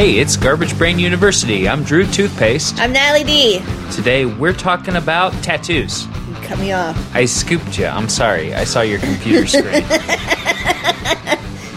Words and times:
Hey, 0.00 0.16
it's 0.16 0.34
Garbage 0.34 0.78
Brain 0.78 0.98
University. 0.98 1.68
I'm 1.68 1.84
Drew 1.84 2.06
Toothpaste. 2.06 2.80
I'm 2.80 2.90
Natalie 2.90 3.22
D. 3.22 3.60
Today 3.92 4.24
we're 4.24 4.54
talking 4.54 4.96
about 4.96 5.30
tattoos. 5.42 6.06
You 6.06 6.34
cut 6.36 6.58
me 6.58 6.72
off. 6.72 7.14
I 7.14 7.26
scooped 7.26 7.78
you. 7.78 7.84
I'm 7.84 8.08
sorry. 8.08 8.54
I 8.54 8.64
saw 8.64 8.80
your 8.80 8.98
computer 8.98 9.46
screen. 9.46 9.84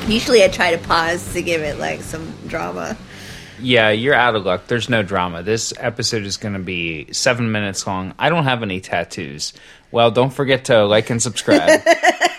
Usually 0.09 0.41
I 0.41 0.47
try 0.47 0.71
to 0.73 0.77
pause 0.87 1.33
to 1.33 1.41
give 1.41 1.63
it 1.63 1.79
like 1.79 1.99
some 1.99 2.33
drama. 2.47 2.95
yeah, 3.59 3.89
you're 3.89 4.15
out 4.15 4.37
of 4.37 4.45
luck. 4.45 4.67
There's 4.67 4.87
no 4.87 5.03
drama. 5.03 5.43
This 5.43 5.73
episode 5.77 6.23
is 6.23 6.37
going 6.37 6.53
to 6.53 6.61
be 6.61 7.11
seven 7.11 7.51
minutes 7.51 7.85
long. 7.85 8.13
I 8.17 8.29
don't 8.29 8.45
have 8.45 8.63
any 8.63 8.79
tattoos. 8.79 9.51
Well, 9.91 10.11
don't 10.11 10.31
forget 10.31 10.63
to 10.65 10.85
like 10.85 11.09
and 11.09 11.21
subscribe. 11.21 11.81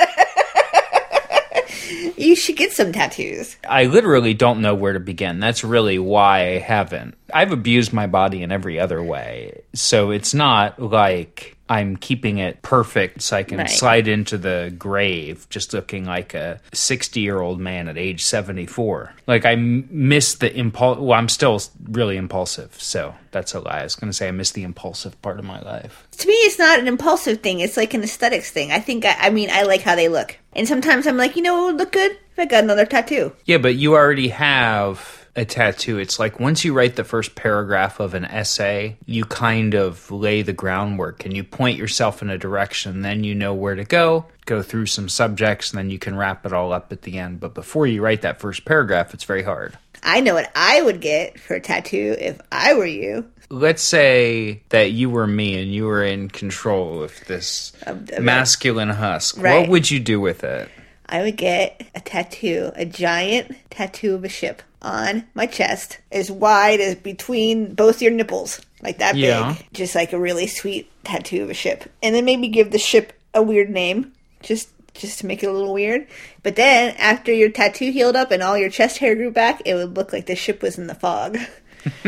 You 2.25 2.37
should 2.37 2.57
get 2.57 2.73
some 2.73 2.91
tattoos. 2.91 3.57
I 3.69 3.85
literally 3.85 4.33
don't 4.33 4.63
know 4.63 4.75
where 4.75 4.95
to 4.95 5.01
begin. 5.01 5.41
That's 5.41 5.63
really 5.63 5.99
why 5.99 6.55
I 6.55 6.59
haven't. 6.59 7.17
I've 7.33 7.53
abused 7.53 7.93
my 7.93 8.07
body 8.07 8.43
in 8.43 8.51
every 8.51 8.81
other 8.81 9.03
way. 9.03 9.63
So 9.75 10.11
it's 10.11 10.33
not 10.33 10.81
like 10.81 11.57
I'm 11.69 11.97
keeping 11.97 12.37
it 12.39 12.61
perfect 12.61 13.23
so 13.23 13.39
I 13.39 13.43
can 13.43 13.57
Right. 13.59 13.71
slide 13.71 14.07
into 14.07 14.37
the 14.37 14.75
grave 14.79 15.47
just 15.49 15.73
looking 15.73 16.05
like 16.05 16.35
a 16.35 16.61
60 16.75 17.21
year 17.21 17.41
old 17.41 17.59
man 17.59 17.89
at 17.89 17.97
age 17.97 18.23
74. 18.25 19.15
Like 19.27 19.47
I 19.47 19.53
m- 19.53 19.89
miss 19.91 20.35
the 20.35 20.55
impulse. 20.55 20.99
Well, 20.99 21.19
I'm 21.19 21.29
still 21.31 21.63
really 21.89 22.19
impulsive. 22.19 22.75
So 22.79 23.15
that's 23.31 23.55
a 23.55 23.61
lie. 23.61 23.81
I 23.81 23.83
was 23.85 23.95
going 23.97 24.11
to 24.11 24.17
say 24.17 24.29
I 24.29 24.31
miss 24.31 24.51
the 24.51 24.63
impulsive 24.63 25.21
part 25.23 25.39
of 25.39 25.45
my 25.47 25.61
life. 25.63 26.07
To 26.19 26.29
me, 26.29 26.35
it's 26.35 26.59
not 26.59 26.79
an 26.79 26.87
impulsive 26.87 27.41
thing. 27.41 27.61
It's 27.61 27.77
like 27.79 27.95
an 27.95 28.03
aesthetics 28.03 28.51
thing. 28.51 28.71
I 28.71 28.79
think, 28.81 29.07
I, 29.07 29.17
I 29.19 29.31
mean, 29.31 29.49
I 29.51 29.63
like 29.63 29.81
how 29.81 29.95
they 29.97 30.09
look. 30.09 30.37
And 30.53 30.69
sometimes 30.69 31.07
I'm 31.07 31.17
like, 31.17 31.35
you 31.35 31.43
know 31.43 31.55
what 31.55 31.65
would 31.67 31.77
look 31.79 31.93
good? 31.93 32.13
If 32.13 32.39
I 32.39 32.45
got 32.45 32.65
another 32.65 32.85
tattoo. 32.85 33.33
Yeah, 33.47 33.59
but 33.59 33.77
you 33.77 33.95
already 33.95 34.29
have 34.29 35.24
a 35.37 35.45
tattoo. 35.45 35.99
It's 35.99 36.19
like 36.19 36.39
once 36.39 36.65
you 36.65 36.73
write 36.73 36.97
the 36.97 37.05
first 37.05 37.35
paragraph 37.35 38.01
of 38.01 38.15
an 38.15 38.25
essay, 38.25 38.97
you 39.07 39.25
kind 39.25 39.75
of 39.75 40.11
lay 40.11 40.43
the 40.43 40.53
groundwork 40.53 41.25
and 41.25 41.35
you 41.35 41.45
point 41.45 41.79
yourself 41.79 42.23
in 42.23 42.31
a 42.31 42.39
direction. 42.39 43.03
Then 43.03 43.25
you 43.25 43.35
know 43.35 43.55
where 43.55 43.75
to 43.75 43.85
go, 43.85 44.27
go 44.47 44.63
through 44.63 44.87
some 44.87 45.09
subjects, 45.09 45.71
and 45.71 45.79
then 45.79 45.91
you 45.91 45.99
can 45.99 46.17
wrap 46.17 46.47
it 46.47 46.53
all 46.53 46.73
up 46.73 46.93
at 46.93 47.03
the 47.03 47.19
end. 47.19 47.41
But 47.41 47.55
before 47.55 47.87
you 47.87 48.03
write 48.03 48.23
that 48.23 48.41
first 48.41 48.65
paragraph, 48.65 49.15
it's 49.15 49.25
very 49.25 49.43
hard. 49.43 49.77
I 50.03 50.21
know 50.21 50.35
what 50.35 50.53
I 50.55 50.83
would 50.83 51.01
get 51.01 51.41
for 51.41 51.55
a 51.55 51.61
tattoo 51.61 52.15
if 52.19 52.41
I 52.53 52.75
were 52.75 52.87
you. 52.87 53.27
Let's 53.49 53.83
say 53.83 54.63
that 54.69 54.93
you 54.93 55.11
were 55.11 55.27
me 55.27 55.61
and 55.61 55.73
you 55.73 55.87
were 55.87 56.05
in 56.05 56.29
control 56.29 57.03
of 57.03 57.25
this 57.27 57.73
of- 57.87 58.19
masculine 58.21 58.91
husk. 58.91 59.37
What 59.39 59.69
would 59.69 59.91
you 59.91 60.01
do 60.01 60.21
with 60.21 60.45
it? 60.45 60.69
I 61.07 61.23
would 61.23 61.37
get 61.37 61.87
a 61.95 62.01
tattoo, 62.01 62.73
a 62.75 62.85
giant 62.85 63.55
tattoo 63.71 64.15
of 64.15 64.25
a 64.25 64.29
ship 64.29 64.63
on 64.85 65.25
my 65.35 65.47
chest, 65.47 65.99
as 66.13 66.31
wide 66.31 66.79
as 66.81 66.95
between 66.95 67.75
both 67.75 68.01
your 68.03 68.13
nipples, 68.13 68.61
like 68.83 68.99
that 68.99 69.17
Yeah. 69.17 69.55
big. 69.59 69.67
Just 69.73 69.95
like 69.95 70.13
a 70.13 70.19
really 70.21 70.47
sweet 70.47 70.89
tattoo 71.03 71.43
of 71.43 71.51
a 71.51 71.55
ship, 71.55 71.91
and 72.03 72.15
then 72.15 72.25
maybe 72.25 72.49
give 72.49 72.71
the 72.71 72.79
ship 72.79 73.13
a 73.33 73.43
weird 73.43 73.71
name, 73.71 74.13
just 74.43 74.69
just 74.95 75.19
to 75.19 75.27
make 75.27 75.43
it 75.43 75.47
a 75.47 75.53
little 75.53 75.73
weird. 75.75 76.07
But 76.45 76.55
then 76.55 76.95
after 76.99 77.33
your 77.33 77.49
tattoo 77.49 77.91
healed 77.91 78.15
up 78.15 78.31
and 78.31 78.45
all 78.45 78.57
your 78.57 78.71
chest 78.71 78.99
hair 78.99 79.17
grew 79.17 79.33
back, 79.33 79.61
it 79.65 79.75
would 79.75 79.97
look 79.97 80.13
like 80.13 80.27
the 80.27 80.37
ship 80.37 80.63
was 80.63 80.79
in 80.79 80.87
the 80.87 80.95
fog. 80.95 81.37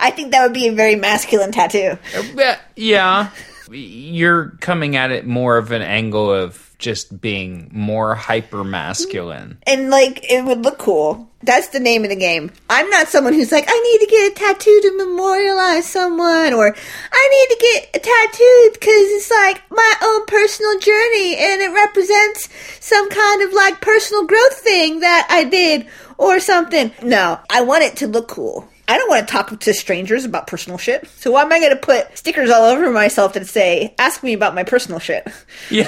I 0.00 0.10
think 0.14 0.32
that 0.32 0.42
would 0.44 0.52
be 0.52 0.68
a 0.68 0.72
very 0.72 0.94
masculine 0.96 1.52
tattoo. 1.52 1.96
Uh, 2.16 2.22
yeah, 2.36 2.58
yeah. 2.76 3.30
You're 3.70 4.50
coming 4.60 4.96
at 4.96 5.10
it 5.10 5.26
more 5.26 5.56
of 5.58 5.72
an 5.72 5.82
angle 5.82 6.30
of 6.32 6.67
just 6.78 7.20
being 7.20 7.68
more 7.72 8.14
hyper 8.14 8.62
masculine. 8.64 9.58
and 9.66 9.90
like 9.90 10.24
it 10.30 10.44
would 10.44 10.64
look 10.64 10.78
cool. 10.78 11.28
That's 11.42 11.68
the 11.68 11.78
name 11.80 12.02
of 12.02 12.10
the 12.10 12.16
game. 12.16 12.50
I'm 12.68 12.90
not 12.90 13.06
someone 13.08 13.32
who's 13.32 13.52
like, 13.52 13.64
I 13.68 13.78
need 13.80 14.04
to 14.04 14.10
get 14.10 14.32
a 14.32 14.34
tattoo 14.34 14.80
to 14.82 14.96
memorialize 14.96 15.86
someone, 15.86 16.52
or 16.52 16.74
I 17.12 17.28
need 17.30 17.54
to 17.54 17.60
get 17.60 17.96
a 17.96 17.98
tattoo 18.00 18.70
because 18.72 18.90
it's 18.90 19.30
like 19.30 19.62
my 19.70 19.94
own 20.02 20.26
personal 20.26 20.78
journey 20.80 21.36
and 21.36 21.60
it 21.62 21.72
represents 21.72 22.48
some 22.80 23.08
kind 23.08 23.42
of 23.42 23.52
like 23.52 23.80
personal 23.80 24.26
growth 24.26 24.54
thing 24.58 25.00
that 25.00 25.28
I 25.30 25.44
did 25.44 25.86
or 26.16 26.40
something. 26.40 26.90
No, 27.02 27.38
I 27.50 27.60
want 27.62 27.84
it 27.84 27.96
to 27.98 28.08
look 28.08 28.26
cool. 28.28 28.68
I 28.88 28.96
don't 28.96 29.08
want 29.10 29.28
to 29.28 29.32
talk 29.32 29.60
to 29.60 29.74
strangers 29.74 30.24
about 30.24 30.46
personal 30.46 30.78
shit. 30.78 31.06
So 31.16 31.32
why 31.32 31.42
am 31.42 31.52
I 31.52 31.58
going 31.60 31.70
to 31.72 31.76
put 31.76 32.16
stickers 32.16 32.48
all 32.50 32.64
over 32.64 32.90
myself 32.90 33.34
that 33.34 33.46
say, 33.46 33.94
ask 33.98 34.22
me 34.22 34.32
about 34.32 34.54
my 34.54 34.64
personal 34.64 34.98
shit? 34.98 35.26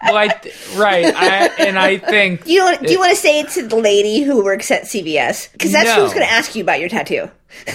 Well, 0.00 0.16
I 0.16 0.28
th- 0.28 0.54
right, 0.76 1.04
I, 1.14 1.48
and 1.66 1.78
I 1.78 1.98
think 1.98 2.46
You 2.46 2.60
don't, 2.60 2.82
do 2.82 2.90
you 2.92 2.98
want 2.98 3.10
to 3.10 3.16
say 3.16 3.40
it 3.40 3.50
to 3.50 3.66
the 3.66 3.76
lady 3.76 4.22
who 4.22 4.42
works 4.42 4.70
at 4.70 4.84
CVS? 4.84 5.52
Because 5.52 5.72
that's 5.72 5.86
No. 5.88 6.02
who's 6.04 6.14
going 6.14 6.24
to 6.24 6.32
ask 6.32 6.54
you 6.54 6.62
about 6.62 6.80
your 6.80 6.88
tattoo. 6.88 7.28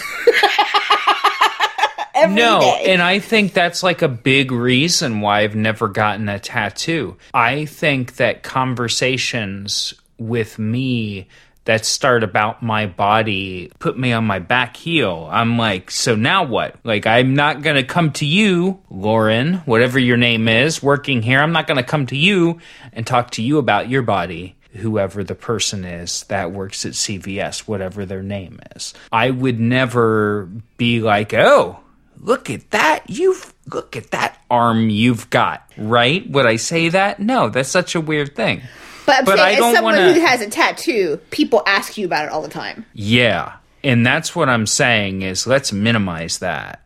Every 2.15 2.35
no, 2.35 2.59
day. 2.59 2.85
and 2.87 3.01
I 3.03 3.19
think 3.19 3.53
that's 3.53 3.83
like 3.83 4.01
a 4.01 4.07
big 4.07 4.51
reason 4.51 5.21
why 5.21 5.41
I've 5.41 5.55
never 5.55 5.87
gotten 5.87 6.27
a 6.29 6.39
tattoo. 6.39 7.17
I 7.35 7.65
think 7.65 8.15
that 8.15 8.41
conversations 8.43 9.93
with 10.17 10.57
me 10.57 11.27
that 11.65 11.85
start 11.85 12.23
about 12.23 12.61
my 12.61 12.85
body 12.85 13.71
put 13.79 13.97
me 13.97 14.11
on 14.11 14.25
my 14.25 14.39
back 14.39 14.75
heel. 14.75 15.29
I'm 15.31 15.57
like, 15.57 15.91
so 15.91 16.15
now 16.15 16.43
what? 16.43 16.75
Like, 16.83 17.05
I'm 17.07 17.35
not 17.35 17.61
going 17.61 17.77
to 17.77 17.83
come 17.83 18.11
to 18.13 18.25
you, 18.25 18.81
Lauren, 18.89 19.55
whatever 19.59 19.97
your 19.99 20.17
name 20.17 20.47
is, 20.47 20.83
working 20.83 21.21
here. 21.21 21.39
I'm 21.39 21.53
not 21.53 21.67
going 21.67 21.77
to 21.77 21.83
come 21.83 22.05
to 22.07 22.17
you 22.17 22.59
and 22.91 23.07
talk 23.07 23.31
to 23.31 23.41
you 23.41 23.57
about 23.57 23.89
your 23.89 24.01
body 24.01 24.55
whoever 24.75 25.23
the 25.23 25.35
person 25.35 25.85
is 25.85 26.23
that 26.23 26.51
works 26.51 26.85
at 26.85 26.93
CVS, 26.93 27.59
whatever 27.59 28.05
their 28.05 28.23
name 28.23 28.59
is. 28.75 28.93
I 29.11 29.29
would 29.29 29.59
never 29.59 30.49
be 30.77 30.99
like, 30.99 31.33
oh, 31.33 31.79
look 32.19 32.49
at 32.49 32.71
that. 32.71 33.07
You've, 33.07 33.53
look 33.71 33.95
at 33.95 34.11
that 34.11 34.39
arm 34.49 34.89
you've 34.89 35.29
got, 35.29 35.69
right? 35.77 36.27
Would 36.29 36.45
I 36.45 36.55
say 36.55 36.89
that? 36.89 37.19
No, 37.19 37.49
that's 37.49 37.69
such 37.69 37.95
a 37.95 38.01
weird 38.01 38.35
thing. 38.35 38.61
But 39.05 39.19
I'm 39.19 39.25
but 39.25 39.37
saying, 39.37 39.59
as 39.59 39.75
someone 39.75 39.95
wanna- 39.95 40.13
who 40.13 40.19
has 40.21 40.41
a 40.41 40.49
tattoo, 40.49 41.19
people 41.31 41.63
ask 41.65 41.97
you 41.97 42.05
about 42.05 42.25
it 42.25 42.31
all 42.31 42.41
the 42.41 42.49
time. 42.49 42.85
Yeah. 42.93 43.53
And 43.83 44.05
that's 44.05 44.35
what 44.35 44.49
I'm 44.49 44.65
saying 44.65 45.21
is 45.23 45.45
let's 45.45 45.73
minimize 45.73 46.39
that. 46.39 46.79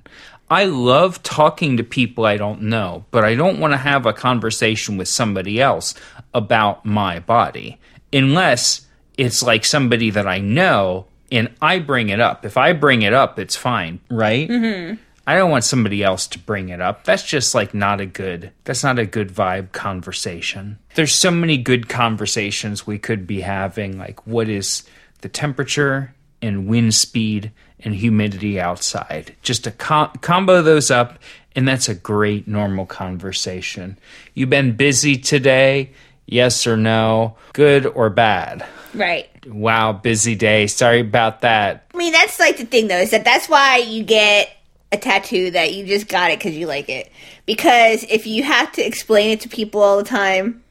I 0.49 0.63
love 0.65 1.21
talking 1.23 1.77
to 1.77 1.83
people 1.83 2.25
I 2.25 2.37
don't 2.37 2.63
know, 2.63 3.05
but 3.11 3.23
I 3.25 3.35
don't 3.35 3.59
want 3.59 3.73
to 3.73 3.77
have 3.77 4.05
a 4.05 4.13
conversation 4.13 4.97
with 4.97 5.07
somebody 5.09 5.61
else 5.61 5.93
about 6.33 6.85
my 6.85 7.19
body 7.19 7.77
unless 8.13 8.87
it's 9.17 9.43
like 9.43 9.65
somebody 9.65 10.09
that 10.11 10.25
I 10.25 10.39
know 10.39 11.05
and 11.31 11.49
I 11.61 11.79
bring 11.79 12.09
it 12.09 12.21
up. 12.21 12.45
If 12.45 12.55
I 12.55 12.71
bring 12.73 13.01
it 13.01 13.13
up, 13.13 13.37
it's 13.37 13.55
fine, 13.57 13.99
right? 14.09 14.47
Mm-hmm. 14.47 14.95
I 15.27 15.35
don't 15.35 15.51
want 15.51 15.65
somebody 15.65 16.03
else 16.03 16.25
to 16.27 16.39
bring 16.39 16.69
it 16.69 16.79
up. 16.79 17.03
That's 17.03 17.23
just 17.23 17.53
like 17.53 17.73
not 17.73 17.99
a 17.99 18.05
good 18.05 18.51
that's 18.63 18.83
not 18.83 18.97
a 18.97 19.05
good 19.05 19.29
vibe 19.29 19.73
conversation. 19.73 20.79
There's 20.95 21.13
so 21.13 21.29
many 21.29 21.57
good 21.57 21.89
conversations 21.89 22.87
we 22.87 22.97
could 22.97 23.27
be 23.27 23.41
having 23.41 23.97
like 23.99 24.25
what 24.25 24.47
is 24.47 24.83
the 25.19 25.27
temperature 25.27 26.15
and 26.41 26.67
wind 26.67 26.93
speed 26.93 27.51
and 27.81 27.93
humidity 27.93 28.57
outside. 28.57 29.35
Just 29.41 29.65
to 29.65 29.71
com- 29.71 30.13
combo 30.21 30.61
those 30.61 30.89
up 30.89 31.19
and 31.57 31.67
that's 31.67 31.89
a 31.89 31.95
great 31.95 32.47
normal 32.47 32.85
conversation. 32.85 33.99
You've 34.33 34.49
been 34.49 34.77
busy 34.77 35.17
today? 35.17 35.91
Yes 36.25 36.65
or 36.65 36.77
no? 36.77 37.35
Good 37.51 37.85
or 37.85 38.09
bad? 38.09 38.65
Right. 38.93 39.29
Wow, 39.47 39.93
busy 39.93 40.35
day. 40.35 40.67
Sorry 40.67 41.01
about 41.01 41.41
that. 41.41 41.85
I 41.93 41.97
mean, 41.97 42.13
that's 42.13 42.39
like 42.39 42.57
the 42.57 42.65
thing, 42.65 42.87
though, 42.87 42.99
is 42.99 43.11
that 43.11 43.23
that's 43.23 43.47
why 43.47 43.77
you 43.77 44.03
get 44.03 44.49
a 44.91 44.97
tattoo 44.97 45.51
that 45.51 45.73
you 45.73 45.85
just 45.85 46.07
got 46.07 46.31
it 46.31 46.39
because 46.39 46.55
you 46.55 46.67
like 46.67 46.89
it. 46.89 47.11
Because 47.45 48.03
if 48.03 48.25
you 48.27 48.43
have 48.43 48.71
to 48.73 48.85
explain 48.85 49.31
it 49.31 49.41
to 49.41 49.49
people 49.49 49.81
all 49.81 49.97
the 49.97 50.03
time, 50.03 50.63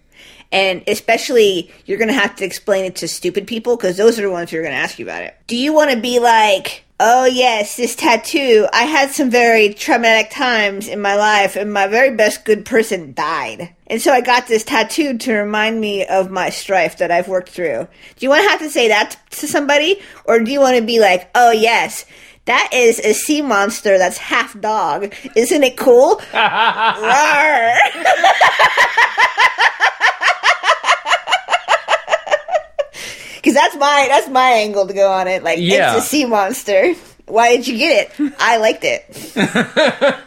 and 0.53 0.83
especially 0.87 1.73
you're 1.85 1.99
going 1.99 2.09
to 2.09 2.15
have 2.15 2.37
to 2.37 2.45
explain 2.45 2.85
it 2.85 2.97
to 2.97 3.09
stupid 3.09 3.47
people 3.47 3.77
because 3.77 3.97
those 3.97 4.19
are 4.19 4.23
the 4.23 4.31
ones 4.31 4.51
who 4.51 4.59
are 4.59 4.63
going 4.63 4.75
to 4.75 4.79
ask 4.79 4.99
you 4.99 5.05
about 5.05 5.23
it. 5.23 5.37
Do 5.47 5.57
you 5.57 5.73
want 5.73 5.91
to 5.91 6.01
be 6.01 6.19
like, 6.21 6.85
oh, 6.99 7.27
yes, 7.27 7.77
this 7.77 7.95
tattoo, 7.95 8.67
I 8.73 8.85
had 8.85 9.11
some 9.11 9.29
very 9.31 9.75
traumatic 9.75 10.31
times 10.31 10.89
in 10.89 11.01
my 11.01 11.15
life 11.15 11.57
and 11.57 11.73
my 11.73 11.87
very 11.87 12.15
best 12.17 12.45
good 12.45 12.65
person 12.65 13.13
died. 13.13 13.75
And 13.87 14.01
so 14.01 14.13
I 14.13 14.23
got 14.23 14.47
this 14.47 14.65
tattoo 14.65 15.19
to 15.19 15.33
remind 15.35 15.81
me 15.81 16.07
of 16.07 16.31
my 16.31 16.49
strife 16.49 16.99
that 16.99 17.11
I've 17.11 17.29
worked 17.29 17.51
through. 17.51 17.87
Do 18.17 18.27
you 18.27 18.31
want 18.31 18.45
to 18.45 18.49
have 18.49 18.61
to 18.61 18.71
say 18.71 18.89
that 18.89 19.19
to 19.33 19.47
somebody? 19.47 20.01
Or 20.25 20.41
do 20.41 20.51
you 20.51 20.61
want 20.61 20.79
to 20.79 20.83
be 20.83 20.99
like, 20.99 21.31
oh, 21.35 21.51
yes, 21.51 22.07
that 22.47 22.71
is 22.73 22.99
a 23.01 23.13
sea 23.13 23.43
monster 23.43 23.99
that's 23.99 24.19
half 24.19 24.59
dog. 24.61 25.13
Isn't 25.35 25.65
it 25.65 25.77
cool? 25.77 26.17
Because 26.17 26.33
that's 33.55 33.77
my 33.77 34.07
that's 34.09 34.29
my 34.29 34.51
angle 34.51 34.87
to 34.87 34.95
go 34.95 35.11
on 35.11 35.29
it. 35.29 35.43
Like 35.43 35.59
Yeah. 35.61 35.97
it's 35.97 36.05
a 36.05 36.09
sea 36.09 36.25
monster. 36.25 36.95
Why 37.27 37.57
did 37.57 37.67
you 37.67 37.79
get 37.79 38.13
it? 38.21 38.33
I 38.39 38.59
liked 38.59 38.85
it. 38.85 39.05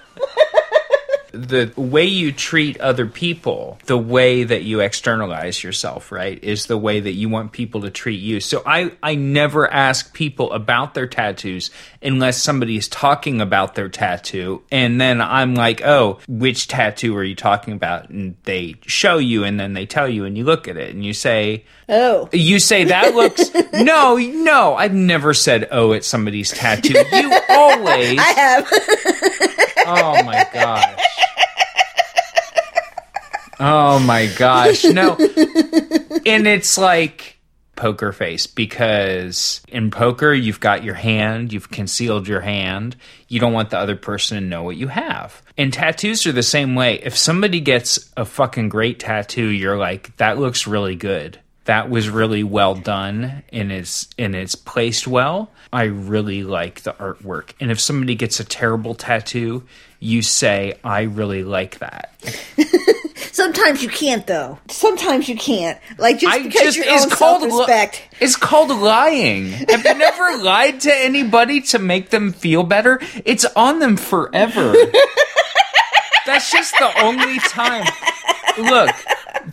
the 1.31 1.72
way 1.76 2.06
you 2.06 2.31
treat 2.31 2.80
other 2.80 3.06
people, 3.06 3.78
the 3.86 3.98
way 3.98 4.44
that 4.44 4.64
you 4.64 4.80
externalize 4.80 5.64
yourself, 5.64 6.12
right, 6.12 6.44
is 6.44 6.66
the 6.66 6.78
way 6.78 7.00
that 7.00 7.14
you 7.14 7.30
want 7.30 7.52
people 7.52 7.81
to 7.81 7.90
treat 7.90 8.20
you. 8.20 8.40
So 8.40 8.62
I, 8.66 8.92
I 9.04 9.16
never 9.16 9.72
ask 9.72 10.14
people 10.14 10.52
about 10.52 10.94
their 10.94 11.08
tattoos 11.08 11.72
unless 12.02 12.42
somebody 12.42 12.78
is 12.78 12.88
talking 12.88 13.42
about 13.42 13.76
their 13.76 13.90
tattoo. 13.90 14.64
And 14.72 15.00
then 15.00 15.22
I'm 15.22 15.56
like, 15.56 15.81
oh, 15.84 16.20
which 16.28 16.68
tattoo 16.68 17.16
are 17.18 17.24
you 17.24 17.36
talking 17.36 17.74
about? 17.74 18.10
And 18.10 18.36
they 18.44 18.75
show 18.86 19.18
you 19.18 19.44
and 19.44 19.60
then 19.60 19.74
they 19.74 19.86
tell 19.86 20.08
you 20.08 20.25
and 20.25 20.38
you 20.38 20.44
look 20.44 20.68
at 20.68 20.78
it 20.78 20.94
and 20.94 21.06
you 21.06 21.14
say, 21.14 21.66
Oh. 21.92 22.30
you 22.32 22.60
say 22.60 22.84
that 22.84 23.16
looks 23.16 23.52
no, 23.74 24.16
no. 24.16 24.75
I've 24.75 24.94
never 24.94 25.34
said 25.34 25.68
oh 25.72 25.94
at 25.94 26.04
somebody's 26.04 26.52
tattoo. 26.52 26.94
You 27.12 27.40
always. 27.50 28.20
I 28.20 28.34
have. 28.36 28.72
Oh 29.89 30.24
my 30.24 30.47
gosh. 30.53 31.06
Oh 33.59 34.00
my 34.00 34.27
gosh. 34.38 34.83
No. 34.86 35.15
And 36.25 36.47
it's 36.47 36.77
like 36.77 37.38
poker 37.75 38.12
face 38.12 38.45
because 38.45 39.62
in 39.69 39.89
poker 39.89 40.33
you've 40.33 40.59
got 40.59 40.83
your 40.83 40.95
hand, 40.95 41.51
you've 41.53 41.71
concealed 41.71 42.27
your 42.27 42.41
hand. 42.41 42.95
You 43.27 43.39
don't 43.39 43.53
want 43.53 43.69
the 43.69 43.77
other 43.77 43.95
person 43.95 44.38
to 44.38 44.45
know 44.45 44.63
what 44.63 44.75
you 44.77 44.88
have. 44.88 45.41
And 45.57 45.74
tattoos 45.74 46.27
are 46.27 46.31
the 46.31 46.44
same 46.44 46.75
way. 46.75 47.00
If 47.01 47.18
somebody 47.18 47.59
gets 47.59 48.12
a 48.15 48.25
fucking 48.25 48.69
great 48.69 49.00
tattoo, 49.00 49.47
you're 49.47 49.77
like, 49.77 50.15
that 50.18 50.38
looks 50.38 50.68
really 50.68 50.95
good. 50.95 51.39
That 51.69 51.88
was 51.92 52.10
really 52.10 52.44
well 52.44 52.74
done 52.74 53.44
and 53.54 53.71
it's 53.71 54.07
and 54.18 54.36
it's 54.36 54.56
placed 54.56 55.07
well. 55.07 55.51
I 55.71 55.83
really 55.83 56.42
like 56.44 56.81
the 56.81 56.94
artwork. 56.94 57.51
And 57.60 57.69
if 57.69 57.80
somebody 57.80 58.16
gets 58.16 58.39
a 58.39 58.44
terrible 58.44 58.95
tattoo, 58.95 59.66
you 60.00 60.24
say, 60.24 60.80
I 60.83 61.01
really 61.01 61.44
like 61.44 61.77
that. 61.77 62.16
Sometimes 63.31 63.83
you 63.83 63.89
can't, 63.89 64.25
though. 64.25 64.57
Sometimes 64.68 65.30
you 65.30 65.36
can't. 65.38 65.80
Like 66.00 66.18
just 66.18 66.33
I 66.36 66.42
because 66.42 66.74
just 66.74 66.77
your 66.77 66.88
it's 66.88 67.04
own 67.04 67.12
called 67.12 67.44
li- 67.44 67.50
self-respect. 67.51 68.01
it's 68.19 68.36
called 68.36 68.69
lying. 68.69 69.50
Have 69.51 69.86
you 69.86 69.94
never 69.94 70.38
lied 70.44 70.81
to 70.81 70.92
anybody 70.92 71.62
to 71.62 71.77
make 71.77 72.10
them 72.10 72.33
feel 72.33 72.63
better? 72.63 73.00
It's 73.25 73.45
on 73.45 73.77
them 73.77 73.95
forever. 73.95 74.74
That's 76.25 76.51
just 76.51 76.74
the 76.80 77.04
only 77.04 77.38
time. 77.39 77.86
Look, 78.57 78.89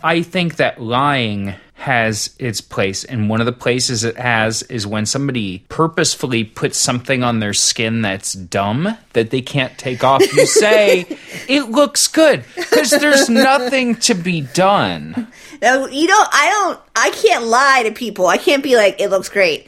I 0.03 0.23
think 0.23 0.55
that 0.55 0.81
lying 0.81 1.53
has 1.77 2.35
its 2.39 2.59
place 2.59 3.03
and 3.03 3.29
one 3.29 3.39
of 3.39 3.45
the 3.45 3.51
places 3.51 4.03
it 4.03 4.17
has 4.17 4.63
is 4.63 4.85
when 4.87 5.05
somebody 5.05 5.59
purposefully 5.69 6.43
puts 6.43 6.77
something 6.77 7.23
on 7.23 7.39
their 7.39 7.53
skin 7.53 8.01
that's 8.01 8.33
dumb 8.33 8.97
that 9.13 9.29
they 9.29 9.41
can't 9.41 9.77
take 9.77 10.03
off 10.03 10.21
you 10.33 10.45
say 10.47 11.05
it 11.47 11.69
looks 11.69 12.07
good 12.07 12.43
because 12.55 12.89
there's 12.89 13.29
nothing 13.29 13.95
to 13.95 14.13
be 14.15 14.41
done 14.41 15.27
No, 15.61 15.87
you 15.87 16.07
don't. 16.07 16.29
I 16.31 16.49
don't. 16.49 16.79
I 16.95 17.09
can't 17.11 17.45
lie 17.45 17.81
to 17.85 17.91
people. 17.91 18.27
I 18.27 18.37
can't 18.37 18.63
be 18.63 18.75
like, 18.75 19.01
it 19.01 19.09
looks 19.09 19.27
great. 19.29 19.67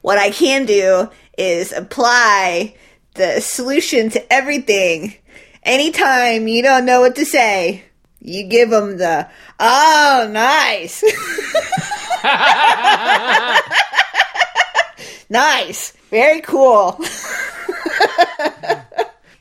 What 0.00 0.18
I 0.18 0.30
can 0.30 0.64
do 0.66 1.08
is 1.36 1.70
apply 1.72 2.74
the 3.14 3.40
solution 3.40 4.10
to 4.10 4.32
everything. 4.32 5.14
Anytime 5.62 6.48
you 6.48 6.62
don't 6.62 6.84
know 6.84 7.00
what 7.00 7.14
to 7.16 7.24
say, 7.24 7.84
you 8.20 8.44
give 8.44 8.70
them 8.70 8.98
the, 8.98 9.28
oh, 9.60 10.28
nice. 10.30 11.04
nice. 15.30 15.92
Very 16.10 16.40
cool. 16.40 17.00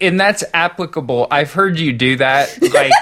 and 0.02 0.20
that's 0.20 0.44
applicable. 0.54 1.28
I've 1.32 1.54
heard 1.54 1.80
you 1.80 1.94
do 1.94 2.18
that. 2.18 2.62
Like, 2.62 2.92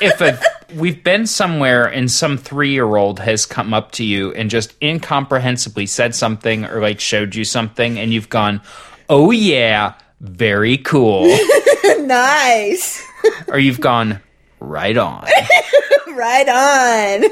if 0.00 0.20
a 0.20 0.38
we've 0.74 1.02
been 1.02 1.26
somewhere 1.26 1.86
and 1.86 2.10
some 2.10 2.36
three 2.36 2.72
year 2.72 2.96
old 2.96 3.20
has 3.20 3.46
come 3.46 3.72
up 3.72 3.92
to 3.92 4.04
you 4.04 4.32
and 4.34 4.50
just 4.50 4.74
incomprehensibly 4.82 5.86
said 5.86 6.14
something 6.14 6.64
or 6.64 6.80
like 6.80 7.00
showed 7.00 7.34
you 7.34 7.44
something, 7.44 7.98
and 7.98 8.12
you've 8.12 8.28
gone, 8.28 8.60
"Oh 9.08 9.30
yeah, 9.30 9.94
very 10.20 10.78
cool," 10.78 11.26
nice. 12.00 13.06
Or 13.48 13.58
you've 13.58 13.80
gone, 13.80 14.20
"Right 14.60 14.96
on." 14.96 15.24
right 16.14 16.48
on. 16.48 17.30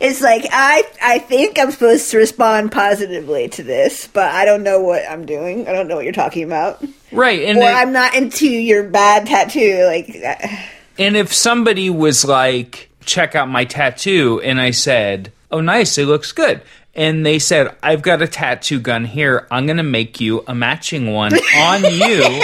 it's 0.00 0.20
like 0.20 0.46
I 0.52 0.84
I 1.02 1.18
think 1.18 1.58
I'm 1.58 1.70
supposed 1.70 2.10
to 2.10 2.18
respond 2.18 2.70
positively 2.72 3.48
to 3.50 3.62
this, 3.62 4.06
but 4.06 4.30
I 4.32 4.44
don't 4.44 4.62
know 4.62 4.80
what 4.80 5.02
I'm 5.08 5.26
doing. 5.26 5.66
I 5.68 5.72
don't 5.72 5.88
know 5.88 5.96
what 5.96 6.04
you're 6.04 6.12
talking 6.12 6.44
about. 6.44 6.82
Right, 7.10 7.42
and 7.44 7.58
Or 7.58 7.62
it- 7.64 7.74
I'm 7.74 7.92
not 7.92 8.14
into 8.14 8.46
your 8.48 8.84
bad 8.84 9.26
tattoo. 9.26 9.84
Like, 9.86 10.14
uh, 10.24 10.46
And 10.98 11.16
if 11.16 11.32
somebody 11.32 11.88
was 11.90 12.24
like, 12.24 12.90
check 13.04 13.34
out 13.34 13.48
my 13.48 13.64
tattoo, 13.64 14.40
and 14.44 14.60
I 14.60 14.72
said, 14.72 15.32
oh, 15.50 15.60
nice, 15.60 15.96
it 15.96 16.06
looks 16.06 16.32
good. 16.32 16.60
And 16.98 17.24
they 17.24 17.38
said, 17.38 17.76
I've 17.80 18.02
got 18.02 18.22
a 18.22 18.26
tattoo 18.26 18.80
gun 18.80 19.04
here. 19.04 19.46
I'm 19.52 19.66
going 19.66 19.76
to 19.76 19.84
make 19.84 20.20
you 20.20 20.42
a 20.48 20.54
matching 20.54 21.12
one 21.12 21.32
on 21.32 21.84
you. 21.84 22.22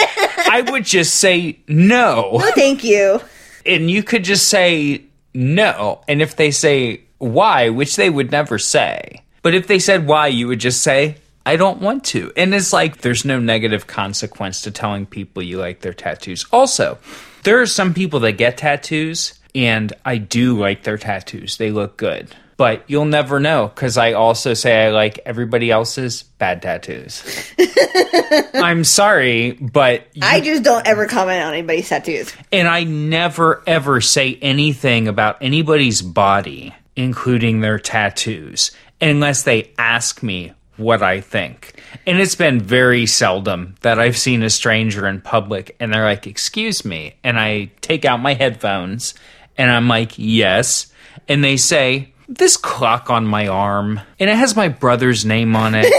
I 0.49 0.65
would 0.71 0.85
just 0.85 1.17
say 1.17 1.59
no. 1.67 2.31
Oh, 2.35 2.53
thank 2.55 2.85
you. 2.85 3.21
And 3.67 3.91
you 3.91 4.05
could 4.05 4.23
just 4.23 4.47
say 4.47 5.03
no. 5.35 6.03
And 6.07 6.23
if 6.23 6.37
they 6.37 6.53
say 6.53 7.01
why, 7.19 7.71
which 7.71 7.97
they 7.97 8.09
would 8.09 8.31
never 8.31 8.61
say, 8.61 9.23
but 9.43 9.55
if 9.55 9.67
they 9.67 9.81
said 9.81 10.07
why, 10.07 10.29
you 10.29 10.47
would 10.47 10.61
just 10.61 10.83
say, 10.83 11.17
I 11.45 11.57
don't 11.57 11.81
want 11.81 12.05
to. 12.05 12.33
And 12.37 12.55
it's 12.55 12.73
like 12.73 12.99
there's 12.99 13.25
no 13.25 13.41
negative 13.41 13.89
consequence 13.89 14.61
to 14.63 14.71
telling 14.71 15.05
people 15.05 15.43
you 15.43 15.59
like 15.59 15.81
their 15.81 15.93
tattoos. 15.93 16.47
Also, 16.53 16.99
there 17.43 17.61
are 17.61 17.67
some 17.67 17.93
people 17.93 18.21
that 18.21 18.33
get 18.33 18.57
tattoos, 18.59 19.35
and 19.53 19.93
I 20.05 20.19
do 20.19 20.57
like 20.57 20.85
their 20.85 20.97
tattoos. 20.97 21.57
They 21.57 21.73
look 21.73 21.97
good. 21.97 22.35
But 22.57 22.85
you'll 22.87 23.05
never 23.05 23.41
know 23.41 23.69
because 23.69 23.97
I 23.99 24.13
also 24.13 24.55
say 24.55 24.87
I 24.87 24.91
like 24.91 25.19
everybody 25.27 25.71
else's 25.71 26.23
bad 26.23 26.63
tattoos. 26.63 27.53
I'm 28.55 28.85
sorry, 28.85 29.53
but 29.53 30.07
I 30.23 30.41
just 30.41 30.63
don't 30.63 30.87
ever 30.87 31.07
comment 31.07 31.43
on 31.43 31.53
anybody's 31.55 31.89
tattoos. 31.89 32.33
and 32.53 32.69
I 32.69 32.85
never 32.85 33.63
ever 33.67 34.01
say 34.01 34.39
anything 34.41 35.09
about 35.09 35.39
anybody's 35.41 36.01
body, 36.01 36.75
including 36.95 37.61
their 37.61 37.79
tattoos, 37.79 38.71
unless 39.01 39.43
they 39.43 39.73
ask 39.77 40.23
me 40.23 40.53
what 40.77 41.03
I 41.03 41.21
think. 41.21 41.81
And 42.07 42.19
it's 42.21 42.35
been 42.35 42.61
very 42.61 43.07
seldom 43.07 43.75
that 43.83 43.99
I've 43.99 44.17
seen 44.19 44.43
a 44.43 44.51
stranger 44.51 45.07
in 45.07 45.21
public 45.21 45.77
and 45.81 45.93
they're 45.93 46.05
like, 46.05 46.27
Excuse 46.27 46.85
me. 46.85 47.15
And 47.23 47.39
I 47.39 47.71
take 47.81 48.05
out 48.05 48.21
my 48.21 48.35
headphones 48.35 49.15
and 49.57 49.71
I'm 49.71 49.89
like, 49.89 50.13
Yes. 50.17 50.93
And 51.29 51.45
they 51.45 51.57
say, 51.57 52.13
This 52.29 52.57
clock 52.57 53.11
on 53.11 53.27
my 53.27 53.49
arm, 53.49 54.01
and 54.19 54.31
it 54.31 54.37
has 54.37 54.57
my 54.57 54.69
brother's 54.69 55.25
name 55.25 55.55
on 55.55 55.75
it 55.75 55.93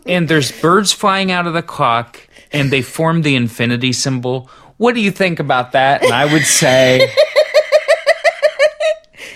and 0.12 0.28
there's 0.28 0.52
birds 0.60 0.92
flying 0.92 1.30
out 1.30 1.46
of 1.46 1.54
the 1.54 1.62
clock 1.62 2.20
and 2.52 2.70
they 2.70 2.82
form 2.82 3.22
the 3.22 3.34
infinity 3.34 3.92
symbol. 3.92 4.50
What 4.76 4.94
do 4.94 5.00
you 5.00 5.10
think 5.10 5.40
about 5.40 5.72
that? 5.72 6.02
And 6.02 6.12
I 6.12 6.30
would 6.30 6.44
say, 6.44 7.10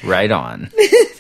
right 0.05 0.31
on. 0.31 0.71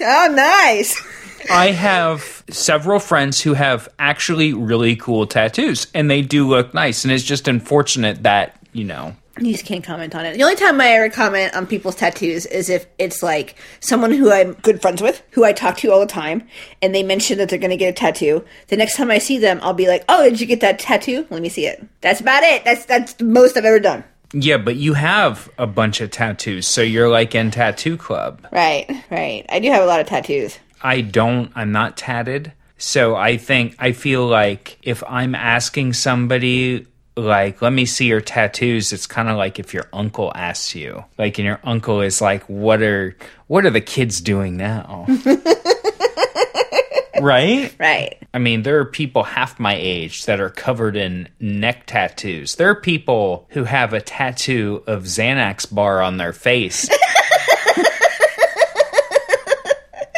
Oh, 0.00 0.28
nice. 0.30 1.02
I 1.50 1.70
have 1.70 2.44
several 2.50 2.98
friends 2.98 3.40
who 3.40 3.54
have 3.54 3.88
actually 3.98 4.52
really 4.52 4.96
cool 4.96 5.26
tattoos 5.26 5.86
and 5.94 6.10
they 6.10 6.22
do 6.22 6.46
look 6.46 6.74
nice. 6.74 7.04
And 7.04 7.12
it's 7.12 7.24
just 7.24 7.48
unfortunate 7.48 8.24
that, 8.24 8.60
you 8.72 8.84
know, 8.84 9.16
You 9.38 9.52
just 9.52 9.66
can't 9.66 9.84
comment 9.84 10.14
on 10.14 10.24
it. 10.24 10.34
The 10.34 10.42
only 10.42 10.56
time 10.56 10.80
I 10.80 10.88
ever 10.88 11.10
comment 11.10 11.54
on 11.54 11.66
people's 11.66 11.94
tattoos 11.96 12.46
is 12.46 12.70
if 12.70 12.86
it's 12.98 13.22
like 13.22 13.56
someone 13.80 14.10
who 14.12 14.32
I'm 14.32 14.54
good 14.54 14.80
friends 14.80 15.02
with, 15.02 15.22
who 15.32 15.44
I 15.44 15.52
talk 15.52 15.76
to 15.78 15.90
all 15.92 16.00
the 16.00 16.06
time, 16.06 16.46
and 16.80 16.94
they 16.94 17.02
mention 17.02 17.36
that 17.38 17.48
they're 17.48 17.58
going 17.58 17.70
to 17.70 17.76
get 17.76 17.90
a 17.90 17.92
tattoo. 17.92 18.44
The 18.68 18.76
next 18.76 18.96
time 18.96 19.10
I 19.10 19.18
see 19.18 19.38
them, 19.38 19.58
I'll 19.62 19.74
be 19.74 19.88
like, 19.88 20.04
"Oh, 20.08 20.22
did 20.22 20.40
you 20.40 20.46
get 20.46 20.60
that 20.60 20.78
tattoo? 20.78 21.26
Let 21.30 21.42
me 21.42 21.48
see 21.50 21.66
it." 21.66 21.84
That's 22.00 22.20
about 22.20 22.42
it. 22.44 22.64
That's 22.64 22.86
that's 22.86 23.12
the 23.14 23.24
most 23.24 23.56
I've 23.56 23.64
ever 23.64 23.80
done. 23.80 24.04
yeah, 24.32 24.56
but 24.56 24.76
you 24.76 24.94
have 24.94 25.48
a 25.58 25.66
bunch 25.66 26.00
of 26.00 26.10
tattoos. 26.10 26.66
So 26.66 26.82
you're 26.82 27.08
like 27.08 27.34
in 27.34 27.50
Tattoo 27.50 27.96
Club. 27.96 28.46
Right, 28.52 28.90
right. 29.10 29.44
I 29.48 29.60
do 29.60 29.70
have 29.70 29.82
a 29.82 29.86
lot 29.86 30.00
of 30.00 30.06
tattoos. 30.06 30.58
I 30.82 31.00
don't, 31.00 31.50
I'm 31.54 31.72
not 31.72 31.96
tatted. 31.96 32.52
So 32.76 33.14
I 33.16 33.36
think, 33.38 33.74
I 33.78 33.92
feel 33.92 34.26
like 34.26 34.78
if 34.82 35.02
I'm 35.08 35.34
asking 35.34 35.94
somebody, 35.94 36.86
like, 37.16 37.62
let 37.62 37.72
me 37.72 37.86
see 37.86 38.06
your 38.06 38.20
tattoos, 38.20 38.92
it's 38.92 39.06
kind 39.06 39.28
of 39.28 39.36
like 39.36 39.58
if 39.58 39.72
your 39.72 39.88
uncle 39.92 40.32
asks 40.34 40.74
you. 40.74 41.04
Like, 41.18 41.38
and 41.38 41.46
your 41.46 41.60
uncle 41.64 42.02
is 42.02 42.20
like, 42.20 42.44
what 42.44 42.82
are, 42.82 43.16
what 43.46 43.64
are 43.64 43.70
the 43.70 43.80
kids 43.80 44.20
doing 44.20 44.56
now? 44.56 45.06
right? 47.20 47.74
Right. 47.78 48.18
I 48.34 48.38
mean, 48.38 48.62
there 48.62 48.78
are 48.78 48.84
people 48.84 49.22
half 49.22 49.58
my 49.58 49.74
age 49.74 50.26
that 50.26 50.40
are 50.40 50.50
covered 50.50 50.96
in 50.96 51.28
neck 51.40 51.86
tattoos. 51.86 52.56
There 52.56 52.68
are 52.68 52.80
people 52.80 53.46
who 53.50 53.64
have 53.64 53.94
a 53.94 54.00
tattoo 54.00 54.82
of 54.86 55.04
Xanax 55.04 55.74
bar 55.74 56.02
on 56.02 56.18
their 56.18 56.34
face. 56.34 56.90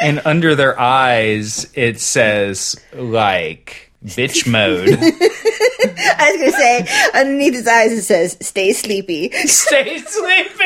and 0.03 0.21
under 0.25 0.57
their 0.57 0.79
eyes, 0.81 1.71
it 1.75 2.01
says, 2.01 2.75
like, 2.93 3.88
Bitch 4.05 4.47
mode. 4.47 4.89
I 6.21 6.33
was 6.33 6.41
gonna 6.41 6.53
say 6.53 6.87
underneath 7.15 7.55
his 7.55 7.67
eyes 7.67 7.93
it 7.93 8.03
says 8.03 8.37
"Stay 8.41 8.73
sleepy." 8.73 9.31
Stay 9.47 9.99
sleepy. 9.99 10.65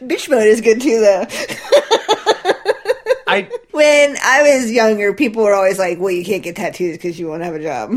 Bitch 0.00 0.30
mode 0.30 0.46
is 0.46 0.60
good 0.60 0.80
too, 0.80 1.00
though. 1.00 1.26
I 3.26 3.48
when 3.72 4.16
I 4.22 4.42
was 4.42 4.70
younger, 4.70 5.12
people 5.12 5.42
were 5.42 5.54
always 5.54 5.78
like, 5.78 5.98
"Well, 5.98 6.10
you 6.12 6.24
can't 6.24 6.42
get 6.42 6.56
tattoos 6.56 6.96
because 6.96 7.18
you 7.18 7.28
won't 7.28 7.42
have 7.42 7.54
a 7.54 7.62
job." 7.62 7.92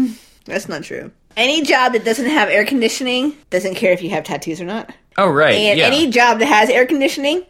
That's 0.46 0.68
not 0.68 0.84
true. 0.84 1.12
Any 1.38 1.64
job 1.64 1.94
that 1.94 2.06
doesn't 2.06 2.30
have 2.30 2.50
air 2.50 2.66
conditioning 2.66 3.36
doesn't 3.50 3.76
care 3.76 3.92
if 3.94 4.02
you 4.02 4.10
have 4.12 4.24
tattoos 4.24 4.62
or 4.62 4.66
not. 4.66 4.94
Oh 5.18 5.30
right. 5.30 5.56
And 5.56 5.80
yeah. 5.80 5.86
any 5.86 6.10
job 6.10 6.40
that 6.40 6.46
has 6.46 6.70
air 6.70 6.86
conditioning, 6.86 7.44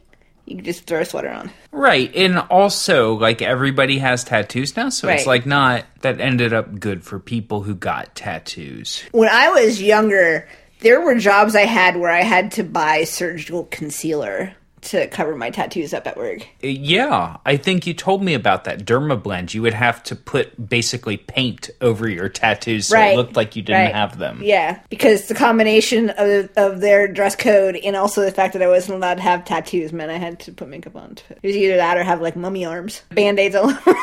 you 0.45 0.55
can 0.57 0.65
just 0.65 0.85
throw 0.85 1.01
a 1.01 1.05
sweater 1.05 1.29
on. 1.29 1.49
Right. 1.71 2.13
And 2.15 2.37
also 2.37 3.13
like 3.15 3.41
everybody 3.41 3.99
has 3.99 4.23
tattoos 4.23 4.75
now, 4.75 4.89
so 4.89 5.07
it's 5.09 5.21
Right. 5.21 5.27
like 5.27 5.45
not 5.45 5.85
that 6.01 6.19
ended 6.19 6.53
up 6.53 6.79
good 6.79 7.03
for 7.03 7.19
people 7.19 7.61
who 7.63 7.75
got 7.75 8.13
tattoos. 8.15 9.03
When 9.11 9.29
I 9.29 9.49
was 9.49 9.81
younger, 9.81 10.47
there 10.81 10.99
were 11.01 11.15
jobs 11.15 11.55
I 11.55 11.65
had 11.65 11.95
where 11.97 12.11
I 12.11 12.23
had 12.23 12.51
to 12.53 12.63
buy 12.63 13.05
surgical 13.05 13.65
concealer 13.71 14.53
to 14.83 15.07
cover 15.07 15.35
my 15.35 15.49
tattoos 15.49 15.93
up 15.93 16.05
at 16.07 16.17
work. 16.17 16.47
Yeah, 16.61 17.37
I 17.45 17.57
think 17.57 17.87
you 17.87 17.93
told 17.93 18.23
me 18.23 18.33
about 18.33 18.63
that 18.65 18.85
dermablend. 18.85 19.53
You 19.53 19.61
would 19.63 19.73
have 19.73 20.03
to 20.03 20.15
put 20.15 20.69
basically 20.69 21.17
paint 21.17 21.69
over 21.81 22.07
your 22.09 22.29
tattoos 22.29 22.87
so 22.87 22.95
Right. 22.97 23.13
it 23.13 23.17
looked 23.17 23.35
like 23.35 23.55
you 23.55 23.61
didn't 23.61 23.81
Right. 23.85 23.95
have 23.95 24.17
them. 24.17 24.41
Yeah, 24.43 24.79
because 24.89 25.27
the 25.27 25.35
combination 25.35 26.09
of, 26.11 26.49
of 26.57 26.81
their 26.81 27.07
dress 27.07 27.35
code 27.35 27.75
and 27.77 27.95
also 27.95 28.21
the 28.21 28.31
fact 28.31 28.53
that 28.53 28.61
I 28.61 28.67
wasn't 28.67 28.97
allowed 28.97 29.15
to 29.15 29.21
have 29.23 29.45
tattoos 29.45 29.91
meant 29.93 30.11
I 30.11 30.17
had 30.17 30.39
to 30.41 30.51
put 30.51 30.67
makeup 30.67 30.95
on. 30.95 31.17
It 31.29 31.47
was 31.47 31.55
either 31.55 31.75
that 31.77 31.97
or 31.97 32.03
have 32.03 32.21
like 32.21 32.35
mummy 32.35 32.65
arms, 32.65 33.01
band 33.11 33.39
aids 33.39 33.55
all 33.55 33.69
over. 33.87 33.95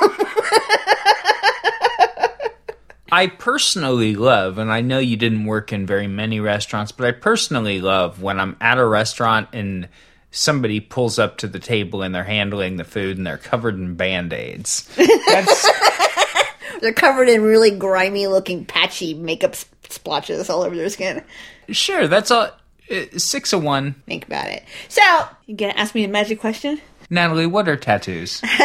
I 3.12 3.26
personally 3.26 4.14
love, 4.14 4.58
and 4.58 4.70
I 4.70 4.82
know 4.82 5.00
you 5.00 5.16
didn't 5.16 5.44
work 5.44 5.72
in 5.72 5.84
very 5.84 6.06
many 6.06 6.38
restaurants, 6.38 6.92
but 6.92 7.06
I 7.08 7.10
personally 7.12 7.80
love 7.80 8.22
when 8.22 8.38
I'm 8.38 8.56
at 8.60 8.78
a 8.78 8.86
restaurant 8.86 9.48
and 9.52 9.88
somebody 10.30 10.80
pulls 10.80 11.18
up 11.18 11.36
to 11.38 11.46
the 11.48 11.58
table 11.58 12.02
and 12.02 12.14
they're 12.14 12.24
handling 12.24 12.76
the 12.76 12.84
food 12.84 13.16
and 13.18 13.26
they're 13.26 13.36
covered 13.38 13.74
in 13.76 13.94
band 13.96 14.32
aids. 14.32 14.88
That's 14.96 15.68
They're 16.80 16.92
covered 16.94 17.28
in 17.28 17.42
really 17.42 17.70
grimy 17.72 18.26
looking 18.26 18.64
patchy 18.64 19.12
makeup 19.14 19.54
splotches 19.88 20.48
all 20.48 20.62
over 20.62 20.74
their 20.76 20.88
skin. 20.88 21.22
sure, 21.68 22.06
that's 22.08 22.30
all. 22.30 22.48
uh, 22.90 23.00
Six 23.18 23.52
of 23.52 23.62
one. 23.62 23.94
Think 24.06 24.26
about 24.26 24.46
it. 24.48 24.62
So, 24.88 25.02
you 25.46 25.56
gonna 25.56 25.74
ask 25.74 25.94
me 25.94 26.04
a 26.04 26.08
magic 26.08 26.40
question? 26.40 26.80
Natalie, 27.10 27.46
what 27.46 27.68
are 27.68 27.76
tattoos? 27.76 28.40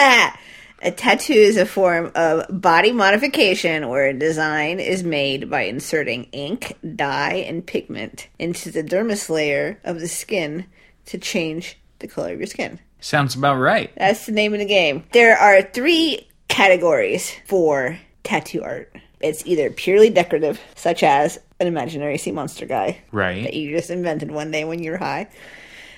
a 0.82 0.92
tattoo 0.96 1.34
is 1.34 1.58
a 1.58 1.66
form 1.66 2.12
of 2.16 2.46
body 2.62 2.92
modification 2.94 3.90
where 3.90 4.06
a 4.08 4.14
design 4.14 4.80
is 4.80 5.04
made 5.04 5.50
by 5.50 5.62
inserting 5.64 6.26
ink, 6.32 6.78
dye, 6.96 7.44
and 7.48 7.66
pigment 7.66 8.28
into 8.40 8.72
the 8.72 8.84
dermis 8.84 9.30
layer 9.30 9.80
of 9.84 10.00
the 10.00 10.08
skin 10.08 10.66
to 11.08 11.18
change 11.18 11.78
the 12.00 12.08
color 12.08 12.34
of 12.34 12.40
your 12.40 12.48
skin. 12.48 12.80
Sounds 13.00 13.36
about 13.36 13.58
right. 13.60 13.92
That's 13.98 14.26
the 14.26 14.32
name 14.32 14.54
of 14.54 14.60
the 14.60 14.66
game. 14.66 15.04
There 15.14 15.38
are 15.38 15.62
three 15.62 16.28
categories 16.48 17.32
for 17.46 17.98
tattoo 18.24 18.64
art. 18.64 18.92
It's 19.20 19.46
either 19.46 19.70
purely 19.70 20.10
decorative, 20.10 20.60
such 20.76 21.04
as 21.04 21.40
an 21.60 21.68
imaginary 21.68 22.18
sea 22.18 22.32
monster 22.32 22.66
guy 22.66 22.92
that 22.92 23.00
Right. 23.12 23.54
you 23.54 23.76
just 23.76 23.90
invented 23.90 24.32
one 24.32 24.52
day 24.52 24.66
when 24.66 24.84
you 24.84 24.92
were 24.92 24.98
high. 24.98 25.28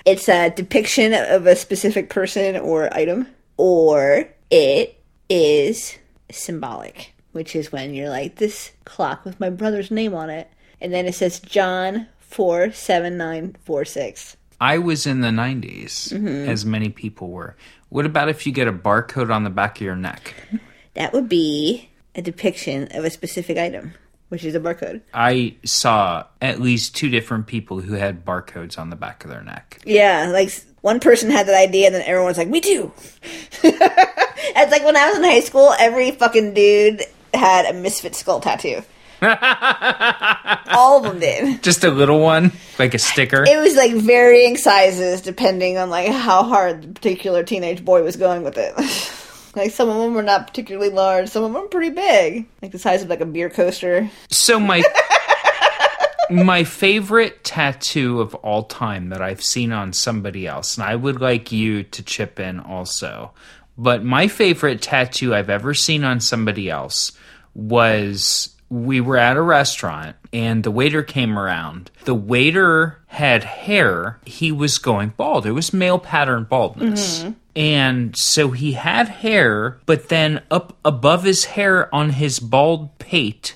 It's 0.06 0.30
a 0.30 0.50
depiction 0.50 1.14
of 1.14 1.48
a 1.48 1.56
specific 1.56 2.10
person 2.10 2.56
or 2.58 2.94
item, 2.96 3.28
or 3.58 4.30
it 4.50 5.02
is 5.30 5.98
symbolic, 6.32 7.14
which 7.32 7.56
is 7.56 7.72
when 7.72 7.94
you're 7.94 8.10
like 8.10 8.36
this 8.36 8.72
clock 8.86 9.26
with 9.26 9.40
my 9.40 9.50
brother's 9.50 9.92
name 9.92 10.14
on 10.14 10.30
it, 10.30 10.50
and 10.80 10.94
then 10.94 11.06
it 11.08 11.16
says 11.16 11.40
John 11.40 12.08
four 12.20 12.72
seven 12.72 13.18
nine 13.18 13.56
four 13.66 13.84
six. 13.84 14.38
I 14.60 14.78
was 14.80 15.06
in 15.06 15.22
the 15.22 15.30
90s, 15.30 16.12
Mm-hmm. 16.14 16.50
as 16.50 16.66
many 16.66 16.90
people 16.90 17.30
were. 17.30 17.56
What 17.90 18.06
about 18.06 18.30
if 18.30 18.46
you 18.46 18.52
get 18.52 18.68
a 18.68 18.74
barcode 18.74 19.34
on 19.34 19.44
the 19.44 19.50
back 19.50 19.78
of 19.78 19.82
your 19.82 19.96
neck? 19.96 20.34
That 20.96 21.14
would 21.14 21.30
be 21.30 21.90
a 22.16 22.22
depiction 22.22 22.88
of 22.92 23.06
a 23.06 23.10
specific 23.10 23.58
item, 23.58 23.94
which 24.30 24.44
is 24.44 24.56
a 24.56 24.60
barcode. 24.60 25.02
I 25.14 25.56
saw 25.64 26.26
at 26.42 26.60
least 26.60 26.96
two 26.96 27.10
different 27.10 27.48
people 27.48 27.80
who 27.82 27.94
had 27.94 28.26
barcodes 28.26 28.78
on 28.80 28.90
the 28.90 28.96
back 28.96 29.24
of 29.24 29.30
their 29.30 29.44
neck. 29.44 29.80
Yeah, 29.86 30.30
like 30.34 30.52
one 30.82 31.00
person 31.00 31.30
had 31.30 31.48
that 31.48 31.56
idea, 31.62 31.86
and 31.86 31.96
then 31.96 32.02
everyone's 32.06 32.38
like, 32.38 32.48
"Me 32.50 32.60
too." 32.60 32.92
it's 33.64 34.72
like 34.72 34.84
when 34.84 34.98
I 34.98 35.10
was 35.10 35.18
in 35.18 35.24
high 35.24 35.40
school, 35.42 35.74
every 35.80 36.12
fucking 36.12 36.54
dude 36.54 37.04
had 37.34 37.66
a 37.66 37.74
misfit 37.74 38.16
skull 38.16 38.40
tattoo. 38.40 38.82
All 40.70 40.98
of 40.98 41.04
them 41.04 41.20
did. 41.20 41.64
Just 41.64 41.84
a 41.84 41.90
little 41.90 42.20
one, 42.20 42.52
like 42.78 42.94
a 42.94 43.00
sticker. 43.00 43.44
It 43.44 43.58
was 43.58 43.76
like 43.76 43.94
varying 43.94 44.58
sizes 44.58 45.22
depending 45.22 45.78
on 45.78 45.90
like 45.90 46.12
how 46.12 46.44
hard 46.44 46.84
the 46.84 46.88
particular 46.90 47.44
teenage 47.44 47.84
boy 47.84 48.04
was 48.04 48.16
going 48.16 48.44
with 48.44 48.58
it. 48.58 48.76
like 49.56 49.72
some 49.72 49.90
of 49.90 49.98
them 49.98 50.14
were 50.14 50.24
not 50.24 50.48
particularly 50.48 50.92
large, 50.92 51.30
some 51.30 51.44
of 51.44 51.52
them 51.52 51.62
were 51.62 51.68
pretty 51.68 51.90
big, 51.90 52.48
like 52.62 52.72
the 52.72 52.80
size 52.80 53.02
of 53.02 53.10
like 53.10 53.22
a 53.22 53.26
beer 53.26 53.50
coaster. 53.50 54.10
So 54.30 54.60
my 54.60 54.84
my 56.30 56.64
favorite 56.64 57.44
tattoo 57.44 58.22
of 58.22 58.36
all 58.36 58.64
time 58.64 59.10
that 59.10 59.22
I've 59.22 59.44
seen 59.44 59.72
on 59.72 59.94
somebody 59.94 60.46
else, 60.46 60.78
and 60.78 60.86
I 60.86 60.96
would 60.96 61.22
like 61.22 61.52
you 61.52 61.84
to 61.84 62.04
chip 62.04 62.40
in 62.40 62.60
also. 62.60 63.32
But 63.78 64.04
my 64.04 64.28
favorite 64.28 64.82
tattoo 64.82 65.36
I've 65.36 65.50
ever 65.50 65.74
seen 65.74 66.04
on 66.04 66.20
somebody 66.20 66.70
else 66.70 67.12
was 67.54 68.56
we 68.70 69.00
were 69.00 69.18
at 69.18 69.38
a 69.38 69.42
restaurant 69.42 70.16
and 70.34 70.64
the 70.64 70.72
waiter 70.72 71.04
came 71.04 71.38
around. 71.40 71.90
The 72.06 72.14
waiter 72.14 73.00
had 73.08 73.44
hair. 73.44 74.20
He 74.26 74.52
was 74.52 74.78
going 74.78 75.14
bald. 75.16 75.46
It 75.46 75.52
was 75.52 75.74
male 75.74 76.00
pattern 76.00 76.46
baldness. 76.50 77.26
And 77.56 78.16
so 78.16 78.52
he 78.52 78.74
had 78.74 79.08
hair, 79.08 79.80
but 79.86 80.10
then 80.10 80.42
up 80.52 80.78
above 80.86 81.24
his 81.24 81.46
hair 81.46 81.94
on 81.96 82.12
his 82.12 82.40
bald 82.40 82.98
pate, 83.00 83.56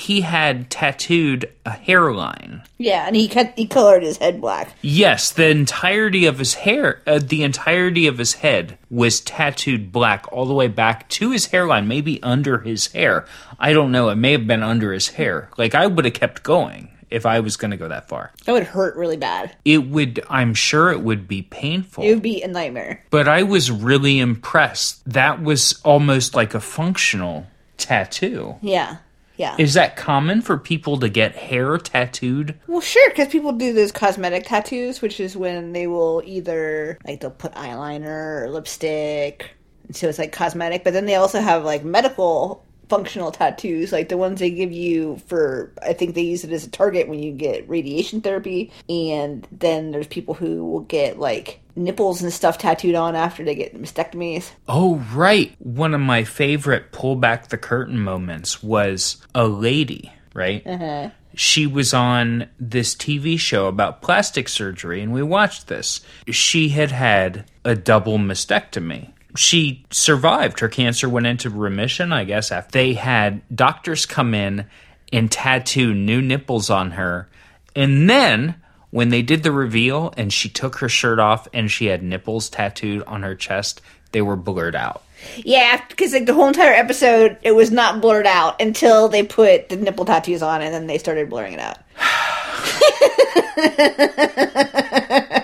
he 0.00 0.22
had 0.22 0.70
tattooed 0.70 1.52
a 1.66 1.70
hairline. 1.70 2.62
Yeah, 2.78 3.06
and 3.06 3.14
he 3.14 3.28
cut 3.28 3.52
he 3.56 3.66
colored 3.66 4.02
his 4.02 4.16
head 4.16 4.40
black. 4.40 4.72
Yes, 4.82 5.30
the 5.30 5.48
entirety 5.48 6.24
of 6.26 6.38
his 6.38 6.54
hair, 6.54 7.02
uh, 7.06 7.20
the 7.22 7.42
entirety 7.42 8.06
of 8.06 8.18
his 8.18 8.34
head 8.34 8.78
was 8.90 9.20
tattooed 9.20 9.92
black 9.92 10.26
all 10.32 10.46
the 10.46 10.54
way 10.54 10.68
back 10.68 11.08
to 11.10 11.30
his 11.30 11.46
hairline, 11.46 11.86
maybe 11.86 12.22
under 12.22 12.58
his 12.60 12.92
hair. 12.92 13.26
I 13.58 13.72
don't 13.72 13.92
know. 13.92 14.08
It 14.08 14.16
may 14.16 14.32
have 14.32 14.46
been 14.46 14.62
under 14.62 14.92
his 14.92 15.08
hair. 15.08 15.50
Like, 15.58 15.74
I 15.74 15.86
would 15.86 16.04
have 16.06 16.14
kept 16.14 16.42
going 16.42 16.88
if 17.10 17.26
I 17.26 17.40
was 17.40 17.56
going 17.56 17.72
to 17.72 17.76
go 17.76 17.88
that 17.88 18.08
far. 18.08 18.32
That 18.46 18.52
would 18.52 18.62
hurt 18.68 18.96
really 18.96 19.16
bad. 19.16 19.54
It 19.64 19.86
would, 19.88 20.24
I'm 20.30 20.54
sure 20.54 20.90
it 20.92 21.00
would 21.02 21.28
be 21.28 21.42
painful. 21.42 22.04
It 22.04 22.14
would 22.14 22.22
be 22.22 22.40
a 22.42 22.48
nightmare. 22.48 23.04
but 23.10 23.28
I 23.28 23.42
was 23.42 23.70
really 23.70 24.18
impressed. 24.20 25.02
That 25.12 25.42
was 25.42 25.80
almost 25.84 26.34
like 26.34 26.54
a 26.54 26.60
functional 26.60 27.46
tattoo. 27.76 28.56
Yeah. 28.62 28.98
Yeah. 29.40 29.56
Is 29.58 29.72
that 29.72 29.96
common 29.96 30.42
for 30.42 30.58
people 30.58 30.98
to 30.98 31.08
get 31.08 31.34
hair 31.34 31.78
tattooed? 31.78 32.60
Well, 32.66 32.82
sure, 32.82 33.08
because 33.08 33.28
people 33.28 33.52
do 33.52 33.72
those 33.72 33.90
cosmetic 33.90 34.44
tattoos, 34.44 35.00
which 35.00 35.18
is 35.18 35.34
when 35.34 35.72
they 35.72 35.86
will 35.86 36.22
either 36.26 36.98
like 37.06 37.20
they'll 37.20 37.30
put 37.30 37.54
eyeliner 37.54 38.42
or 38.42 38.50
lipstick, 38.50 39.52
so 39.92 40.10
it's 40.10 40.18
like 40.18 40.32
cosmetic. 40.32 40.84
But 40.84 40.92
then 40.92 41.06
they 41.06 41.14
also 41.14 41.40
have 41.40 41.64
like 41.64 41.82
medical 41.84 42.66
functional 42.90 43.30
tattoos, 43.30 43.92
like 43.92 44.08
the 44.10 44.18
ones 44.18 44.40
they 44.40 44.50
give 44.50 44.72
you 44.72 45.16
for. 45.26 45.72
I 45.82 45.94
think 45.94 46.14
they 46.14 46.22
use 46.22 46.44
it 46.44 46.52
as 46.52 46.66
a 46.66 46.70
target 46.70 47.08
when 47.08 47.22
you 47.22 47.32
get 47.32 47.66
radiation 47.68 48.20
therapy, 48.20 48.72
and 48.88 49.46
then 49.50 49.92
there's 49.92 50.08
people 50.08 50.34
who 50.34 50.66
will 50.66 50.80
get 50.80 51.18
like 51.18 51.60
nipples 51.76 52.20
and 52.20 52.32
stuff 52.32 52.58
tattooed 52.58 52.94
on 52.94 53.16
after 53.16 53.44
they 53.44 53.54
get 53.54 53.80
mastectomies. 53.80 54.50
Oh, 54.68 54.96
right. 55.14 55.54
One 55.58 55.94
of 55.94 56.00
my 56.00 56.24
favorite 56.24 56.92
pull 56.92 57.16
back 57.16 57.48
the 57.48 57.56
curtain 57.56 58.00
moments 58.00 58.62
was 58.62 59.24
a 59.34 59.46
lady, 59.46 60.12
right? 60.34 60.66
Uh-huh. 60.66 61.10
She 61.34 61.66
was 61.66 61.94
on 61.94 62.50
this 62.58 62.94
TV 62.94 63.38
show 63.38 63.68
about 63.68 64.02
plastic 64.02 64.48
surgery, 64.48 65.00
and 65.00 65.12
we 65.12 65.22
watched 65.22 65.68
this. 65.68 66.00
She 66.28 66.70
had 66.70 66.90
had 66.90 67.48
a 67.64 67.76
double 67.76 68.18
mastectomy. 68.18 69.12
She 69.36 69.84
survived. 69.90 70.60
Her 70.60 70.68
cancer 70.68 71.08
went 71.08 71.26
into 71.26 71.50
remission, 71.50 72.12
I 72.12 72.24
guess, 72.24 72.50
after 72.50 72.72
they 72.72 72.94
had 72.94 73.42
doctors 73.54 74.06
come 74.06 74.34
in 74.34 74.66
and 75.12 75.30
tattoo 75.30 75.94
new 75.94 76.20
nipples 76.20 76.70
on 76.70 76.92
her. 76.92 77.28
And 77.76 78.08
then 78.08 78.56
when 78.90 79.10
they 79.10 79.22
did 79.22 79.42
the 79.42 79.52
reveal 79.52 80.12
and 80.16 80.32
she 80.32 80.48
took 80.48 80.76
her 80.76 80.88
shirt 80.88 81.18
off 81.18 81.46
and 81.52 81.70
she 81.70 81.86
had 81.86 82.02
nipples 82.02 82.50
tattooed 82.50 83.02
on 83.04 83.22
her 83.22 83.34
chest, 83.34 83.80
they 84.12 84.22
were 84.22 84.36
blurred 84.36 84.74
out. 84.74 85.02
Yeah, 85.36 85.84
because 85.88 86.12
like 86.12 86.26
the 86.26 86.34
whole 86.34 86.48
entire 86.48 86.72
episode, 86.72 87.38
it 87.42 87.52
was 87.52 87.70
not 87.70 88.00
blurred 88.00 88.26
out 88.26 88.60
until 88.60 89.08
they 89.08 89.22
put 89.22 89.68
the 89.68 89.76
nipple 89.76 90.06
tattoos 90.06 90.42
on, 90.42 90.62
and 90.62 90.72
then 90.72 90.86
they 90.86 90.96
started 90.96 91.28
blurring 91.28 91.52
it 91.52 91.60
out. 91.60 91.78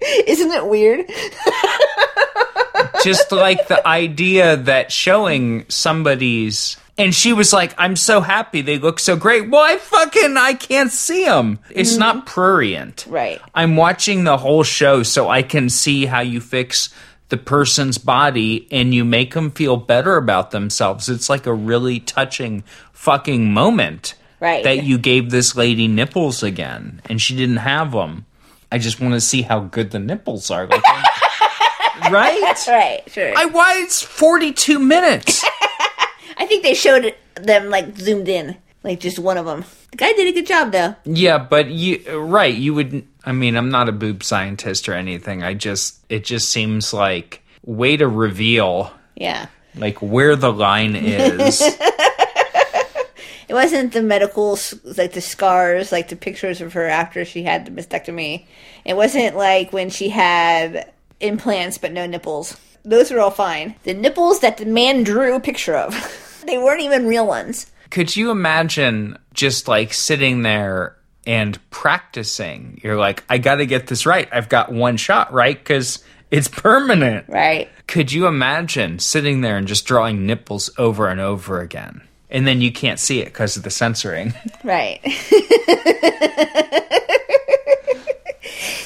Isn't 0.26 0.50
it 0.52 0.66
weird? 0.66 1.06
just 3.02 3.32
like 3.32 3.68
the 3.68 3.86
idea 3.86 4.56
that 4.56 4.92
showing 4.92 5.66
somebody's 5.68 6.76
and 6.98 7.14
she 7.14 7.32
was 7.32 7.52
like, 7.52 7.74
"I'm 7.78 7.96
so 7.96 8.20
happy 8.20 8.60
they 8.60 8.78
look 8.78 9.00
so 9.00 9.16
great." 9.16 9.48
Well, 9.48 9.62
I 9.62 9.78
fucking 9.78 10.36
I 10.36 10.52
can't 10.54 10.90
see 10.90 11.24
them. 11.24 11.58
It's 11.70 11.96
not 11.96 12.16
mm-hmm. 12.16 12.26
prurient. 12.26 13.06
Right. 13.08 13.40
I'm 13.54 13.76
watching 13.76 14.24
the 14.24 14.36
whole 14.36 14.62
show 14.64 15.02
so 15.02 15.28
I 15.28 15.42
can 15.42 15.70
see 15.70 16.04
how 16.04 16.20
you 16.20 16.40
fix 16.40 16.90
the 17.30 17.38
person's 17.38 17.96
body 17.96 18.68
and 18.70 18.92
you 18.92 19.04
make 19.04 19.34
them 19.34 19.50
feel 19.50 19.76
better 19.76 20.16
about 20.16 20.50
themselves. 20.50 21.08
It's 21.08 21.30
like 21.30 21.46
a 21.46 21.54
really 21.54 22.00
touching 22.00 22.64
fucking 22.92 23.52
moment. 23.52 24.14
Right. 24.40 24.64
That 24.64 24.84
you 24.84 24.98
gave 24.98 25.30
this 25.30 25.54
lady 25.54 25.86
nipples 25.86 26.42
again 26.42 27.02
and 27.06 27.20
she 27.20 27.36
didn't 27.36 27.58
have 27.58 27.92
them. 27.92 28.26
I 28.72 28.78
just 28.78 29.00
want 29.00 29.14
to 29.14 29.20
see 29.20 29.42
how 29.42 29.60
good 29.60 29.90
the 29.90 29.98
nipples 29.98 30.50
are 30.50 30.66
looking. 30.66 30.82
right? 32.10 32.56
Right, 32.68 33.00
sure. 33.08 33.32
I 33.36 33.46
why 33.46 33.74
it's 33.82 34.02
42 34.02 34.78
minutes. 34.78 35.44
I 36.36 36.46
think 36.46 36.62
they 36.62 36.74
showed 36.74 37.14
them 37.34 37.68
like 37.70 37.96
zoomed 37.98 38.28
in, 38.28 38.56
like 38.82 39.00
just 39.00 39.18
one 39.18 39.36
of 39.38 39.46
them. 39.46 39.64
The 39.90 39.96
guy 39.96 40.12
did 40.12 40.28
a 40.28 40.32
good 40.32 40.46
job 40.46 40.72
though. 40.72 40.94
yeah, 41.04 41.38
but 41.38 41.68
you 41.70 42.18
right, 42.18 42.54
you 42.54 42.74
would 42.74 43.06
I 43.24 43.32
mean, 43.32 43.56
I'm 43.56 43.70
not 43.70 43.88
a 43.88 43.92
boob 43.92 44.22
scientist 44.22 44.88
or 44.88 44.94
anything. 44.94 45.42
I 45.42 45.54
just 45.54 45.98
it 46.08 46.24
just 46.24 46.50
seems 46.50 46.92
like 46.94 47.42
way 47.64 47.96
to 47.96 48.08
reveal 48.08 48.92
Yeah. 49.16 49.46
like 49.76 50.00
where 50.00 50.36
the 50.36 50.52
line 50.52 50.96
is. 50.96 51.60
It 53.50 53.54
wasn't 53.54 53.92
the 53.92 54.00
medical, 54.00 54.56
like 54.84 55.12
the 55.12 55.20
scars, 55.20 55.90
like 55.90 56.06
the 56.06 56.14
pictures 56.14 56.60
of 56.60 56.74
her 56.74 56.86
after 56.86 57.24
she 57.24 57.42
had 57.42 57.66
the 57.66 57.72
mastectomy. 57.72 58.46
It 58.84 58.94
wasn't 58.94 59.34
like 59.34 59.72
when 59.72 59.90
she 59.90 60.08
had 60.08 60.92
implants 61.18 61.76
but 61.76 61.90
no 61.90 62.06
nipples. 62.06 62.56
Those 62.84 63.10
are 63.10 63.18
all 63.18 63.32
fine. 63.32 63.74
The 63.82 63.92
nipples 63.92 64.38
that 64.38 64.58
the 64.58 64.66
man 64.66 65.02
drew 65.02 65.34
a 65.34 65.40
picture 65.40 65.74
of, 65.74 66.42
they 66.46 66.58
weren't 66.58 66.82
even 66.82 67.08
real 67.08 67.26
ones. 67.26 67.72
Could 67.90 68.14
you 68.14 68.30
imagine 68.30 69.18
just 69.34 69.66
like 69.66 69.94
sitting 69.94 70.42
there 70.42 70.96
and 71.26 71.58
practicing? 71.70 72.80
You're 72.84 72.98
like, 72.98 73.24
I 73.28 73.38
got 73.38 73.56
to 73.56 73.66
get 73.66 73.88
this 73.88 74.06
right. 74.06 74.28
I've 74.30 74.48
got 74.48 74.70
one 74.70 74.96
shot, 74.96 75.32
right? 75.32 75.58
Because 75.58 76.04
it's 76.30 76.46
permanent. 76.46 77.28
Right. 77.28 77.68
Could 77.88 78.12
you 78.12 78.28
imagine 78.28 79.00
sitting 79.00 79.40
there 79.40 79.56
and 79.56 79.66
just 79.66 79.86
drawing 79.86 80.24
nipples 80.24 80.70
over 80.78 81.08
and 81.08 81.18
over 81.18 81.60
again? 81.60 82.02
And 82.30 82.46
then 82.46 82.60
you 82.60 82.70
can't 82.72 83.00
see 83.00 83.20
it 83.20 83.26
because 83.26 83.56
of 83.56 83.62
the 83.64 83.70
censoring. 83.70 84.34
Right. 84.64 85.00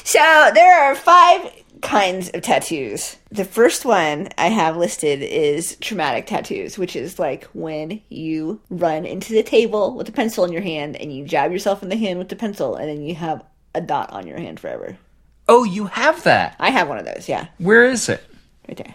so 0.05 0.51
there 0.55 0.83
are 0.85 0.95
five 0.95 1.51
kinds 1.83 2.31
of 2.31 2.43
tattoos. 2.43 3.17
The 3.31 3.45
first 3.45 3.85
one 3.85 4.29
I 4.39 4.49
have 4.49 4.77
listed 4.77 5.21
is 5.23 5.77
traumatic 5.81 6.27
tattoos, 6.27 6.79
which 6.79 6.97
is 6.97 7.19
like 7.19 7.45
when 7.53 8.01
you 8.09 8.61
run 8.71 9.05
into 9.05 9.33
the 9.35 9.43
table 9.43 9.95
with 9.95 10.09
a 10.09 10.13
pencil 10.13 10.45
in 10.45 10.53
your 10.53 10.63
hand 10.63 10.97
and 10.97 11.13
you 11.15 11.25
jab 11.25 11.53
yourself 11.53 11.83
in 11.83 11.89
the 11.89 11.97
hand 11.97 12.19
with 12.19 12.29
the 12.29 12.37
pencil 12.37 12.77
and 12.77 12.89
then 12.89 13.03
you 13.03 13.15
have 13.15 13.45
a 13.75 13.81
dot 13.81 14.11
on 14.11 14.27
your 14.27 14.39
hand 14.39 14.61
forever. 14.61 14.97
oh, 15.49 15.65
you 15.65 15.87
have 15.87 16.23
that. 16.23 16.57
I 16.59 16.71
have 16.71 16.89
one 16.89 16.99
of 16.99 17.05
those, 17.05 17.29
yeah. 17.29 17.49
Where 17.59 17.85
is 17.85 18.09
it? 18.09 18.25
Right 18.69 18.77
there. 18.79 18.95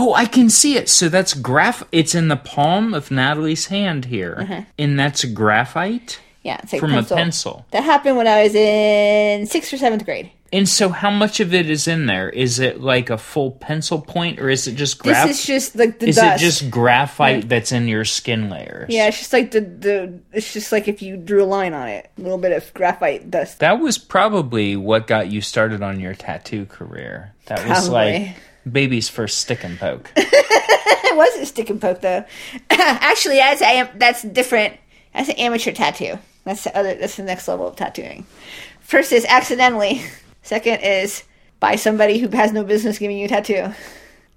Oh, 0.00 0.14
I 0.14 0.26
can 0.26 0.48
see 0.48 0.76
it. 0.76 0.88
So 0.88 1.08
that's 1.08 1.34
graph. 1.34 1.82
It's 1.90 2.14
in 2.14 2.28
the 2.28 2.36
palm 2.36 2.94
of 2.94 3.10
Natalie's 3.10 3.66
hand 3.66 4.04
here, 4.04 4.36
uh-huh. 4.38 4.62
and 4.78 4.98
that's 4.98 5.24
graphite 5.24 6.20
Yeah, 6.44 6.60
it's 6.62 6.72
like 6.72 6.80
from 6.80 6.90
pencil. 6.92 7.16
a 7.16 7.20
pencil. 7.20 7.66
That 7.72 7.82
happened 7.82 8.16
when 8.16 8.28
I 8.28 8.44
was 8.44 8.54
in 8.54 9.46
sixth 9.46 9.72
or 9.72 9.76
seventh 9.76 10.04
grade. 10.04 10.30
And 10.52 10.68
so, 10.68 10.90
how 10.90 11.10
much 11.10 11.40
of 11.40 11.52
it 11.52 11.68
is 11.68 11.88
in 11.88 12.06
there? 12.06 12.30
Is 12.30 12.60
it 12.60 12.80
like 12.80 13.10
a 13.10 13.18
full 13.18 13.50
pencil 13.50 14.00
point, 14.00 14.38
or 14.38 14.48
is 14.48 14.68
it 14.68 14.76
just 14.76 15.02
This 15.02 15.40
is 15.40 15.44
just 15.44 15.74
like 15.74 15.98
the 15.98 16.06
is 16.08 16.16
dust. 16.16 16.40
it 16.40 16.46
just 16.46 16.70
graphite 16.70 17.48
that's 17.48 17.72
in 17.72 17.88
your 17.88 18.04
skin 18.04 18.48
layers? 18.48 18.88
Yeah, 18.88 19.08
it's 19.08 19.18
just 19.18 19.32
like 19.32 19.50
the 19.50 19.60
the. 19.60 20.20
It's 20.32 20.52
just 20.52 20.70
like 20.70 20.86
if 20.86 21.02
you 21.02 21.16
drew 21.16 21.42
a 21.42 21.44
line 21.44 21.74
on 21.74 21.88
it, 21.88 22.08
a 22.16 22.20
little 22.22 22.38
bit 22.38 22.52
of 22.52 22.72
graphite 22.72 23.32
dust. 23.32 23.58
That 23.58 23.80
was 23.80 23.98
probably 23.98 24.76
what 24.76 25.08
got 25.08 25.26
you 25.26 25.40
started 25.40 25.82
on 25.82 25.98
your 25.98 26.14
tattoo 26.14 26.66
career. 26.66 27.34
That 27.46 27.68
was 27.68 27.88
like 27.88 28.36
baby's 28.72 29.08
first 29.08 29.38
stick 29.38 29.64
and 29.64 29.78
poke. 29.78 30.12
It 31.08 31.16
wasn't 31.16 31.48
stick 31.48 31.70
and 31.70 31.80
poke 31.80 32.00
though. 32.00 32.24
Actually, 32.70 33.36
that's 33.36 33.62
am- 33.62 33.98
that's 33.98 34.22
different. 34.22 34.76
That's 35.14 35.28
an 35.30 35.36
amateur 35.36 35.72
tattoo. 35.72 36.18
That's 36.44 36.64
the 36.64 36.76
other. 36.76 36.94
That's 36.94 37.16
the 37.16 37.22
next 37.22 37.48
level 37.48 37.66
of 37.66 37.76
tattooing. 37.76 38.26
First 38.80 39.12
is 39.12 39.24
accidentally. 39.24 40.02
Second 40.42 40.80
is 40.80 41.24
by 41.60 41.76
somebody 41.76 42.18
who 42.18 42.28
has 42.28 42.52
no 42.52 42.62
business 42.64 42.98
giving 42.98 43.18
you 43.18 43.24
a 43.24 43.28
tattoo. 43.28 43.72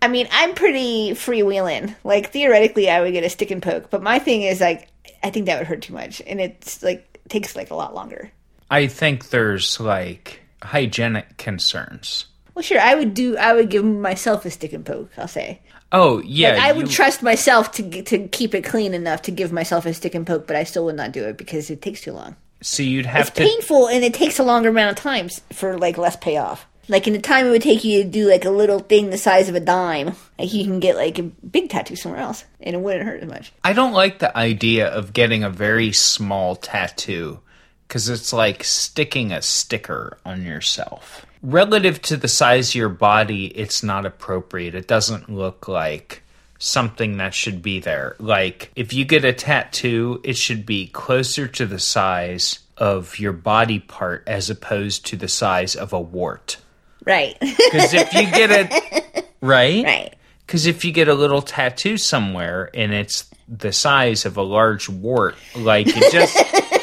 I 0.02 0.08
mean, 0.08 0.28
I'm 0.32 0.56
pretty 0.56 1.12
freewheeling. 1.12 1.96
Like 2.04 2.32
theoretically, 2.32 2.89
I 2.89 3.02
would 3.02 3.13
get 3.13 3.24
a 3.24 3.30
stick 3.30 3.52
and 3.52 3.62
poke, 3.62 3.89
but 3.89 4.02
my 4.02 4.20
thing 4.20 4.41
is 4.41 4.60
like, 4.60 4.88
I 5.24 5.30
think 5.30 5.46
that 5.46 5.60
would 5.60 5.67
hurt 5.67 5.84
too 5.84 5.94
much, 5.94 6.22
and 6.26 6.41
it's 6.41 6.82
like 6.82 7.20
takes 7.30 7.56
like 7.56 7.70
a 7.70 7.76
lot 7.76 7.94
longer. 7.94 8.32
I 8.70 8.88
think 8.88 9.30
there's 9.30 9.80
like 9.80 10.41
hygienic 10.63 11.38
concerns. 11.38 12.26
Well, 12.54 12.64
sure, 12.64 12.80
I 12.80 12.96
would 12.96 13.14
do. 13.14 13.38
I 13.38 13.54
would 13.54 13.70
give 13.70 13.84
myself 13.86 14.46
a 14.46 14.50
stick 14.52 14.74
and 14.74 14.86
poke. 14.86 15.10
I'll 15.18 15.28
say. 15.28 15.62
Oh 15.94 16.22
yeah, 16.26 16.52
Like, 16.54 16.62
I 16.62 16.72
would 16.72 16.88
you- 16.88 16.94
trust 16.94 17.22
myself 17.24 17.72
to 17.74 18.02
to 18.04 18.28
keep 18.30 18.54
it 18.56 18.64
clean 18.64 18.94
enough 18.94 19.22
to 19.24 19.32
give 19.32 19.52
myself 19.52 19.86
a 19.86 19.94
stick 19.94 20.16
and 20.16 20.26
poke, 20.26 20.48
but 20.48 20.56
I 20.56 20.64
still 20.64 20.86
would 20.86 20.96
not 20.96 21.12
do 21.12 21.24
it 21.26 21.38
because 21.38 21.70
it 21.70 21.82
takes 21.82 22.02
too 22.02 22.14
long. 22.14 22.36
so 22.64 22.84
you'd 22.84 23.08
have 23.08 23.28
It's 23.28 23.32
to. 23.38 23.44
painful 23.44 23.88
and 23.90 24.04
it 24.04 24.14
takes 24.14 24.38
a 24.38 24.44
longer 24.44 24.70
amount 24.70 24.92
of 24.98 25.04
time 25.04 25.26
s- 25.26 25.42
for 25.52 25.78
like 25.80 25.98
less 25.98 26.16
payoff. 26.16 26.68
Like 26.88 27.08
in 27.08 27.14
the 27.14 27.20
time 27.20 27.46
it 27.48 27.50
would 27.50 27.62
take 27.62 27.84
you 27.84 28.04
to 28.04 28.10
do 28.10 28.30
like 28.30 28.46
a 28.46 28.50
little 28.52 28.80
thing 28.80 29.10
the 29.10 29.18
size 29.18 29.50
of 29.50 29.56
a 29.56 29.60
dime, 29.60 30.16
like 30.38 30.54
you 30.54 30.64
can 30.66 30.80
get 30.80 30.96
like 30.96 31.18
a 31.20 31.24
big 31.24 31.70
tattoo 31.70 31.96
somewhere 31.96 32.22
else 32.22 32.44
and 32.60 32.76
it 32.76 32.80
wouldn't 32.80 33.06
hurt 33.06 33.22
as 33.24 33.30
much. 33.30 33.52
I 33.64 33.74
don't 33.74 33.94
like 33.94 34.20
the 34.20 34.36
idea 34.38 34.88
of 34.88 35.12
getting 35.14 35.44
a 35.44 35.50
very 35.50 35.92
small 35.92 36.56
tattoo 36.56 37.40
because 37.88 38.08
it's 38.10 38.32
like 38.32 38.64
sticking 38.64 39.32
a 39.32 39.42
sticker 39.42 40.18
on 40.26 40.44
yourself. 40.44 41.26
Relative 41.43 42.01
to 42.04 42.17
the 42.17 42.27
size 42.27 42.69
of 42.69 42.75
your 42.75 42.89
body, 42.89 43.47
it's 43.47 43.82
not 43.82 44.06
appropriate. 44.06 44.75
It 44.75 44.88
doesn't 44.88 45.30
look 45.30 45.67
like 45.67 46.21
something 46.60 47.17
that 47.17 47.34
should 47.34 47.63
be 47.63 47.80
there. 47.80 48.15
Like, 48.19 48.71
if 48.75 48.93
you 48.93 49.06
get 49.06 49.25
a 49.25 49.34
tattoo, 49.34 50.21
it 50.23 50.38
should 50.38 50.65
be 50.65 50.88
closer 50.88 51.47
to 51.47 51.65
the 51.65 51.80
size 51.80 52.60
of 52.77 53.17
your 53.17 53.34
body 53.34 53.80
part 53.80 54.23
as 54.27 54.49
opposed 54.49 55.06
to 55.08 55.15
the 55.15 55.27
size 55.27 55.75
of 55.75 55.93
a 55.93 55.99
wart. 55.99 56.58
Right. 57.06 57.38
Because 57.71 57.93
if 57.93 58.13
you 58.13 58.30
get 58.30 58.51
it, 58.51 59.25
right? 59.41 59.84
right. 59.84 60.15
Because 60.45 60.65
if 60.65 60.84
you 60.84 60.91
get 60.91 61.08
a 61.08 61.13
little 61.13 61.41
tattoo 61.41 61.97
somewhere 61.97 62.69
and 62.73 62.93
it's 62.93 63.30
the 63.47 63.71
size 63.71 64.25
of 64.25 64.38
a 64.38 64.41
large 64.41 64.89
wart, 64.89 65.36
like 65.56 65.88
it 65.88 66.12
just. 66.12 66.38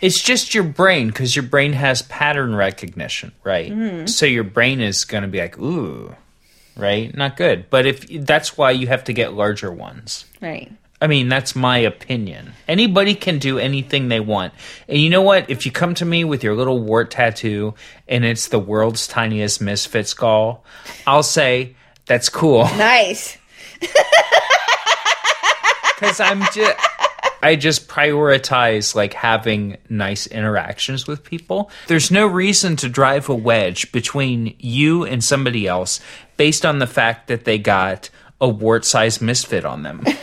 It's 0.00 0.20
just 0.20 0.54
your 0.54 0.64
brain 0.64 1.08
because 1.08 1.34
your 1.34 1.44
brain 1.44 1.72
has 1.72 2.02
pattern 2.02 2.54
recognition, 2.54 3.32
right? 3.44 3.72
Mm-hmm. 3.72 4.06
So 4.06 4.26
your 4.26 4.44
brain 4.44 4.80
is 4.80 5.04
going 5.04 5.22
to 5.22 5.28
be 5.28 5.38
like, 5.40 5.58
ooh, 5.58 6.14
right? 6.76 7.14
Not 7.16 7.36
good. 7.36 7.68
But 7.70 7.86
if 7.86 8.06
that's 8.08 8.56
why 8.56 8.70
you 8.70 8.86
have 8.86 9.04
to 9.04 9.12
get 9.12 9.32
larger 9.34 9.72
ones. 9.72 10.24
Right. 10.40 10.70
I 11.00 11.06
mean, 11.06 11.28
that's 11.28 11.54
my 11.54 11.78
opinion. 11.78 12.54
Anybody 12.66 13.14
can 13.14 13.38
do 13.38 13.58
anything 13.58 14.08
they 14.08 14.18
want. 14.18 14.52
And 14.88 14.98
you 14.98 15.10
know 15.10 15.22
what? 15.22 15.48
If 15.48 15.64
you 15.64 15.70
come 15.70 15.94
to 15.94 16.04
me 16.04 16.24
with 16.24 16.42
your 16.42 16.56
little 16.56 16.80
wart 16.80 17.12
tattoo 17.12 17.74
and 18.08 18.24
it's 18.24 18.48
the 18.48 18.58
world's 18.58 19.06
tiniest 19.06 19.60
misfit 19.60 20.08
skull, 20.08 20.64
I'll 21.06 21.22
say, 21.22 21.76
that's 22.06 22.28
cool. 22.28 22.64
Nice. 22.64 23.38
Because 25.98 26.20
I'm 26.20 26.42
just. 26.54 26.76
I 27.42 27.56
just 27.56 27.88
prioritize 27.88 28.94
like 28.94 29.14
having 29.14 29.78
nice 29.88 30.26
interactions 30.26 31.06
with 31.06 31.24
people. 31.24 31.70
There's 31.86 32.10
no 32.10 32.26
reason 32.26 32.76
to 32.76 32.88
drive 32.88 33.28
a 33.28 33.34
wedge 33.34 33.92
between 33.92 34.54
you 34.58 35.04
and 35.04 35.22
somebody 35.22 35.66
else 35.66 36.00
based 36.36 36.66
on 36.66 36.78
the 36.78 36.86
fact 36.86 37.28
that 37.28 37.44
they 37.44 37.58
got 37.58 38.10
a 38.40 38.48
wart-sized 38.48 39.20
misfit 39.20 39.64
on 39.64 39.82
them. 39.82 40.04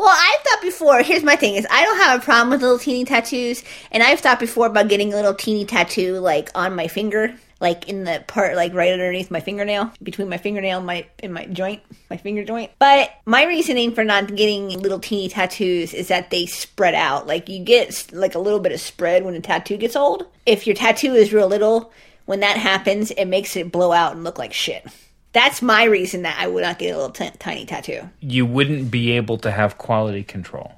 Well, 0.00 0.08
I've 0.08 0.40
thought 0.40 0.62
before. 0.62 1.02
Here's 1.02 1.22
my 1.22 1.36
thing: 1.36 1.56
is 1.56 1.66
I 1.70 1.84
don't 1.84 1.98
have 1.98 2.22
a 2.22 2.24
problem 2.24 2.48
with 2.48 2.62
little 2.62 2.78
teeny 2.78 3.04
tattoos, 3.04 3.62
and 3.92 4.02
I've 4.02 4.18
thought 4.18 4.40
before 4.40 4.66
about 4.66 4.88
getting 4.88 5.12
a 5.12 5.16
little 5.16 5.34
teeny 5.34 5.66
tattoo 5.66 6.18
like 6.20 6.48
on 6.54 6.74
my 6.74 6.88
finger, 6.88 7.34
like 7.60 7.88
in 7.88 8.04
the 8.04 8.24
part 8.26 8.56
like 8.56 8.74
right 8.74 8.92
underneath 8.92 9.30
my 9.30 9.40
fingernail, 9.40 9.92
between 10.02 10.28
my 10.28 10.38
fingernail 10.38 10.78
and 10.78 10.86
my 10.86 11.06
in 11.22 11.32
my 11.32 11.44
joint, 11.46 11.82
my 12.08 12.16
finger 12.16 12.44
joint. 12.44 12.70
But 12.78 13.10
my 13.26 13.44
reasoning 13.44 13.94
for 13.94 14.02
not 14.02 14.34
getting 14.34 14.80
little 14.80 14.98
teeny 14.98 15.28
tattoos 15.28 15.94
is 15.94 16.08
that 16.08 16.30
they 16.30 16.46
spread 16.46 16.94
out. 16.94 17.26
Like 17.26 17.48
you 17.48 17.62
get 17.62 18.06
like 18.12 18.34
a 18.34 18.38
little 18.38 18.60
bit 18.60 18.72
of 18.72 18.80
spread 18.80 19.24
when 19.24 19.34
a 19.34 19.40
tattoo 19.40 19.76
gets 19.76 19.96
old. 19.96 20.26
If 20.46 20.66
your 20.66 20.74
tattoo 20.74 21.14
is 21.14 21.32
real 21.32 21.48
little, 21.48 21.92
when 22.24 22.40
that 22.40 22.56
happens, 22.56 23.10
it 23.12 23.26
makes 23.26 23.56
it 23.56 23.70
blow 23.72 23.92
out 23.92 24.14
and 24.14 24.24
look 24.24 24.38
like 24.38 24.52
shit. 24.52 24.86
That's 25.32 25.62
my 25.62 25.84
reason 25.84 26.22
that 26.22 26.36
I 26.40 26.48
would 26.48 26.62
not 26.62 26.78
get 26.78 26.92
a 26.92 26.96
little 26.96 27.10
t- 27.12 27.30
tiny 27.38 27.64
tattoo. 27.64 28.08
you 28.20 28.44
wouldn't 28.44 28.90
be 28.90 29.12
able 29.12 29.38
to 29.38 29.50
have 29.50 29.78
quality 29.78 30.24
control. 30.24 30.72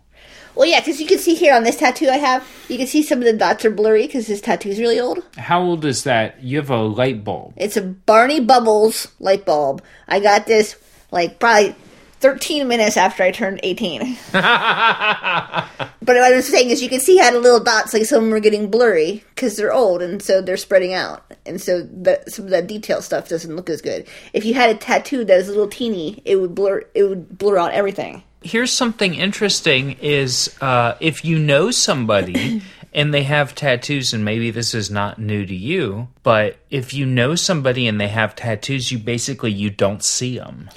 Well, 0.54 0.68
yeah, 0.68 0.80
because 0.80 1.00
you 1.00 1.06
can 1.06 1.18
see 1.18 1.34
here 1.34 1.54
on 1.54 1.64
this 1.64 1.76
tattoo 1.76 2.08
I 2.08 2.18
have, 2.18 2.46
you 2.68 2.76
can 2.76 2.86
see 2.86 3.02
some 3.02 3.18
of 3.18 3.24
the 3.24 3.32
dots 3.32 3.64
are 3.64 3.70
blurry 3.70 4.06
because 4.06 4.26
this 4.26 4.40
tattoo 4.40 4.68
is 4.68 4.78
really 4.78 5.00
old. 5.00 5.24
How 5.38 5.62
old 5.62 5.84
is 5.84 6.04
that? 6.04 6.42
You 6.42 6.58
have 6.58 6.70
a 6.70 6.82
light 6.82 7.24
bulb. 7.24 7.54
It's 7.56 7.76
a 7.76 7.82
Barney 7.82 8.40
Bubbles 8.40 9.08
light 9.18 9.44
bulb. 9.46 9.82
I 10.08 10.20
got 10.20 10.46
this 10.46 10.76
like 11.10 11.38
probably 11.38 11.74
13 12.20 12.68
minutes 12.68 12.96
after 12.96 13.22
I 13.22 13.30
turned 13.30 13.60
18. 13.62 14.00
but 14.32 15.66
what 16.00 16.16
I 16.16 16.34
was 16.34 16.46
saying 16.46 16.70
is 16.70 16.82
you 16.82 16.88
can 16.88 17.00
see 17.00 17.16
how 17.16 17.32
the 17.32 17.40
little 17.40 17.60
dots, 17.60 17.92
like 17.92 18.04
some 18.04 18.18
of 18.18 18.24
them 18.24 18.34
are 18.34 18.40
getting 18.40 18.70
blurry 18.70 19.24
because 19.34 19.56
they're 19.56 19.72
old 19.72 20.02
and 20.02 20.22
so 20.22 20.40
they're 20.40 20.56
spreading 20.56 20.94
out. 20.94 21.24
And 21.46 21.60
so 21.60 21.82
the, 21.82 22.22
some 22.28 22.44
of 22.44 22.50
that 22.52 22.66
detail 22.68 23.02
stuff 23.02 23.28
doesn't 23.28 23.56
look 23.56 23.68
as 23.68 23.82
good. 23.82 24.06
If 24.32 24.44
you 24.44 24.54
had 24.54 24.70
a 24.70 24.78
tattoo 24.78 25.24
that 25.24 25.36
was 25.36 25.48
a 25.48 25.50
little 25.50 25.68
teeny, 25.68 26.22
it 26.24 26.36
would 26.36 26.54
blur, 26.54 26.84
it 26.94 27.04
would 27.04 27.38
blur 27.38 27.58
out 27.58 27.72
everything. 27.72 28.22
Here's 28.44 28.72
something 28.72 29.14
interesting 29.14 29.92
is 30.00 30.54
uh, 30.60 30.96
if 31.00 31.24
you 31.24 31.38
know 31.38 31.70
somebody 31.70 32.62
and 32.94 33.12
they 33.12 33.22
have 33.22 33.54
tattoos, 33.54 34.12
and 34.12 34.24
maybe 34.24 34.50
this 34.50 34.74
is 34.74 34.90
not 34.90 35.18
new 35.18 35.46
to 35.46 35.54
you, 35.54 36.08
but 36.22 36.56
if 36.70 36.92
you 36.92 37.06
know 37.06 37.34
somebody 37.34 37.86
and 37.86 38.00
they 38.00 38.08
have 38.08 38.36
tattoos, 38.36 38.92
you 38.92 38.98
basically 38.98 39.52
you 39.52 39.70
don't 39.70 40.02
see 40.02 40.38
them. 40.38 40.68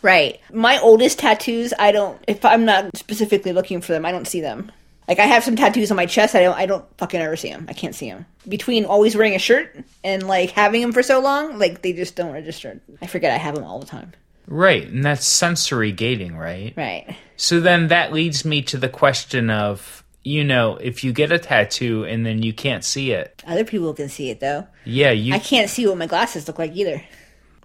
Right. 0.00 0.40
My 0.52 0.78
oldest 0.78 1.18
tattoos, 1.18 1.74
I 1.78 1.92
don't. 1.92 2.22
If 2.28 2.44
I'm 2.44 2.64
not 2.64 2.96
specifically 2.96 3.52
looking 3.52 3.80
for 3.80 3.92
them, 3.92 4.06
I 4.06 4.12
don't 4.12 4.28
see 4.28 4.40
them. 4.40 4.70
Like 5.08 5.18
I 5.18 5.24
have 5.24 5.42
some 5.42 5.56
tattoos 5.56 5.90
on 5.90 5.96
my 5.96 6.06
chest. 6.06 6.34
I 6.34 6.42
don't. 6.42 6.56
I 6.56 6.66
don't 6.66 6.84
fucking 6.98 7.20
ever 7.20 7.36
see 7.36 7.50
them. 7.50 7.66
I 7.68 7.72
can't 7.72 7.94
see 7.94 8.10
them. 8.10 8.26
Between 8.46 8.84
always 8.84 9.16
wearing 9.16 9.34
a 9.34 9.38
shirt 9.38 9.76
and 10.04 10.26
like 10.28 10.50
having 10.50 10.82
them 10.82 10.92
for 10.92 11.02
so 11.02 11.20
long, 11.20 11.58
like 11.58 11.82
they 11.82 11.92
just 11.92 12.14
don't 12.14 12.32
register. 12.32 12.80
I 13.02 13.06
forget 13.06 13.32
I 13.32 13.38
have 13.38 13.54
them 13.54 13.64
all 13.64 13.80
the 13.80 13.86
time. 13.86 14.12
Right, 14.48 14.88
and 14.88 15.04
that's 15.04 15.26
sensory 15.26 15.92
gating, 15.92 16.36
right? 16.36 16.72
Right. 16.74 17.16
So 17.36 17.60
then 17.60 17.88
that 17.88 18.12
leads 18.12 18.44
me 18.44 18.62
to 18.62 18.78
the 18.78 18.88
question 18.88 19.50
of, 19.50 20.02
you 20.24 20.42
know, 20.42 20.76
if 20.76 21.04
you 21.04 21.12
get 21.12 21.30
a 21.30 21.38
tattoo 21.38 22.04
and 22.04 22.24
then 22.24 22.42
you 22.42 22.54
can't 22.54 22.82
see 22.82 23.12
it. 23.12 23.42
Other 23.46 23.64
people 23.64 23.92
can 23.92 24.08
see 24.08 24.30
it 24.30 24.40
though. 24.40 24.66
Yeah, 24.84 25.10
you 25.10 25.34
I 25.34 25.38
can't 25.38 25.68
see 25.68 25.86
what 25.86 25.98
my 25.98 26.06
glasses 26.06 26.48
look 26.48 26.58
like 26.58 26.74
either. 26.74 27.02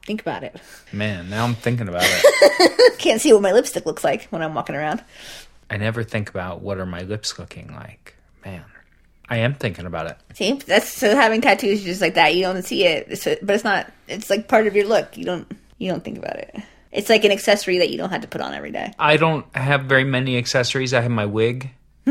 Think 0.06 0.22
about 0.22 0.43
it. 0.43 0.60
man, 0.91 1.30
now 1.30 1.46
I'm 1.46 1.56
thinking 1.56 1.88
about 1.88 2.04
it. 2.06 2.98
Can't 3.00 3.22
see 3.22 3.32
what 3.32 3.41
my 3.41 3.54
lipstick 3.54 3.86
looks 3.86 4.04
like 4.04 4.26
when 4.26 4.41
I'm 4.41 4.54
walking 4.54 4.76
around. 4.76 5.02
I 5.69 5.78
never 5.78 6.04
think 6.04 6.30
about 6.30 6.62
what 6.62 6.78
are 6.78 6.86
my 6.86 7.04
lips 7.04 7.39
looking 7.39 7.74
like. 7.74 8.13
Man, 8.43 8.65
I 9.30 9.38
am 9.38 9.54
thinking 9.56 9.86
about 9.86 10.08
it. 10.08 10.17
See, 10.34 10.52
that's 10.54 10.89
so 10.89 11.15
having 11.15 11.39
tattoos 11.39 11.86
just 11.86 12.02
like 12.02 12.15
that. 12.15 12.36
You 12.36 12.43
don't 12.43 12.62
see 12.63 12.84
it, 12.84 13.08
it's, 13.10 13.24
but 13.24 13.56
it's 13.56 13.63
not. 13.63 13.89
It's 14.10 14.30
like 14.30 14.50
part 14.50 14.67
of 14.67 14.76
your 14.76 14.86
look. 14.86 15.15
You 15.15 15.24
don't. 15.24 15.50
You 15.78 15.89
don't 15.89 16.04
think 16.04 16.17
about 16.17 16.36
it. 16.36 16.56
It's 16.93 17.10
like 17.10 17.25
an 17.25 17.32
accessory 17.32 17.79
that 17.79 17.89
you 17.89 17.97
don't 17.97 18.12
have 18.12 18.21
to 18.21 18.27
put 18.27 18.39
on 18.41 18.53
every 18.53 18.71
day. 18.71 18.93
I 18.99 19.17
don't 19.17 19.45
have 19.56 19.86
very 19.86 20.03
many 20.03 20.38
accessories. 20.38 20.93
I 20.93 21.01
have 21.01 21.12
my 21.12 21.25
wig. 21.25 21.71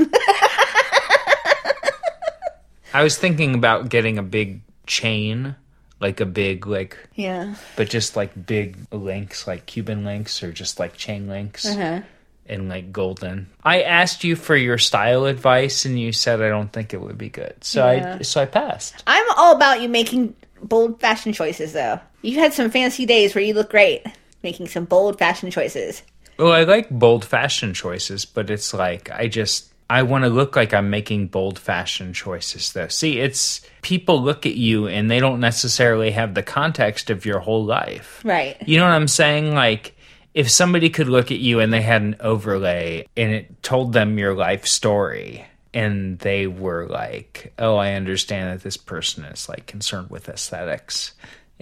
I 2.95 3.03
was 3.03 3.17
thinking 3.17 3.55
about 3.55 3.89
getting 3.89 4.19
a 4.19 4.23
big 4.23 4.61
chain, 4.87 5.57
like 6.01 6.21
a 6.21 6.27
big 6.27 6.67
like 6.67 6.99
Yeah. 7.15 7.55
but 7.77 7.89
just 7.89 8.17
like 8.17 8.47
big 8.47 8.77
links, 8.93 9.47
like 9.47 9.65
Cuban 9.67 10.05
links 10.05 10.43
or 10.43 10.53
just 10.53 10.79
like 10.79 10.97
chain 10.97 11.27
links 11.27 11.65
Uh-huh. 11.65 12.01
and 12.47 12.69
like 12.69 12.93
golden. 12.93 13.49
I 13.65 13.83
asked 13.83 14.25
you 14.25 14.37
for 14.37 14.57
your 14.57 14.77
style 14.77 15.25
advice 15.25 15.87
and 15.87 15.99
you 15.99 16.13
said 16.13 16.43
I 16.43 16.49
don't 16.51 16.71
think 16.73 16.93
it 16.93 17.01
would 17.01 17.17
be 17.17 17.31
good. 17.31 17.55
So 17.63 17.91
Yeah. 17.91 18.17
I 18.21 18.23
so 18.23 18.43
I 18.43 18.47
passed. 18.47 19.03
I'm 19.07 19.25
all 19.39 19.57
about 19.57 19.81
you 19.81 19.89
making 19.89 20.35
bold 20.63 21.01
fashion 21.01 21.33
choices, 21.33 21.73
though. 21.73 21.99
You've 22.21 22.37
had 22.39 22.53
some 22.53 22.71
fancy 22.71 23.07
days 23.07 23.35
where 23.35 23.43
you 23.43 23.55
look 23.55 23.71
great 23.71 24.05
making 24.43 24.69
some 24.69 24.85
bold 24.85 25.19
fashion 25.19 25.51
choices. 25.51 26.03
Well, 26.39 26.53
I 26.53 26.65
like 26.65 26.91
bold 26.91 27.25
fashion 27.25 27.75
choices, 27.75 28.25
but 28.25 28.51
it's 28.51 28.73
like 28.75 29.11
I 29.11 29.29
just 29.29 29.73
I 29.91 30.03
want 30.03 30.25
to 30.25 30.31
look 30.31 30.57
like 30.57 30.73
I'm 30.73 30.89
making 30.89 31.29
bold 31.29 31.59
fashion 31.59 32.15
choices 32.15 32.73
though. 32.73 32.89
See, 32.89 33.19
it's 33.19 33.61
people 33.83 34.23
look 34.23 34.47
at 34.47 34.55
you 34.55 34.87
and 34.87 35.11
they 35.11 35.21
don't 35.21 35.41
necessarily 35.41 36.11
have 36.13 36.35
the 36.35 36.43
context 36.43 37.11
of 37.11 37.27
your 37.27 37.41
whole 37.41 37.65
life. 37.65 38.23
Right. 38.25 38.57
You 38.67 38.79
know 38.79 38.85
what 38.85 38.95
I'm 38.95 39.09
saying? 39.09 39.55
Like, 39.55 39.95
if 40.33 40.51
somebody 40.51 40.89
could 40.89 41.09
look 41.09 41.31
at 41.31 41.41
you 41.41 41.61
and 41.61 41.73
they 41.73 41.83
had 41.83 42.01
an 42.01 42.17
overlay 42.21 43.07
and 43.17 43.33
it 43.33 43.63
told 43.63 43.93
them 43.93 44.19
your 44.19 44.35
life 44.35 44.67
story, 44.67 45.45
and 45.75 46.19
they 46.19 46.47
were 46.47 46.87
like, 46.87 47.53
oh, 47.59 47.77
I 47.77 47.93
understand 47.93 48.51
that 48.51 48.63
this 48.63 48.77
person 48.77 49.25
is 49.25 49.49
like 49.49 49.67
concerned 49.67 50.11
with 50.11 50.29
aesthetics, 50.29 51.13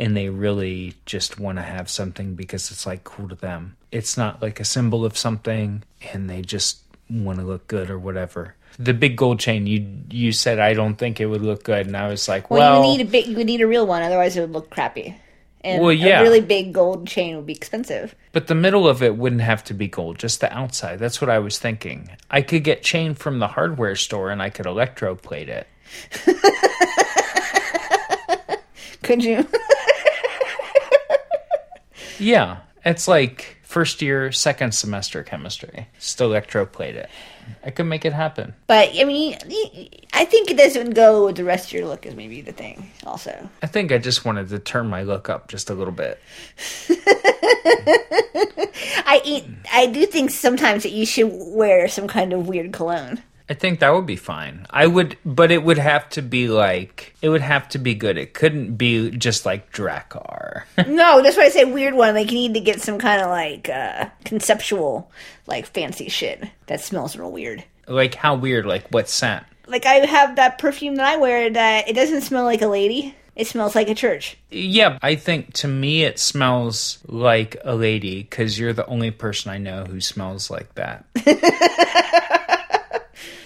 and 0.01 0.17
they 0.17 0.31
really 0.31 0.95
just 1.05 1.39
want 1.39 1.59
to 1.59 1.63
have 1.63 1.91
something 1.91 2.35
because 2.35 2.71
it's 2.71 2.87
like 2.87 3.05
cool 3.05 3.29
to 3.29 3.35
them. 3.35 3.77
It's 3.93 4.17
not 4.17 4.41
like 4.41 4.59
a 4.59 4.65
symbol 4.65 5.05
of 5.05 5.17
something, 5.17 5.83
and 6.13 6.29
they 6.29 6.41
just 6.41 6.79
want 7.11 7.39
to 7.39 7.45
look 7.45 7.69
good 7.69 7.91
or 7.91 7.99
whatever. 7.99 8.55
The 8.79 8.95
big 8.95 9.17
gold 9.17 9.41
chain, 9.41 9.67
you 9.67 9.87
you 10.11 10.33
said 10.33 10.59
I 10.59 10.73
don't 10.73 10.95
think 10.95 11.21
it 11.21 11.27
would 11.27 11.43
look 11.43 11.65
good, 11.65 11.87
and 11.87 11.97
I 11.97 12.09
was 12.09 12.29
like, 12.29 12.51
Well, 12.51 12.81
well, 12.81 12.91
you 12.91 12.97
need 12.97 13.07
a 13.07 13.11
big. 13.11 13.27
You 13.27 13.45
need 13.45 13.61
a 13.61 13.67
real 13.67 13.87
one, 13.87 14.03
otherwise 14.03 14.37
it 14.37 14.41
would 14.41 14.53
look 14.53 14.71
crappy. 14.71 15.17
And 15.63 15.83
Well, 15.83 15.93
yeah. 15.93 16.21
a 16.21 16.23
really 16.23 16.41
big 16.41 16.73
gold 16.73 17.07
chain 17.07 17.37
would 17.37 17.45
be 17.45 17.53
expensive. 17.53 18.15
But 18.33 18.47
the 18.47 18.55
middle 18.55 18.89
of 18.89 19.03
it 19.03 19.19
wouldn't 19.19 19.43
have 19.43 19.63
to 19.65 19.75
be 19.75 19.89
gold, 19.89 20.19
just 20.19 20.41
the 20.41 20.51
outside. 20.51 20.99
That's 20.99 21.21
what 21.21 21.29
I 21.29 21.39
was 21.39 21.59
thinking. 21.59 22.09
I 22.31 22.41
could 22.41 22.65
get 22.65 22.83
chain 22.83 23.15
from 23.15 23.41
the 23.41 23.49
hardware 23.49 23.97
store 23.97 24.31
and 24.31 24.41
I 24.41 24.49
could 24.49 24.65
electroplate 24.65 25.49
it. 25.49 25.69
Could 29.03 29.25
you? 29.25 29.47
Yeah, 32.21 32.59
it's 32.85 33.09
like 33.09 33.57
first 33.63 34.03
year, 34.03 34.31
second 34.33 34.73
semester 34.75 35.23
chemistry. 35.23 35.89
Just 35.99 36.19
electroplate 36.19 36.95
it. 36.95 37.09
I 37.65 37.71
could 37.71 37.87
make 37.87 38.05
it 38.05 38.13
happen. 38.13 38.55
but 38.69 38.91
I 38.95 39.03
mean, 39.05 39.37
I 40.13 40.25
think 40.25 40.51
it 40.51 40.57
doesn't 40.57 40.91
go 40.91 41.27
with 41.27 41.37
the 41.37 41.45
rest 41.45 41.67
of 41.69 41.73
your 41.73 41.87
look. 41.89 42.07
Is 42.07 42.15
maybe 42.15 42.41
the 42.43 42.53
thing. 42.53 42.91
Also, 43.05 43.49
I 43.63 43.67
think 43.67 43.91
I 43.91 43.99
just 43.99 44.25
wanted 44.25 44.51
to 44.51 44.59
turn 44.61 44.87
my 44.87 45.03
look 45.03 45.29
up 45.29 45.49
just 45.49 45.69
a 45.71 45.75
little 45.75 45.93
bit. 45.93 46.21
I 49.07 49.21
eat. 49.25 49.45
I 49.73 49.87
do 49.87 50.07
think 50.07 50.31
sometimes 50.31 50.85
that 50.85 50.93
you 50.93 51.05
should 51.07 51.31
wear 51.33 51.89
some 51.89 52.07
kind 52.07 52.33
of 52.33 52.47
weird 52.47 52.73
cologne. 52.73 53.23
I 53.51 53.55
think 53.55 53.81
that 53.81 53.93
would 53.93 54.07
be 54.07 54.15
fine. 54.15 54.65
I 54.71 54.87
would, 54.87 55.19
but 55.25 55.51
it 55.51 55.65
would 55.65 55.79
have 55.79 56.09
to 56.11 56.23
be 56.23 56.47
like, 56.47 57.17
it 57.21 57.29
would 57.31 57.41
have 57.41 57.69
to 57.71 57.79
be 57.79 57.97
good. 57.97 58.17
It 58.17 58.33
couldn't 58.33 58.77
be 58.77 59.11
just 59.11 59.45
like 59.45 59.73
Drakkar. 59.73 60.63
no, 60.87 61.21
that's 61.21 61.37
why 61.37 61.43
I 61.43 61.49
say 61.49 61.65
weird 61.65 61.95
one. 61.95 62.15
Like 62.15 62.31
you 62.31 62.39
need 62.39 62.55
to 62.55 62.61
get 62.61 62.81
some 62.81 63.01
kind 63.01 63.21
of 63.21 63.29
like 63.29 63.69
uh 63.69 64.09
conceptual, 64.25 65.11
like 65.49 65.67
fancy 65.67 66.09
shit 66.09 66.45
that 66.67 66.81
smells 66.81 67.17
real 67.17 67.33
weird. 67.33 67.65
like, 67.89 68.15
how 68.15 68.37
weird? 68.37 68.67
Like, 68.67 68.87
what 68.91 69.09
scent? 69.09 69.45
Like 69.67 69.85
I 69.85 70.07
have 70.07 70.37
that 70.37 70.59
perfume 70.59 70.95
that 70.95 71.07
I 71.07 71.17
wear 71.17 71.51
that 71.51 71.89
it 71.89 71.95
doesn't 71.95 72.21
smell 72.21 72.45
like 72.45 72.63
a 72.63 72.69
lady. 72.69 73.17
It 73.35 73.49
smells 73.49 73.75
like 73.75 73.89
a 73.89 73.97
church. 73.97 74.37
Yeah, 74.51 74.97
I 75.03 75.17
think 75.17 75.55
to 75.55 75.69
me 75.69 76.05
it 76.05 76.21
smells 76.21 76.99
like 77.07 77.57
a 77.65 77.75
lady 77.75 78.23
because 78.23 78.59
you're 78.59 78.73
the 78.73 78.87
only 78.87 79.11
person 79.11 79.51
I 79.51 79.59
know 79.59 79.85
who 79.87 80.01
smells 80.01 80.51
like 80.51 80.73
that. 80.77 81.07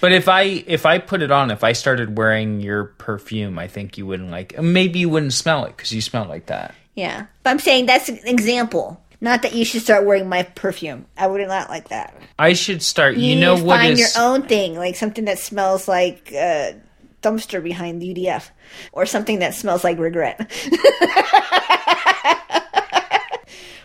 but 0.01 0.13
if 0.13 0.29
I 0.29 0.43
if 0.43 0.87
I 0.87 0.99
put 0.99 1.23
it 1.23 1.31
on, 1.31 1.51
if 1.51 1.65
I 1.65 1.73
started 1.73 2.17
wearing 2.17 2.61
your 2.61 2.85
perfume, 2.85 3.59
I 3.59 3.69
think 3.69 3.99
you 3.99 4.07
wouldn't 4.07 4.31
like. 4.31 4.61
Maybe 4.61 5.01
you 5.01 5.09
wouldn't 5.09 5.33
smell 5.33 5.65
it 5.65 5.77
because 5.77 5.93
you 5.93 6.01
smell 6.01 6.27
like 6.27 6.47
that. 6.47 6.75
Yeah, 6.95 7.27
but 7.43 7.51
I'm 7.51 7.59
saying 7.59 7.87
that's 7.87 8.09
an 8.09 8.21
example. 8.25 9.01
Not 9.21 9.43
that 9.43 9.55
you 9.55 9.65
should 9.65 9.83
start 9.83 10.05
wearing 10.05 10.29
my 10.29 10.43
perfume. 10.43 11.07
I 11.17 11.27
would 11.27 11.41
not 11.49 11.71
like 11.71 11.89
that. 11.89 12.15
I 12.39 12.53
should 12.53 12.83
start. 12.83 13.17
You, 13.17 13.35
You, 13.35 13.41
know 13.41 13.55
what 13.55 13.79
find 13.79 13.93
is 13.93 13.99
your 13.99 14.23
own 14.23 14.43
thing, 14.43 14.77
like 14.77 14.97
something 14.97 15.25
that 15.25 15.39
smells 15.39 15.89
like 15.89 16.31
uh, 16.37 16.73
dumpster 17.23 17.63
behind 17.63 18.03
the 18.03 18.15
UDF, 18.15 18.51
or 18.93 19.07
something 19.07 19.39
that 19.39 19.55
smells 19.55 19.83
like 19.83 19.99
regret, 19.99 20.41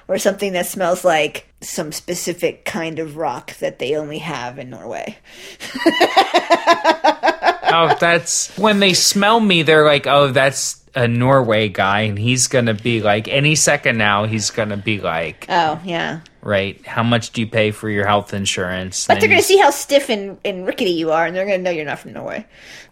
or 0.10 0.18
something 0.18 0.54
that 0.54 0.66
smells 0.66 1.06
like 1.06 1.49
some 1.62 1.92
specific 1.92 2.66
kind 2.66 3.00
of 3.00 3.18
rock 3.18 3.56
that 3.58 3.80
they 3.80 3.96
only 3.96 4.20
have 4.20 4.58
in 4.60 4.70
Norway. 4.70 5.18
oh, 7.72 7.96
that's 8.00 8.56
when 8.58 8.80
they 8.80 8.94
smell 8.94 9.40
me. 9.40 9.64
They're 9.64 9.86
like, 9.86 10.08
oh, 10.08 10.32
that's 10.32 10.84
a 10.96 11.08
Norway 11.08 11.70
guy, 11.70 12.02
and 12.02 12.18
he's 12.18 12.48
gonna 12.48 12.74
be 12.74 13.02
like 13.02 13.28
any 13.28 13.56
second 13.56 13.98
now. 13.98 14.26
He's 14.26 14.50
gonna 14.50 14.78
be 14.78 15.00
like, 15.00 15.46
Oh 15.50 15.80
yeah, 15.84 16.22
right? 16.42 16.86
How 16.86 17.04
much 17.04 17.32
do 17.32 17.42
you 17.42 17.48
pay 17.48 17.72
for 17.72 17.90
your 17.90 18.06
health 18.06 18.34
insurance? 18.34 19.08
but 19.08 19.20
they're 19.20 19.30
gonna 19.30 19.42
see 19.42 19.58
how 19.58 19.70
stiff 19.70 20.10
and, 20.10 20.38
and 20.46 20.66
rickety 20.66 20.92
you 20.92 21.12
are, 21.12 21.26
and 21.26 21.36
they're 21.36 21.46
gonna 21.46 21.58
know 21.58 21.72
you're 21.72 21.86
not 21.86 22.00
from 22.00 22.14
Norway. 22.14 22.46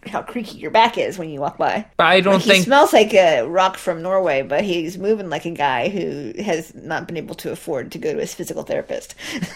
How 0.06 0.22
creaky 0.22 0.58
your 0.58 0.72
back 0.72 0.98
is 0.98 1.18
when 1.18 1.30
you 1.30 1.40
walk 1.40 1.58
by. 1.58 1.86
I 2.00 2.22
don't 2.22 2.36
Like, 2.36 2.44
he 2.44 2.50
think 2.52 2.66
smells 2.66 2.94
like 2.94 3.14
a 3.14 3.44
rock 3.44 3.78
from 3.78 4.02
Norway, 4.02 4.42
but 4.42 4.64
he's 4.64 4.98
moving 4.98 5.30
like 5.30 5.46
a 5.46 5.52
guy 5.52 5.90
who 5.90 6.34
has 6.42 6.74
not 6.76 7.08
been 7.08 7.18
able 7.18 7.36
to 7.36 7.52
afford 7.52 7.92
to 7.92 7.98
go 7.98 8.14
to 8.14 8.20
his 8.20 8.34
physical 8.34 8.64
therapist. 8.64 9.16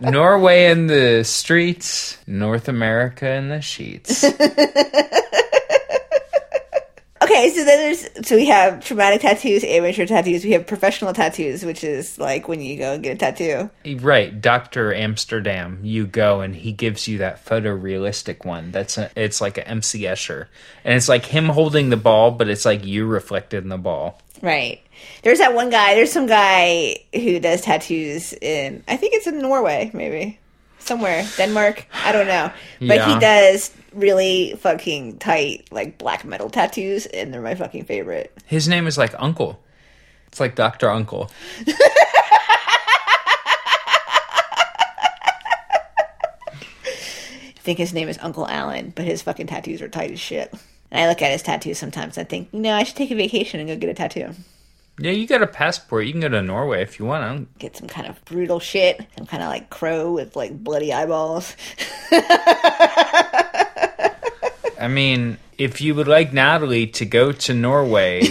Norway 0.00 0.66
in 0.66 0.86
the 0.86 1.24
streets, 1.24 2.18
North 2.26 2.68
America 2.68 3.28
in 3.30 3.48
the 3.48 3.60
sheets. 3.60 4.24
Okay, 7.20 7.50
so 7.50 7.64
then 7.64 7.78
there's 7.78 8.26
so 8.26 8.36
we 8.36 8.46
have 8.46 8.84
traumatic 8.84 9.22
tattoos, 9.22 9.64
amateur 9.64 10.06
tattoos. 10.06 10.44
We 10.44 10.52
have 10.52 10.66
professional 10.66 11.12
tattoos, 11.12 11.64
which 11.64 11.82
is 11.82 12.18
like 12.18 12.48
when 12.48 12.60
you 12.60 12.78
go 12.78 12.94
and 12.94 13.02
get 13.02 13.16
a 13.16 13.18
tattoo. 13.18 13.70
Right, 14.00 14.40
Doctor 14.40 14.94
Amsterdam. 14.94 15.80
You 15.82 16.06
go 16.06 16.40
and 16.40 16.54
he 16.54 16.72
gives 16.72 17.08
you 17.08 17.18
that 17.18 17.44
photorealistic 17.44 18.44
one. 18.44 18.70
That's 18.70 18.98
a, 18.98 19.10
it's 19.16 19.40
like 19.40 19.58
an 19.58 19.64
MC 19.64 20.02
Escher, 20.02 20.46
and 20.84 20.94
it's 20.94 21.08
like 21.08 21.26
him 21.26 21.46
holding 21.46 21.90
the 21.90 21.96
ball, 21.96 22.30
but 22.30 22.48
it's 22.48 22.64
like 22.64 22.84
you 22.84 23.06
reflected 23.06 23.64
in 23.64 23.68
the 23.68 23.78
ball. 23.78 24.20
Right. 24.40 24.80
There's 25.22 25.38
that 25.38 25.54
one 25.54 25.70
guy. 25.70 25.94
There's 25.94 26.12
some 26.12 26.26
guy 26.26 26.96
who 27.12 27.40
does 27.40 27.62
tattoos 27.62 28.32
in. 28.34 28.84
I 28.86 28.96
think 28.96 29.14
it's 29.14 29.26
in 29.26 29.40
Norway, 29.40 29.90
maybe 29.92 30.38
somewhere 30.88 31.24
Denmark. 31.36 31.86
I 32.04 32.10
don't 32.12 32.26
know, 32.26 32.50
but 32.80 32.96
Yeah. 32.96 33.14
he 33.14 33.20
does 33.20 33.70
really 33.92 34.54
fucking 34.58 35.18
tight 35.18 35.68
like 35.70 35.98
black 35.98 36.24
metal 36.24 36.50
tattoos, 36.50 37.06
and 37.06 37.32
they're 37.32 37.40
my 37.42 37.54
fucking 37.54 37.84
favorite. 37.84 38.32
His 38.46 38.66
name 38.66 38.86
is 38.88 38.98
like 38.98 39.14
Uncle. 39.18 39.60
It's 40.26 40.40
like 40.40 40.54
Doctor 40.56 40.90
Uncle. 40.90 41.30
I 46.86 47.60
think 47.60 47.78
his 47.78 47.92
name 47.92 48.08
is 48.08 48.18
Uncle 48.22 48.46
Alan, 48.48 48.92
but 48.94 49.04
his 49.04 49.22
fucking 49.22 49.46
tattoos 49.46 49.82
are 49.82 49.88
tight 49.88 50.10
as 50.10 50.20
shit. 50.20 50.52
And 50.90 51.00
I 51.04 51.08
look 51.08 51.20
at 51.20 51.32
his 51.32 51.42
tattoos 51.42 51.78
sometimes. 51.78 52.16
I 52.16 52.24
think, 52.24 52.48
you 52.52 52.60
know, 52.60 52.72
I 52.74 52.82
should 52.82 52.96
take 52.96 53.10
a 53.10 53.14
vacation 53.14 53.60
and 53.60 53.68
go 53.68 53.76
get 53.76 53.90
a 53.90 53.94
tattoo. 53.94 54.30
Yeah, 54.98 55.12
you 55.12 55.26
got 55.28 55.42
a 55.42 55.46
passport. 55.46 56.06
You 56.06 56.12
can 56.12 56.20
go 56.20 56.28
to 56.28 56.42
Norway 56.42 56.82
if 56.82 56.98
you 56.98 57.04
want. 57.06 57.52
to. 57.52 57.58
Get 57.58 57.76
some 57.76 57.86
kind 57.88 58.08
of 58.08 58.24
brutal 58.24 58.58
shit. 58.58 59.00
Some 59.16 59.26
kind 59.26 59.42
of 59.42 59.48
like 59.48 59.70
crow 59.70 60.12
with 60.12 60.34
like 60.34 60.62
bloody 60.62 60.92
eyeballs. 60.92 61.54
I 64.80 64.88
mean, 64.88 65.38
if 65.56 65.80
you 65.80 65.94
would 65.94 66.08
like 66.08 66.32
Natalie 66.32 66.86
to 66.88 67.04
go 67.04 67.32
to 67.32 67.54
Norway, 67.54 68.20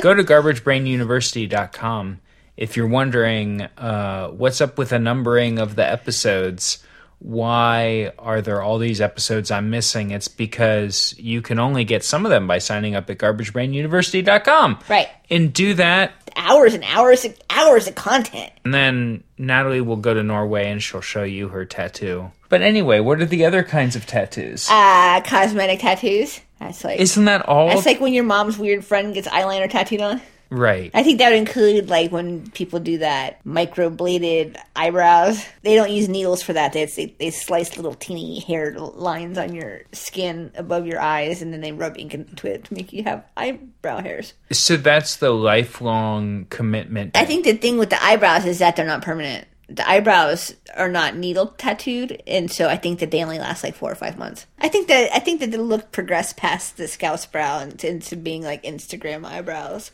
go 0.00 0.14
to 0.14 0.24
garbagebrainuniversity.com. 0.24 2.20
If 2.56 2.76
you're 2.76 2.86
wondering 2.88 3.62
uh, 3.62 4.28
what's 4.28 4.60
up 4.60 4.78
with 4.78 4.90
the 4.90 4.98
numbering 4.98 5.58
of 5.58 5.76
the 5.76 5.86
episodes, 5.86 6.82
why 7.18 8.12
are 8.18 8.40
there 8.42 8.62
all 8.62 8.78
these 8.78 9.00
episodes 9.00 9.50
I'm 9.50 9.70
missing? 9.70 10.10
It's 10.10 10.28
because 10.28 11.14
you 11.18 11.42
can 11.42 11.58
only 11.58 11.84
get 11.84 12.04
some 12.04 12.24
of 12.26 12.30
them 12.30 12.46
by 12.46 12.58
signing 12.58 12.94
up 12.94 13.08
at 13.10 13.18
garbagebrainuniversity.com. 13.18 14.78
Right. 14.88 15.08
And 15.30 15.52
do 15.52 15.74
that, 15.74 16.12
Hours 16.38 16.74
and 16.74 16.84
hours 16.84 17.24
and 17.24 17.34
hours 17.48 17.88
of 17.88 17.94
content. 17.94 18.52
and 18.64 18.74
then 18.74 19.24
Natalie 19.38 19.80
will 19.80 19.96
go 19.96 20.12
to 20.12 20.22
Norway 20.22 20.70
and 20.70 20.82
she'll 20.82 21.00
show 21.00 21.22
you 21.24 21.48
her 21.48 21.64
tattoo. 21.64 22.30
But 22.50 22.60
anyway, 22.60 23.00
what 23.00 23.20
are 23.22 23.26
the 23.26 23.46
other 23.46 23.62
kinds 23.62 23.96
of 23.96 24.04
tattoos? 24.06 24.68
Uh, 24.70 25.22
cosmetic 25.22 25.80
tattoos. 25.80 26.40
That's 26.60 26.84
like 26.84 27.00
Isn't 27.00 27.24
that 27.24 27.42
all? 27.48 27.68
that's 27.68 27.86
like 27.86 28.00
when 28.00 28.12
your 28.12 28.24
mom's 28.24 28.58
weird 28.58 28.84
friend 28.84 29.14
gets 29.14 29.26
eyeliner 29.28 29.68
tattooed 29.70 30.02
on. 30.02 30.20
Right. 30.50 30.90
I 30.94 31.02
think 31.02 31.18
that 31.18 31.30
would 31.30 31.38
include 31.38 31.88
like 31.88 32.12
when 32.12 32.50
people 32.50 32.78
do 32.80 32.98
that 32.98 33.44
microbladed 33.44 34.56
eyebrows. 34.74 35.44
They 35.62 35.74
don't 35.74 35.90
use 35.90 36.08
needles 36.08 36.42
for 36.42 36.52
that. 36.52 36.72
They 36.72 36.84
they, 36.86 37.14
they 37.18 37.30
slice 37.30 37.76
little 37.76 37.94
teeny 37.94 38.40
hair 38.40 38.72
lines 38.78 39.38
on 39.38 39.54
your 39.54 39.82
skin 39.92 40.52
above 40.54 40.86
your 40.86 41.00
eyes, 41.00 41.42
and 41.42 41.52
then 41.52 41.60
they 41.60 41.72
rub 41.72 41.98
ink 41.98 42.14
into 42.14 42.46
it 42.48 42.64
to 42.64 42.74
make 42.74 42.92
you 42.92 43.02
have 43.04 43.24
eyebrow 43.36 44.00
hairs. 44.02 44.34
So 44.52 44.76
that's 44.76 45.16
the 45.16 45.30
lifelong 45.30 46.46
commitment. 46.50 47.16
I 47.16 47.24
think 47.24 47.44
the 47.44 47.54
thing 47.54 47.78
with 47.78 47.90
the 47.90 48.02
eyebrows 48.02 48.44
is 48.44 48.58
that 48.60 48.76
they're 48.76 48.86
not 48.86 49.02
permanent. 49.02 49.46
The 49.68 49.88
eyebrows 49.88 50.54
are 50.76 50.88
not 50.88 51.16
needle 51.16 51.48
tattooed, 51.58 52.22
and 52.28 52.48
so 52.52 52.68
I 52.68 52.76
think 52.76 53.00
that 53.00 53.10
they 53.10 53.22
only 53.24 53.40
last 53.40 53.64
like 53.64 53.74
four 53.74 53.90
or 53.90 53.96
five 53.96 54.16
months. 54.16 54.46
I 54.60 54.68
think 54.68 54.86
that 54.86 55.10
I 55.12 55.18
think 55.18 55.40
that 55.40 55.50
the 55.50 55.58
look 55.58 55.90
progressed 55.90 56.36
past 56.36 56.76
the 56.76 56.86
Scouse 56.86 57.26
brow 57.26 57.60
into 57.60 58.14
being 58.14 58.44
like 58.44 58.62
Instagram 58.62 59.24
eyebrows, 59.26 59.90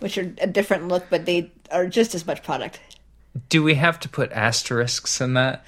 which 0.00 0.18
are 0.18 0.32
a 0.38 0.46
different 0.46 0.88
look, 0.88 1.06
but 1.10 1.26
they 1.26 1.50
are 1.70 1.86
just 1.86 2.14
as 2.14 2.26
much 2.26 2.42
product. 2.42 2.80
Do 3.48 3.62
we 3.62 3.74
have 3.74 4.00
to 4.00 4.08
put 4.08 4.32
asterisks 4.32 5.20
in 5.20 5.34
that? 5.34 5.64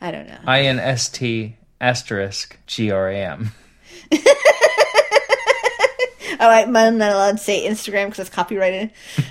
I 0.00 0.10
don't 0.10 0.26
know. 0.26 0.38
I 0.46 0.62
N 0.62 0.78
S 0.78 1.08
T 1.08 1.56
asterisk 1.80 2.58
G 2.66 2.90
R 2.90 3.08
A 3.08 3.16
M. 3.16 3.52
Oh, 6.42 6.48
I'm 6.50 6.72
not 6.72 7.12
allowed 7.12 7.38
to 7.38 7.38
say 7.38 7.68
Instagram 7.68 8.06
because 8.06 8.18
it's 8.18 8.34
copyrighted. 8.34 8.90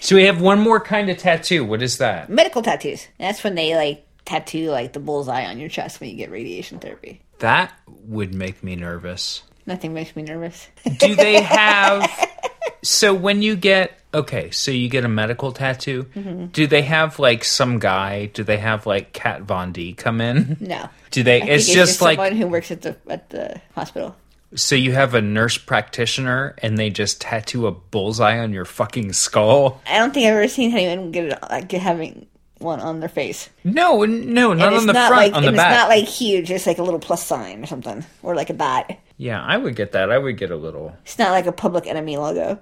So 0.00 0.14
we 0.14 0.26
have 0.26 0.40
one 0.40 0.60
more 0.60 0.78
kind 0.78 1.10
of 1.10 1.18
tattoo. 1.18 1.64
What 1.64 1.82
is 1.82 1.98
that? 1.98 2.30
Medical 2.30 2.62
tattoos. 2.62 3.08
That's 3.18 3.42
when 3.42 3.56
they 3.56 3.74
like 3.74 4.06
tattoo 4.24 4.70
like 4.70 4.92
the 4.92 5.00
bullseye 5.00 5.44
on 5.46 5.58
your 5.58 5.68
chest 5.68 5.98
when 5.98 6.08
you 6.08 6.14
get 6.14 6.30
radiation 6.30 6.78
therapy. 6.78 7.20
That 7.40 7.72
would 8.04 8.32
make 8.32 8.62
me 8.62 8.76
nervous. 8.76 9.42
Nothing 9.66 9.94
makes 9.94 10.14
me 10.14 10.22
nervous. 10.22 10.68
Do 10.98 11.16
they 11.16 11.42
have. 11.42 12.08
So 12.82 13.14
when 13.14 13.42
you 13.42 13.56
get. 13.56 13.92
Okay, 14.14 14.50
so 14.50 14.70
you 14.70 14.88
get 14.88 15.04
a 15.04 15.08
medical 15.08 15.52
tattoo. 15.52 16.04
Mm-hmm. 16.14 16.46
Do 16.46 16.66
they 16.66 16.80
have 16.82 17.18
like 17.18 17.44
some 17.44 17.78
guy? 17.78 18.26
Do 18.26 18.42
they 18.42 18.56
have 18.56 18.86
like 18.86 19.12
Kat 19.12 19.42
Von 19.42 19.72
D 19.72 19.92
come 19.92 20.20
in? 20.20 20.56
no. 20.60 20.88
Do 21.10 21.22
they? 21.22 21.36
I 21.36 21.40
think 21.40 21.50
It's 21.50 21.72
just 21.72 22.00
like. 22.00 22.16
someone 22.16 22.36
who 22.36 22.46
works 22.46 22.70
at 22.70 22.82
the 22.82 22.96
at 23.08 23.28
the 23.30 23.60
hospital. 23.74 24.16
So 24.54 24.74
you 24.76 24.92
have 24.92 25.14
a 25.14 25.20
nurse 25.20 25.58
practitioner 25.58 26.54
and 26.62 26.78
they 26.78 26.88
just 26.88 27.20
tattoo 27.20 27.66
a 27.66 27.70
bullseye 27.70 28.38
on 28.38 28.54
your 28.54 28.64
fucking 28.64 29.12
skull? 29.12 29.82
I 29.86 29.98
don't 29.98 30.14
think 30.14 30.26
I've 30.26 30.34
ever 30.36 30.48
seen 30.48 30.72
anyone 30.72 31.10
get 31.12 31.26
it 31.26 31.38
like 31.50 31.70
having 31.72 32.26
one 32.58 32.80
on 32.80 33.00
their 33.00 33.10
face. 33.10 33.50
No, 33.62 34.04
no, 34.06 34.54
not 34.54 34.72
on 34.72 34.86
the 34.86 34.94
front, 34.94 35.10
like 35.12 35.34
on 35.34 35.44
the 35.44 35.52
back. 35.52 35.70
it's 35.72 35.78
not 35.78 35.88
like 35.90 36.04
huge. 36.06 36.50
It's 36.50 36.66
like 36.66 36.78
a 36.78 36.82
little 36.82 36.98
plus 36.98 37.24
sign 37.26 37.62
or 37.62 37.66
something, 37.66 38.04
or 38.22 38.34
like 38.34 38.48
a 38.48 38.54
dot. 38.54 38.90
Yeah, 39.18 39.42
I 39.42 39.58
would 39.58 39.76
get 39.76 39.92
that. 39.92 40.10
I 40.10 40.16
would 40.16 40.38
get 40.38 40.50
a 40.50 40.56
little. 40.56 40.96
It's 41.04 41.18
not 41.18 41.32
like 41.32 41.46
a 41.46 41.52
public 41.52 41.86
enemy 41.86 42.16
logo. 42.16 42.58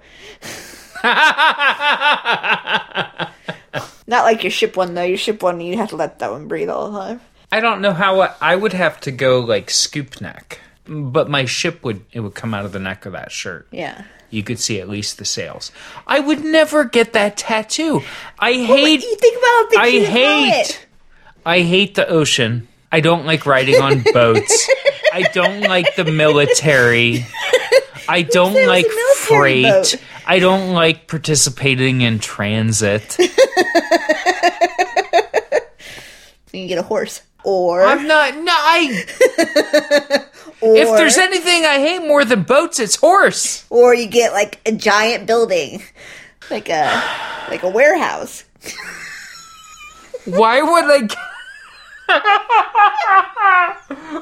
Not 4.09 4.23
like 4.23 4.43
your 4.43 4.51
ship 4.51 4.77
one 4.77 4.93
though. 4.93 5.03
Your 5.03 5.17
ship 5.17 5.43
one, 5.43 5.59
you 5.59 5.75
have 5.77 5.89
to 5.89 5.95
let 5.97 6.19
that 6.19 6.31
one 6.31 6.47
breathe 6.47 6.69
all 6.69 6.91
the 6.91 6.99
time. 6.99 7.21
I 7.51 7.59
don't 7.59 7.81
know 7.81 7.93
how 7.93 8.21
I, 8.21 8.33
I 8.41 8.55
would 8.55 8.73
have 8.73 8.99
to 9.01 9.11
go 9.11 9.39
like 9.41 9.69
scoop 9.69 10.21
neck, 10.21 10.61
but 10.87 11.29
my 11.29 11.45
ship 11.45 11.83
would 11.83 12.05
it 12.13 12.21
would 12.21 12.33
come 12.33 12.53
out 12.53 12.65
of 12.65 12.71
the 12.71 12.79
neck 12.79 13.05
of 13.05 13.11
that 13.11 13.31
shirt. 13.31 13.67
Yeah. 13.71 14.05
You 14.29 14.43
could 14.43 14.59
see 14.59 14.79
at 14.79 14.89
least 14.89 15.17
the 15.17 15.25
sails. 15.25 15.71
I 16.05 16.19
would 16.19 16.43
never 16.43 16.85
get 16.85 17.13
that 17.13 17.37
tattoo. 17.37 18.01
I 18.39 18.53
hate. 18.53 19.03
you 19.03 19.15
think 19.17 19.37
about 19.37 19.69
big 19.69 19.79
I 19.79 19.89
she 19.89 19.97
is 19.97 20.07
on 20.07 20.13
hate. 20.13 20.87
I 21.45 21.59
hate 21.61 21.95
the 21.95 22.07
ocean. 22.07 22.67
I 22.91 23.01
don't 23.01 23.25
like 23.25 23.45
riding 23.45 23.81
on 23.81 24.03
boats. 24.13 24.69
I 25.17 25.29
don't 25.33 25.61
like 25.61 25.95
the 25.95 26.05
military. 26.05 27.25
I 28.07 28.21
don't 28.21 28.53
like 28.67 28.85
freight. 29.17 29.63
boat. 29.65 29.95
I 30.25 30.39
don't 30.39 30.73
like 30.73 31.07
participating 31.07 32.01
in 32.01 32.19
transit. 32.19 33.17
You 36.53 36.61
can 36.61 36.67
get 36.69 36.77
a 36.79 36.83
horse, 36.83 37.21
or 37.43 37.83
I'm 37.83 38.07
not. 38.07 38.33
No, 38.35 38.51
I. 38.51 39.03
or, 40.61 40.75
If 40.77 40.87
there's 40.97 41.17
anything 41.17 41.65
I 41.65 41.75
hate 41.77 41.99
more 41.99 42.25
than 42.25 42.43
boats, 42.43 42.79
it's 42.79 42.95
horse. 42.95 43.63
or 43.69 43.93
you 43.93 44.07
get 44.07 44.31
like 44.33 44.59
a 44.65 44.71
giant 44.71 45.27
building, 45.27 45.83
like 46.49 46.69
a 46.69 47.03
like 47.49 47.61
a 47.63 47.69
warehouse. 47.69 48.43
Why 50.25 50.61
would 50.63 50.85
I? 50.85 51.07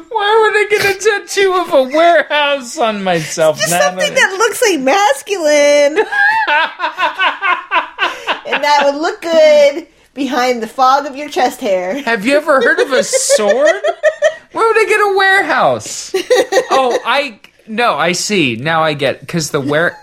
Why 0.10 0.30
would 0.42 0.56
I 0.56 0.66
get 0.70 0.96
a 0.96 1.00
tattoo 1.00 1.54
of 1.54 1.74
a 1.74 1.84
warehouse 1.96 2.78
on 2.78 3.04
myself? 3.04 3.58
Just 3.60 3.72
something 3.72 4.14
that- 4.14 4.16
that 4.16 4.34
looks 4.38 4.62
like 4.62 4.80
masculine, 4.80 5.98
and 8.54 8.64
that 8.64 8.82
would 8.86 8.96
look 9.02 9.22
good 9.22 9.88
behind 10.14 10.62
the 10.64 10.68
fog 10.68 11.06
of 11.06 11.16
your 11.16 11.30
chest 11.30 11.62
hair. 11.62 12.02
Have 12.04 12.26
you 12.26 12.36
ever 12.38 12.62
heard 12.62 12.80
of 12.80 12.92
a 12.92 13.04
sword? 13.04 13.82
Where 14.52 14.68
would 14.68 14.78
I 14.78 14.86
get 14.88 15.00
a 15.02 15.14
warehouse? 15.18 16.12
Oh, 16.72 16.98
I 17.06 17.40
no, 17.68 17.96
I 17.96 18.12
see. 18.14 18.56
Now 18.56 18.84
I 18.84 18.94
get 18.94 19.20
because 19.20 19.52
the 19.52 19.60
where. 19.60 20.00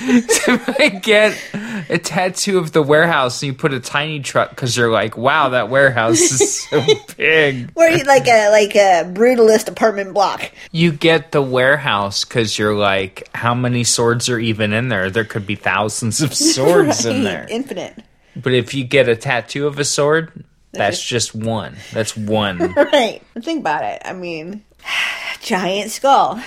I 0.00 0.88
get 1.02 1.36
a 1.88 1.98
tattoo 1.98 2.58
of 2.58 2.72
the 2.72 2.82
warehouse 2.82 3.42
and 3.42 3.48
you 3.48 3.54
put 3.54 3.72
a 3.72 3.80
tiny 3.80 4.20
truck 4.20 4.50
because 4.50 4.76
you're 4.76 4.90
like, 4.90 5.16
wow, 5.16 5.50
that 5.50 5.68
warehouse 5.68 6.20
is 6.20 6.60
so 6.70 6.84
big. 7.16 7.70
Where 7.72 7.90
you 7.90 8.04
like 8.04 8.26
a 8.26 8.50
like 8.50 8.74
a 8.74 9.04
brutalist 9.12 9.68
apartment 9.68 10.14
block. 10.14 10.52
You 10.70 10.92
get 10.92 11.32
the 11.32 11.42
warehouse 11.42 12.24
because 12.24 12.58
you're 12.58 12.74
like, 12.74 13.28
how 13.34 13.54
many 13.54 13.84
swords 13.84 14.28
are 14.28 14.38
even 14.38 14.72
in 14.72 14.88
there? 14.88 15.10
There 15.10 15.24
could 15.24 15.46
be 15.46 15.54
thousands 15.54 16.20
of 16.20 16.34
swords 16.34 17.04
in 17.04 17.24
there. 17.24 17.46
Infinite. 17.48 18.02
But 18.34 18.54
if 18.54 18.74
you 18.74 18.84
get 18.84 19.08
a 19.08 19.16
tattoo 19.16 19.66
of 19.66 19.78
a 19.78 19.84
sword, 19.84 20.44
that's 20.72 21.02
just 21.02 21.34
one. 21.34 21.76
That's 21.92 22.16
one. 22.16 22.72
Right. 22.72 23.22
Think 23.40 23.60
about 23.60 23.84
it. 23.84 24.00
I 24.04 24.14
mean, 24.14 24.64
giant 25.40 25.90
skull 25.90 26.40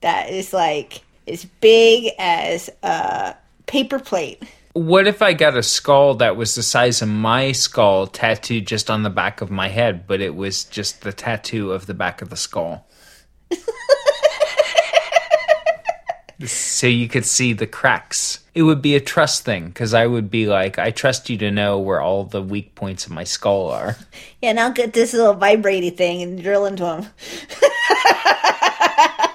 that 0.00 0.30
is 0.30 0.52
like 0.52 1.02
as 1.28 1.44
big 1.44 2.12
as 2.18 2.70
a 2.82 3.36
paper 3.66 3.98
plate. 3.98 4.42
What 4.80 5.06
if 5.06 5.20
I 5.20 5.34
got 5.34 5.58
a 5.58 5.62
skull 5.62 6.14
that 6.14 6.38
was 6.38 6.54
the 6.54 6.62
size 6.62 7.02
of 7.02 7.08
my 7.10 7.52
skull 7.52 8.06
tattooed 8.06 8.66
just 8.66 8.88
on 8.90 9.02
the 9.02 9.10
back 9.10 9.42
of 9.42 9.50
my 9.50 9.68
head, 9.68 10.06
but 10.06 10.22
it 10.22 10.34
was 10.34 10.64
just 10.64 11.02
the 11.02 11.12
tattoo 11.12 11.72
of 11.72 11.84
the 11.84 11.92
back 11.92 12.22
of 12.22 12.30
the 12.30 12.36
skull? 12.36 12.88
so 16.46 16.86
you 16.86 17.08
could 17.08 17.26
see 17.26 17.52
the 17.52 17.66
cracks. 17.66 18.40
It 18.54 18.62
would 18.62 18.80
be 18.80 18.96
a 18.96 19.00
trust 19.00 19.44
thing 19.44 19.66
because 19.66 19.92
I 19.92 20.06
would 20.06 20.30
be 20.30 20.46
like, 20.46 20.78
I 20.78 20.92
trust 20.92 21.28
you 21.28 21.36
to 21.36 21.50
know 21.50 21.78
where 21.78 22.00
all 22.00 22.24
the 22.24 22.40
weak 22.40 22.74
points 22.74 23.04
of 23.04 23.12
my 23.12 23.24
skull 23.24 23.68
are. 23.68 23.98
Yeah, 24.40 24.54
now 24.54 24.70
get 24.70 24.94
this 24.94 25.12
little 25.12 25.34
vibrating 25.34 25.94
thing 25.94 26.22
and 26.22 26.42
drill 26.42 26.64
into 26.64 26.84
them. 26.84 27.06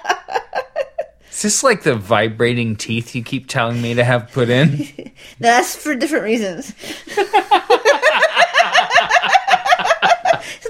Is 1.36 1.42
this 1.42 1.62
like 1.62 1.82
the 1.82 1.94
vibrating 1.94 2.76
teeth 2.76 3.14
you 3.14 3.22
keep 3.22 3.46
telling 3.46 3.82
me 3.82 3.92
to 3.92 4.02
have 4.02 4.32
put 4.32 4.48
in? 4.48 4.88
No, 4.98 5.04
that's 5.38 5.76
for 5.76 5.94
different 5.94 6.24
reasons. 6.24 6.68
So 6.68 7.24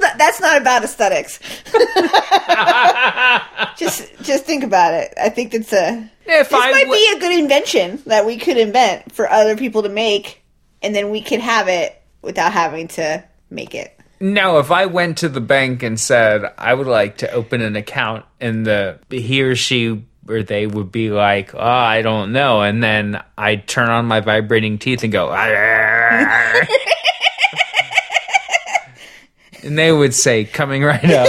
that- 0.00 0.16
that's 0.18 0.40
not 0.40 0.60
about 0.60 0.82
aesthetics. 0.82 1.38
just 3.76 4.10
just 4.22 4.44
think 4.44 4.64
about 4.64 4.92
it. 4.94 5.14
I 5.20 5.28
think 5.28 5.54
it's 5.54 5.72
a 5.72 6.10
If 6.26 6.48
this 6.50 6.58
I 6.60 6.72
might 6.72 6.84
w- 6.86 7.00
be 7.00 7.16
a 7.16 7.20
good 7.20 7.38
invention 7.38 8.02
that 8.06 8.26
we 8.26 8.36
could 8.36 8.56
invent 8.56 9.12
for 9.12 9.30
other 9.30 9.56
people 9.56 9.84
to 9.84 9.88
make, 9.88 10.42
and 10.82 10.94
then 10.96 11.10
we 11.10 11.20
could 11.22 11.40
have 11.40 11.68
it 11.68 12.00
without 12.22 12.52
having 12.52 12.88
to 12.88 13.22
make 13.50 13.72
it. 13.74 13.92
No, 14.18 14.58
if 14.58 14.70
I 14.70 14.86
went 14.86 15.18
to 15.18 15.28
the 15.28 15.42
bank 15.42 15.82
and 15.82 16.00
said 16.00 16.42
I 16.58 16.72
would 16.74 16.86
like 16.88 17.18
to 17.18 17.30
open 17.30 17.60
an 17.60 17.76
account, 17.76 18.24
and 18.40 18.66
the 18.66 18.98
he 19.10 19.42
or 19.42 19.54
she 19.54 20.02
or 20.28 20.42
they 20.42 20.66
would 20.66 20.90
be 20.92 21.10
like, 21.10 21.54
"Oh, 21.54 21.60
I 21.60 22.02
don't 22.02 22.32
know," 22.32 22.62
and 22.62 22.82
then 22.82 23.22
I'd 23.36 23.66
turn 23.66 23.88
on 23.88 24.06
my 24.06 24.20
vibrating 24.20 24.78
teeth 24.78 25.02
and 25.02 25.12
go, 25.12 25.28
ah. 25.30 26.66
and 29.62 29.78
they 29.78 29.92
would 29.92 30.14
say, 30.14 30.44
"Coming 30.44 30.82
right 30.82 31.04
up." 31.04 31.28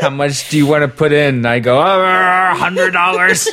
How 0.00 0.10
much 0.10 0.50
do 0.50 0.58
you 0.58 0.66
want 0.66 0.82
to 0.82 0.88
put 0.88 1.12
in? 1.12 1.46
I 1.46 1.60
go, 1.60 1.78
"Oh, 1.78 2.54
hundred 2.56 2.92
dollars." 2.92 3.48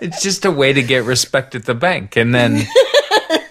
It's 0.00 0.22
just 0.22 0.44
a 0.44 0.50
way 0.50 0.70
to 0.74 0.82
get 0.82 1.04
respect 1.04 1.54
at 1.54 1.64
the 1.64 1.74
bank, 1.74 2.16
and 2.16 2.34
then 2.34 2.66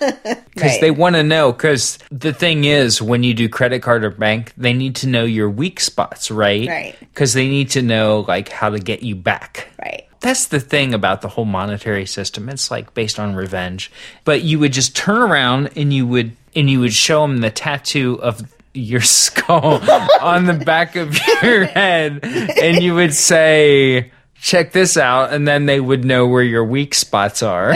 because 0.24 0.72
Right. 0.72 0.82
they 0.82 0.92
want 0.92 1.16
to 1.16 1.24
know. 1.24 1.52
Because 1.52 2.00
the 2.12 2.34
thing 2.34 2.64
is, 2.66 3.02
when 3.02 3.24
you 3.24 3.34
do 3.34 3.50
credit 3.50 3.82
card 3.82 4.04
or 4.04 4.10
bank, 4.10 4.54
they 4.58 4.74
need 4.74 4.96
to 4.98 5.08
know 5.08 5.24
your 5.26 5.50
weak 5.50 5.80
spots, 5.80 6.30
right? 6.32 6.68
Right. 6.68 6.96
Because 7.00 7.34
they 7.34 7.48
need 7.48 7.70
to 7.72 7.82
know 7.82 8.26
like 8.28 8.50
how 8.50 8.70
to 8.70 8.80
get 8.80 9.04
you 9.04 9.16
back. 9.16 9.68
Right. 9.80 10.08
That's 10.20 10.48
the 10.48 10.60
thing 10.62 10.94
about 10.94 11.22
the 11.22 11.28
whole 11.28 11.44
monetary 11.46 12.06
system. 12.06 12.48
It's 12.48 12.72
like 12.72 12.94
based 12.94 13.20
on 13.20 13.36
revenge. 13.36 13.92
But 14.24 14.42
you 14.44 14.58
would 14.60 14.72
just 14.74 14.96
turn 14.96 15.18
around 15.18 15.72
and 15.76 15.92
you 15.94 16.08
would 16.08 16.32
and 16.56 16.70
you 16.70 16.80
would 16.80 16.94
show 16.94 17.24
them 17.24 17.38
the 17.40 17.50
tattoo 17.50 18.20
of 18.22 18.42
your 18.74 19.02
skull 19.02 19.82
on 20.22 20.46
the 20.46 20.54
back 20.54 20.96
of 20.96 21.18
your 21.44 21.66
head 21.66 22.20
and 22.24 22.82
you 22.82 22.96
would 22.96 23.14
say 23.14 24.12
check 24.40 24.72
this 24.72 24.98
out 24.98 25.32
and 25.34 25.48
then 25.48 25.66
they 25.66 25.80
would 25.80 26.04
know 26.06 26.26
where 26.28 26.42
your 26.44 26.64
weak 26.66 26.94
spots 26.94 27.44
are. 27.44 27.74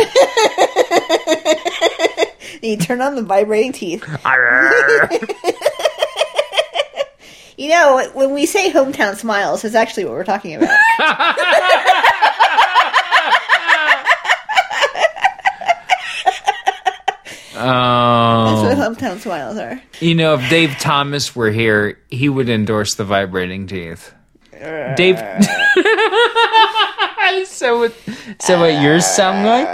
You 2.61 2.77
turn 2.77 3.01
on 3.01 3.15
the 3.15 3.21
vibrating 3.23 3.71
teeth. 3.73 4.03
You 7.59 7.69
know, 7.69 8.07
when 8.13 8.35
we 8.35 8.45
say 8.45 8.71
hometown 8.71 9.15
smiles, 9.15 9.63
that's 9.63 9.73
actually 9.73 10.05
what 10.05 10.13
we're 10.13 10.23
talking 10.23 10.53
about. 10.53 10.69
That's 17.57 18.61
what 18.61 18.71
um, 18.77 18.95
hometown 18.95 19.17
smiles 19.19 19.57
are. 19.57 19.81
you 19.99 20.13
know, 20.13 20.35
if 20.35 20.49
Dave 20.49 20.77
Thomas 20.77 21.35
were 21.35 21.49
here, 21.49 21.97
he 22.09 22.29
would 22.29 22.49
endorse 22.49 22.93
the 22.95 23.03
vibrating 23.03 23.65
teeth. 23.65 24.13
Dave. 24.51 25.17
so, 27.47 27.79
what, 27.79 27.93
so 28.39 28.59
what 28.59 28.81
yours 28.81 29.05
sound 29.05 29.45
like? 29.45 29.67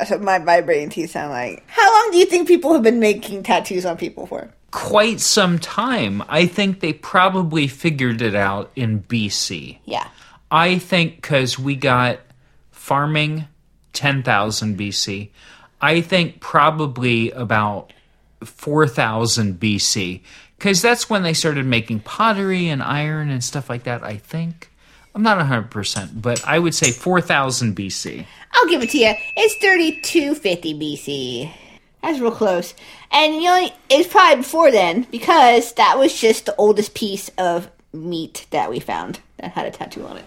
That's 0.00 0.12
what 0.12 0.22
my 0.22 0.38
vibrating 0.38 0.88
teeth 0.88 1.10
sound 1.10 1.30
like. 1.30 1.62
How 1.66 1.86
long 1.92 2.10
do 2.10 2.16
you 2.16 2.24
think 2.24 2.48
people 2.48 2.72
have 2.72 2.82
been 2.82 3.00
making 3.00 3.42
tattoos 3.42 3.84
on 3.84 3.98
people 3.98 4.24
for? 4.24 4.48
Quite 4.70 5.20
some 5.20 5.58
time. 5.58 6.22
I 6.26 6.46
think 6.46 6.80
they 6.80 6.94
probably 6.94 7.68
figured 7.68 8.22
it 8.22 8.34
out 8.34 8.70
in 8.74 9.02
BC. 9.02 9.76
Yeah. 9.84 10.08
I 10.50 10.78
think 10.78 11.16
because 11.16 11.58
we 11.58 11.76
got 11.76 12.20
farming 12.70 13.46
10,000 13.92 14.78
BC. 14.78 15.28
I 15.82 16.00
think 16.00 16.40
probably 16.40 17.30
about 17.32 17.92
4,000 18.42 19.60
BC 19.60 20.22
because 20.56 20.80
that's 20.80 21.10
when 21.10 21.24
they 21.24 21.34
started 21.34 21.66
making 21.66 22.00
pottery 22.00 22.68
and 22.68 22.82
iron 22.82 23.28
and 23.28 23.44
stuff 23.44 23.68
like 23.68 23.82
that. 23.82 24.02
I 24.02 24.16
think. 24.16 24.69
I'm 25.14 25.22
not 25.22 25.44
100%, 25.44 26.22
but 26.22 26.46
I 26.46 26.58
would 26.58 26.74
say 26.74 26.92
4,000 26.92 27.76
BC. 27.76 28.24
I'll 28.52 28.68
give 28.68 28.82
it 28.82 28.90
to 28.90 28.98
you. 28.98 29.14
It's 29.36 29.54
3250 29.56 30.74
BC. 30.74 31.52
That's 32.02 32.20
real 32.20 32.30
close. 32.30 32.74
And 33.10 33.34
you 33.34 33.42
know, 33.42 33.68
it's 33.88 34.08
probably 34.10 34.36
before 34.36 34.70
then 34.70 35.06
because 35.10 35.74
that 35.74 35.98
was 35.98 36.18
just 36.18 36.46
the 36.46 36.56
oldest 36.56 36.94
piece 36.94 37.30
of 37.36 37.70
meat 37.92 38.46
that 38.50 38.70
we 38.70 38.80
found 38.80 39.20
that 39.38 39.52
had 39.52 39.66
a 39.66 39.70
tattoo 39.70 40.06
on 40.06 40.16
it. 40.16 40.24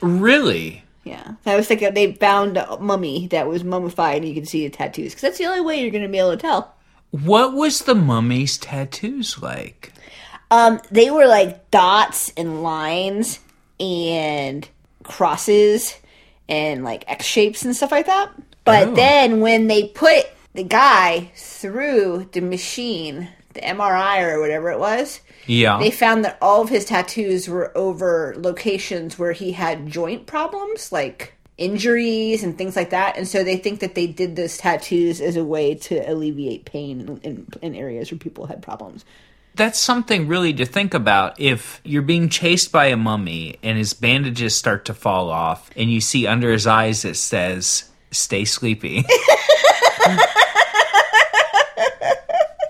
Really? 0.00 0.84
Yeah, 1.04 1.34
that 1.44 1.56
was 1.56 1.68
like 1.68 1.82
a, 1.82 1.90
they 1.90 2.12
found 2.14 2.56
a 2.56 2.78
mummy 2.78 3.26
that 3.28 3.46
was 3.46 3.62
mummified, 3.62 4.18
and 4.18 4.28
you 4.28 4.34
can 4.34 4.46
see 4.46 4.66
the 4.66 4.74
tattoos 4.74 5.12
because 5.12 5.20
that's 5.20 5.38
the 5.38 5.44
only 5.44 5.60
way 5.60 5.80
you're 5.80 5.90
going 5.90 6.02
to 6.02 6.08
be 6.08 6.18
able 6.18 6.30
to 6.30 6.36
tell. 6.38 6.74
What 7.10 7.52
was 7.52 7.80
the 7.80 7.94
mummy's 7.94 8.56
tattoos 8.56 9.40
like? 9.40 9.92
Um, 10.50 10.80
they 10.90 11.10
were 11.10 11.26
like 11.26 11.70
dots 11.70 12.32
and 12.36 12.62
lines 12.62 13.38
and 13.84 14.68
crosses 15.02 15.94
and 16.48 16.84
like 16.84 17.04
X 17.08 17.24
shapes 17.24 17.64
and 17.64 17.74
stuff 17.76 17.92
like 17.92 18.06
that. 18.06 18.30
But 18.64 18.88
Oh. 18.88 18.94
then 18.94 19.40
when 19.40 19.66
they 19.66 19.88
put 19.88 20.26
the 20.54 20.62
guy 20.64 21.30
through 21.36 22.28
the 22.32 22.40
machine, 22.40 23.28
the 23.54 23.60
MRI 23.64 24.22
or 24.22 24.40
whatever 24.40 24.70
it 24.70 24.78
was, 24.78 25.20
Yeah. 25.46 25.78
they 25.78 25.90
found 25.90 26.24
that 26.24 26.38
all 26.40 26.62
of 26.62 26.68
his 26.70 26.84
tattoos 26.86 27.48
were 27.48 27.76
over 27.76 28.34
locations 28.38 29.18
where 29.18 29.32
he 29.32 29.52
had 29.52 29.86
joint 29.88 30.26
problems, 30.26 30.90
like 30.92 31.34
injuries 31.58 32.42
and 32.42 32.56
things 32.58 32.74
like 32.76 32.90
that. 32.90 33.16
And 33.16 33.28
so 33.28 33.44
they 33.44 33.56
think 33.56 33.80
that 33.80 33.94
they 33.94 34.06
did 34.06 34.34
those 34.36 34.56
tattoos 34.58 35.20
as 35.20 35.36
a 35.36 35.44
way 35.44 35.74
to 35.76 35.98
alleviate 36.10 36.64
pain 36.64 37.20
in, 37.22 37.46
in 37.62 37.74
areas 37.74 38.10
where 38.10 38.18
people 38.18 38.46
had 38.46 38.60
problems. 38.62 39.04
That's 39.54 39.78
something 39.80 40.26
really 40.26 40.52
to 40.54 40.66
think 40.66 40.94
about. 40.94 41.38
If 41.38 41.80
you're 41.84 42.02
being 42.02 42.28
chased 42.28 42.72
by 42.72 42.86
a 42.86 42.96
mummy 42.96 43.58
and 43.62 43.78
his 43.78 43.94
bandages 43.94 44.56
start 44.56 44.84
to 44.86 44.94
fall 44.94 45.30
off, 45.30 45.70
and 45.76 45.92
you 45.92 46.00
see 46.00 46.26
under 46.26 46.50
his 46.50 46.66
eyes 46.66 47.04
it 47.04 47.16
says, 47.16 47.84
Stay 48.10 48.44
sleepy. 48.44 49.04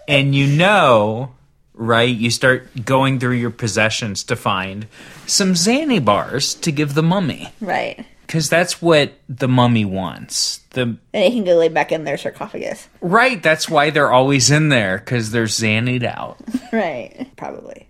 and 0.08 0.34
you 0.34 0.46
know, 0.46 1.34
right? 1.74 2.14
You 2.14 2.30
start 2.30 2.84
going 2.84 3.18
through 3.18 3.36
your 3.36 3.50
possessions 3.50 4.24
to 4.24 4.36
find 4.36 4.86
some 5.26 5.54
Xanny 5.54 6.04
bars 6.04 6.54
to 6.56 6.70
give 6.72 6.94
the 6.94 7.02
mummy. 7.02 7.52
Right. 7.60 8.06
Because 8.34 8.48
that's 8.48 8.82
what 8.82 9.12
the 9.28 9.46
mummy 9.46 9.84
wants. 9.84 10.58
The 10.70 10.82
And 10.82 10.98
they 11.12 11.30
can 11.30 11.44
go 11.44 11.54
lay 11.54 11.68
back 11.68 11.92
in 11.92 12.02
their 12.02 12.18
sarcophagus. 12.18 12.88
Right, 13.00 13.40
that's 13.40 13.68
why 13.68 13.90
they're 13.90 14.10
always 14.10 14.50
in 14.50 14.70
there, 14.70 14.98
because 14.98 15.30
they're 15.30 15.44
Xannied 15.44 16.02
out. 16.02 16.38
Right. 16.72 17.30
Probably. 17.36 17.88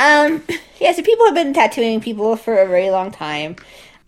Um, 0.00 0.42
yeah, 0.80 0.90
so 0.90 1.02
people 1.02 1.26
have 1.26 1.36
been 1.36 1.54
tattooing 1.54 2.00
people 2.00 2.34
for 2.34 2.58
a 2.58 2.66
very 2.66 2.90
long 2.90 3.12
time. 3.12 3.54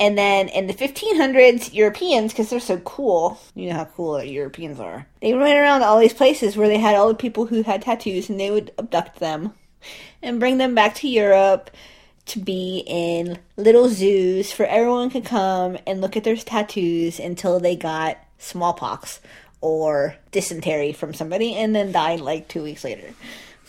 And 0.00 0.18
then 0.18 0.48
in 0.48 0.66
the 0.66 0.74
1500s, 0.74 1.72
Europeans, 1.72 2.32
because 2.32 2.50
they're 2.50 2.58
so 2.58 2.78
cool, 2.78 3.38
you 3.54 3.68
know 3.68 3.76
how 3.76 3.84
cool 3.84 4.20
Europeans 4.20 4.80
are, 4.80 5.06
they 5.22 5.34
went 5.34 5.56
around 5.56 5.84
all 5.84 6.00
these 6.00 6.12
places 6.12 6.56
where 6.56 6.66
they 6.66 6.78
had 6.78 6.96
all 6.96 7.06
the 7.06 7.14
people 7.14 7.46
who 7.46 7.62
had 7.62 7.82
tattoos 7.82 8.28
and 8.28 8.40
they 8.40 8.50
would 8.50 8.72
abduct 8.76 9.20
them 9.20 9.54
and 10.20 10.40
bring 10.40 10.58
them 10.58 10.74
back 10.74 10.96
to 10.96 11.08
Europe 11.08 11.70
to 12.26 12.40
be 12.40 12.82
in 12.86 13.38
little 13.56 13.88
zoos 13.88 14.52
for 14.52 14.66
everyone 14.66 15.10
could 15.10 15.24
come 15.24 15.78
and 15.86 16.00
look 16.00 16.16
at 16.16 16.24
their 16.24 16.36
tattoos 16.36 17.18
until 17.18 17.60
they 17.60 17.76
got 17.76 18.18
smallpox 18.38 19.20
or 19.60 20.16
dysentery 20.32 20.92
from 20.92 21.14
somebody 21.14 21.54
and 21.54 21.74
then 21.74 21.92
died 21.92 22.20
like 22.20 22.48
two 22.48 22.62
weeks 22.62 22.84
later. 22.84 23.14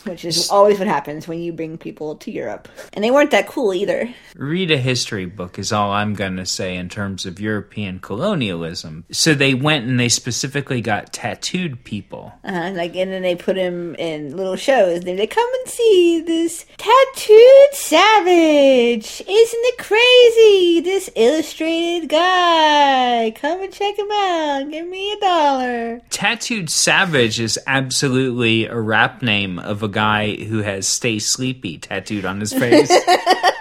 Which 0.03 0.23
is 0.23 0.49
always 0.49 0.79
what 0.79 0.87
happens 0.87 1.27
when 1.27 1.39
you 1.39 1.51
bring 1.51 1.77
people 1.77 2.15
to 2.17 2.31
Europe. 2.31 2.69
And 2.93 3.03
they 3.03 3.11
weren't 3.11 3.31
that 3.31 3.47
cool 3.47 3.73
either. 3.73 4.13
Read 4.37 4.71
a 4.71 4.77
history 4.77 5.25
book, 5.25 5.59
is 5.59 5.73
all 5.73 5.91
I'm 5.91 6.13
going 6.13 6.37
to 6.37 6.45
say 6.45 6.75
in 6.75 6.89
terms 6.89 7.25
of 7.25 7.39
European 7.39 7.99
colonialism. 7.99 9.03
So 9.11 9.33
they 9.33 9.53
went 9.53 9.87
and 9.87 9.99
they 9.99 10.09
specifically 10.09 10.79
got 10.79 11.11
tattooed 11.11 11.83
people. 11.83 12.33
Uh, 12.43 12.71
like, 12.73 12.95
and 12.95 13.11
then 13.11 13.23
they 13.23 13.35
put 13.35 13.57
him 13.57 13.95
in 13.95 14.37
little 14.37 14.55
shows. 14.55 15.01
They 15.01 15.15
they 15.15 15.27
come 15.27 15.49
and 15.61 15.67
see 15.69 16.21
this 16.21 16.65
tattooed 16.77 17.73
Savage! 17.73 19.21
Isn't 19.21 19.29
it 19.29 19.77
crazy? 19.77 20.81
This 20.81 21.09
illustrated 21.15 22.09
guy. 22.09 23.31
Come 23.35 23.61
and 23.61 23.73
check 23.73 23.97
him 23.97 24.11
out. 24.11 24.69
Give 24.69 24.87
me 24.87 25.13
a 25.13 25.19
dollar. 25.19 26.01
Tattooed 26.09 26.69
Savage 26.69 27.39
is 27.39 27.59
absolutely 27.65 28.65
a 28.65 28.79
rap 28.79 29.21
name 29.21 29.57
of 29.57 29.81
a 29.81 29.87
guy 29.87 30.35
who 30.35 30.59
has 30.59 30.87
Stay 30.87 31.17
Sleepy 31.17 31.77
tattooed 31.77 32.25
on 32.25 32.39
his 32.39 32.53
face. 32.53 32.91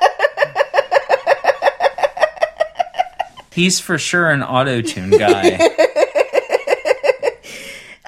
He's 3.56 3.80
for 3.80 3.98
sure 3.98 4.30
an 4.30 4.44
auto 4.44 4.82
tune 4.82 5.10
guy. 5.10 5.58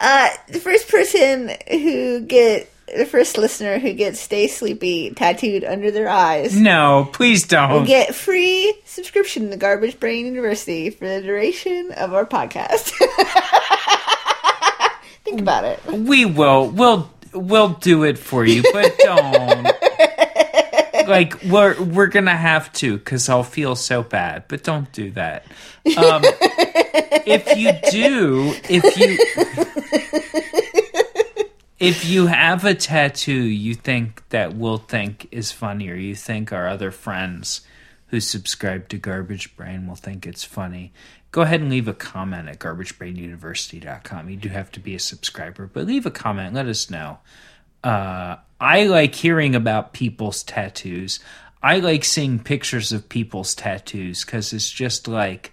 Uh, 0.01 0.29
the 0.49 0.61
first 0.61 0.87
person 0.89 1.51
who 1.69 2.21
get 2.21 2.71
the 2.97 3.05
first 3.05 3.37
listener 3.37 3.81
who 3.81 3.93
gets 3.95 4.21
"Stay 4.21 4.47
Sleepy" 4.47 5.11
tattooed 5.11 5.65
under 5.65 5.91
their 5.91 6.09
eyes 6.09 6.57
No, 6.57 7.11
please 7.13 7.45
don't. 7.49 7.85
get 7.85 8.15
free 8.15 8.73
subscription 8.85 9.51
to 9.51 9.57
Garbage 9.57 9.99
Brain 9.99 10.25
University 10.27 10.91
for 10.91 11.05
the 11.09 11.21
duration 11.21 11.91
of 11.97 12.15
our 12.15 12.25
podcast. 12.25 12.91
Think 15.25 15.41
about 15.41 15.65
it. 15.65 15.85
We 15.87 16.25
will. 16.25 16.69
We'll 16.71 17.11
we'll 17.33 17.71
do 17.71 18.05
it 18.05 18.19
for 18.19 18.45
you, 18.45 18.63
but 18.73 18.97
don't. 18.99 19.67
like 21.19 21.43
we're 21.45 21.81
we're 21.83 22.07
gonna 22.07 22.37
have 22.37 22.73
to 22.75 22.99
because 22.99 23.29
I'll 23.29 23.43
feel 23.43 23.75
so 23.75 24.03
bad. 24.03 24.45
But 24.49 24.63
don't 24.63 24.91
do 24.93 25.11
that. 25.13 25.45
Um, 25.97 26.23
if 27.27 27.57
you 27.57 27.73
do, 27.91 28.55
if 28.69 28.97
you 28.99 29.19
if 31.79 32.05
you 32.05 32.27
have 32.27 32.65
a 32.65 32.75
tattoo 32.75 33.33
you 33.33 33.75
think 33.75 34.29
that 34.29 34.55
we'll 34.55 34.79
think 34.79 35.29
is 35.31 35.51
funny, 35.51 35.89
or 35.89 35.95
you 35.95 36.15
think 36.15 36.53
our 36.53 36.69
other 36.69 36.91
friends 36.91 37.63
who 38.09 38.21
subscribe 38.21 38.89
to 38.89 38.99
Garbage 38.99 39.57
Brain 39.57 39.87
will 39.87 39.95
think 39.95 40.27
it's 40.27 40.45
funny, 40.45 40.93
go 41.31 41.43
ahead 41.43 41.61
and 41.61 41.71
leave 41.71 41.89
a 41.89 41.95
comment 41.95 42.49
at 42.49 42.59
garbagebrainuniversity.com. 42.59 44.29
You 44.31 44.37
do 44.37 44.49
have 44.49 44.71
to 44.73 44.81
be 44.81 44.95
a 44.95 44.99
subscriber, 44.99 45.67
but 45.73 45.87
leave 45.87 46.07
a 46.07 46.11
comment. 46.11 46.55
Let 46.55 46.67
us 46.67 46.91
know. 46.91 47.19
Uh, 47.85 48.37
I 48.61 48.85
like 48.85 49.15
hearing 49.15 49.55
about 49.55 49.93
people's 49.93 50.43
tattoos. 50.43 51.21
I 51.63 51.79
like 51.81 52.05
seeing 52.05 52.39
pictures 52.39 52.93
of 52.93 53.09
people's 53.09 53.55
tattoos 53.55 54.25
because 54.25 54.53
it's 54.53 54.71
just 54.71 55.09
like 55.09 55.53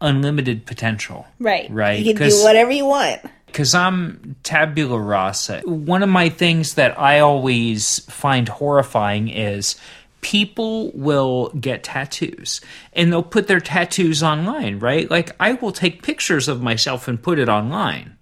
unlimited 0.00 0.66
potential. 0.66 1.26
Right. 1.38 1.70
Right. 1.70 2.00
You 2.04 2.14
can 2.14 2.28
do 2.28 2.42
whatever 2.42 2.70
you 2.70 2.86
want. 2.86 3.20
because 3.46 3.74
I'm 3.74 4.36
tabula 4.42 4.98
rasa. 4.98 5.60
One 5.64 6.02
of 6.02 6.08
my 6.08 6.28
things 6.28 6.74
that 6.74 6.98
I 6.98 7.20
always 7.20 8.00
find 8.10 8.48
horrifying 8.48 9.28
is 9.28 9.76
people 10.22 10.90
will 10.92 11.50
get 11.50 11.82
tattoos 11.84 12.60
and 12.92 13.12
they'll 13.12 13.22
put 13.22 13.46
their 13.48 13.60
tattoos 13.60 14.22
online, 14.22 14.78
right? 14.78 15.10
Like 15.10 15.30
I 15.38 15.54
will 15.54 15.72
take 15.72 16.02
pictures 16.02 16.48
of 16.48 16.62
myself 16.62 17.08
and 17.08 17.22
put 17.22 17.38
it 17.38 17.48
online. 17.48 18.16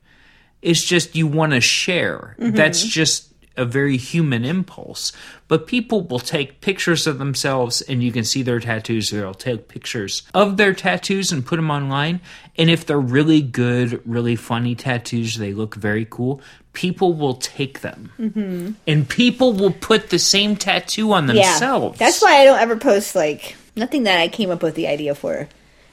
It's 0.63 0.85
just 0.85 1.15
you 1.15 1.27
want 1.27 1.53
to 1.53 1.61
share. 1.61 2.37
Mm-hmm. 2.39 2.57
That's 2.57 2.83
just 2.83 3.30
a 3.61 3.65
very 3.65 3.97
human 3.97 4.45
impulse. 4.45 5.13
But 5.49 5.67
people 5.67 6.01
will 6.03 6.19
take 6.19 6.61
pictures 6.61 7.07
of 7.07 7.19
themselves 7.19 7.83
and 7.83 8.03
you 8.03 8.11
can 8.11 8.25
see 8.25 8.43
their 8.43 8.59
tattoos. 8.59 9.11
They'll 9.11 9.35
take 9.35 9.69
pictures 9.69 10.23
of 10.35 10.57
their 10.57 10.73
tattoos 10.73 11.31
and 11.31 11.45
put 11.45 11.57
them 11.57 11.71
online. 11.71 12.21
And 12.57 12.71
if 12.71 12.87
they're 12.87 12.99
really 12.99 13.43
good, 13.43 14.01
really 14.07 14.37
funny 14.37 14.75
tattoos, 14.75 15.37
they 15.37 15.53
look 15.53 15.75
very 15.75 16.07
cool, 16.09 16.41
people 16.73 17.15
will 17.15 17.35
take 17.35 17.81
them. 17.81 18.13
Mm-hmm. 18.19 18.71
And 18.87 19.09
people 19.09 19.53
will 19.53 19.73
put 19.73 20.11
the 20.11 20.19
same 20.19 20.57
tattoo 20.57 21.13
on 21.13 21.27
themselves. 21.27 22.01
Yeah. 22.01 22.07
That's 22.07 22.23
why 22.23 22.41
I 22.41 22.45
don't 22.45 22.61
ever 22.61 22.77
post 22.77 23.15
like 23.15 23.57
nothing 23.77 24.05
that 24.05 24.19
I 24.19 24.29
came 24.29 24.51
up 24.51 24.63
with 24.63 24.75
the 24.75 24.89
idea 24.89 25.15
for. 25.15 25.49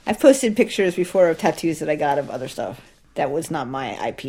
I've 0.06 0.20
posted 0.20 0.56
pictures 0.56 0.96
before 0.96 1.30
of 1.30 1.38
tattoos 1.38 1.80
that 1.80 1.90
I 1.90 1.96
got 1.96 2.18
of 2.18 2.30
other 2.30 2.48
stuff 2.48 2.80
that 3.16 3.30
was 3.30 3.52
not 3.52 3.68
my 3.68 4.08
IP. 4.08 4.24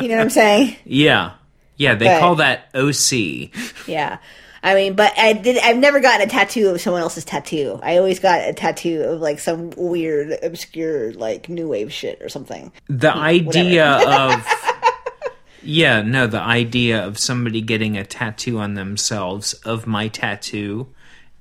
You 0.00 0.08
know 0.08 0.16
what 0.16 0.20
I'm 0.22 0.30
saying? 0.30 0.76
Yeah. 0.84 1.32
Yeah, 1.76 1.94
they 1.94 2.06
But- 2.06 2.20
call 2.20 2.36
that 2.36 2.68
OC. 2.74 3.50
Yeah. 3.86 4.18
I 4.62 4.74
mean, 4.74 4.94
but 4.94 5.12
I 5.18 5.34
did. 5.34 5.58
I've 5.58 5.76
never 5.76 6.00
gotten 6.00 6.26
a 6.26 6.30
tattoo 6.30 6.70
of 6.70 6.80
someone 6.80 7.02
else's 7.02 7.24
tattoo. 7.26 7.78
I 7.82 7.98
always 7.98 8.18
got 8.18 8.48
a 8.48 8.54
tattoo 8.54 9.02
of 9.02 9.20
like 9.20 9.38
some 9.38 9.70
weird, 9.76 10.38
obscure, 10.42 11.12
like 11.12 11.50
new 11.50 11.68
wave 11.68 11.92
shit 11.92 12.22
or 12.22 12.30
something. 12.30 12.72
the 12.88 13.12
hmm, 13.12 13.18
idea 13.18 13.86
of 13.86 14.46
yeah 15.62 16.02
no 16.02 16.26
the 16.26 16.40
idea 16.40 17.02
of 17.06 17.18
somebody 17.18 17.60
getting 17.62 17.96
a 17.96 18.04
tattoo 18.04 18.58
on 18.58 18.74
themselves 18.74 19.52
of 19.64 19.86
my 19.86 20.08
tattoo 20.08 20.86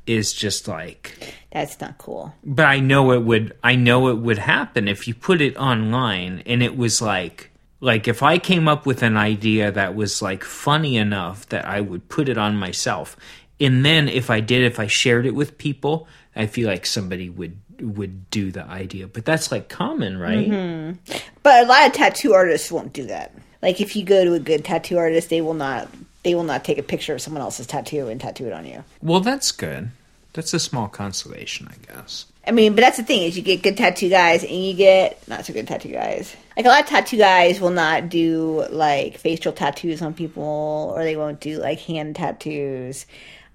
is 0.08 0.32
just 0.34 0.68
like 0.68 1.34
That's 1.52 1.80
not 1.82 1.98
cool. 1.98 2.34
but 2.44 2.66
i 2.66 2.80
know 2.80 3.12
it 3.12 3.22
would 3.24 3.54
i 3.64 3.76
know 3.76 4.08
it 4.08 4.18
would 4.18 4.38
happen 4.38 4.88
if 4.88 5.08
you 5.10 5.14
put 5.14 5.42
it 5.42 5.58
online 5.58 6.42
and 6.46 6.64
it 6.64 6.78
was 6.78 7.02
like 7.02 7.52
like 7.84 8.08
if 8.08 8.24
i 8.24 8.38
came 8.38 8.68
up 8.68 8.86
with 8.86 9.04
an 9.04 9.18
idea 9.18 9.72
that 9.72 9.96
was 9.96 10.22
like 10.22 10.44
funny 10.44 10.98
enough 10.98 11.48
that 11.50 11.66
i 11.66 11.82
would 11.82 12.08
put 12.10 12.30
it 12.30 12.38
on 12.38 12.56
myself 12.56 13.16
and 13.60 13.86
then 13.86 14.08
if 14.08 14.30
i 14.30 14.40
did 14.40 14.64
if 14.64 14.80
i 14.80 14.88
shared 14.88 15.26
it 15.26 15.36
with 15.36 15.58
people 15.58 16.08
i 16.36 16.46
feel 16.46 16.68
like 16.68 16.86
somebody 16.86 17.30
would 17.30 17.58
would 17.82 18.30
do 18.30 18.52
the 18.52 18.64
idea 18.66 19.08
but 19.08 19.26
that's 19.26 19.52
like 19.52 19.68
common 19.68 20.18
right 20.18 20.50
mm-hmm. 20.50 21.20
But 21.44 21.66
a 21.66 21.68
lot 21.68 21.86
of 21.86 21.92
tattoo 21.92 22.34
artists 22.34 22.72
won't 22.72 22.94
do 22.94 23.06
that. 23.08 23.34
Like 23.62 23.82
if 23.82 23.96
you 23.96 24.04
go 24.04 24.24
to 24.24 24.34
a 24.34 24.40
good 24.40 24.66
tattoo 24.66 24.98
artist, 24.98 25.30
they 25.30 25.42
will 25.42 25.54
not. 25.54 25.90
They 26.24 26.36
will 26.36 26.46
not 26.46 26.64
take 26.64 26.78
a 26.78 26.84
picture 26.84 27.14
of 27.14 27.22
someone 27.22 27.42
else's 27.42 27.68
tattoo 27.68 28.08
and 28.08 28.20
tattoo 28.20 28.48
it 28.48 28.54
on 28.54 28.66
you. 28.66 28.86
Well, 29.02 29.20
that's 29.20 29.52
good. 29.52 29.90
That's 30.32 30.54
a 30.54 30.60
small 30.60 30.88
consolation, 30.88 31.70
I 31.70 31.94
guess. 31.94 32.28
I 32.46 32.52
mean, 32.52 32.76
but 32.76 32.82
that's 32.82 32.98
the 32.98 33.04
thing 33.04 33.24
is 33.24 33.38
you 33.38 33.44
get 33.44 33.64
good 33.64 33.78
tattoo 33.78 34.10
guys 34.10 34.44
and 34.44 34.52
you 34.52 34.74
get 34.74 35.26
not 35.28 35.46
so 35.46 35.54
good 35.54 35.68
tattoo 35.68 35.92
guys. 35.94 36.36
Like 36.58 36.66
a 36.66 36.70
lot 36.70 36.82
of 36.82 36.88
tattoo 36.88 37.18
guys 37.18 37.62
will 37.62 37.70
not 37.70 38.10
do 38.10 38.66
like 38.70 39.18
facial 39.18 39.54
tattoos 39.54 40.02
on 40.02 40.14
people 40.14 40.94
or 40.96 41.04
they 41.04 41.16
won't 41.16 41.40
do 41.40 41.60
like 41.60 41.80
hand 41.80 42.18
tattoos 42.18 43.06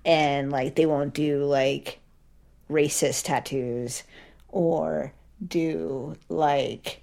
and 0.07 0.51
like 0.51 0.75
they 0.75 0.87
won't 0.87 1.13
do 1.13 1.45
like 1.45 1.99
racist 2.71 3.25
tattoos 3.25 4.05
or 4.49 5.13
do 5.47 6.17
like 6.31 7.03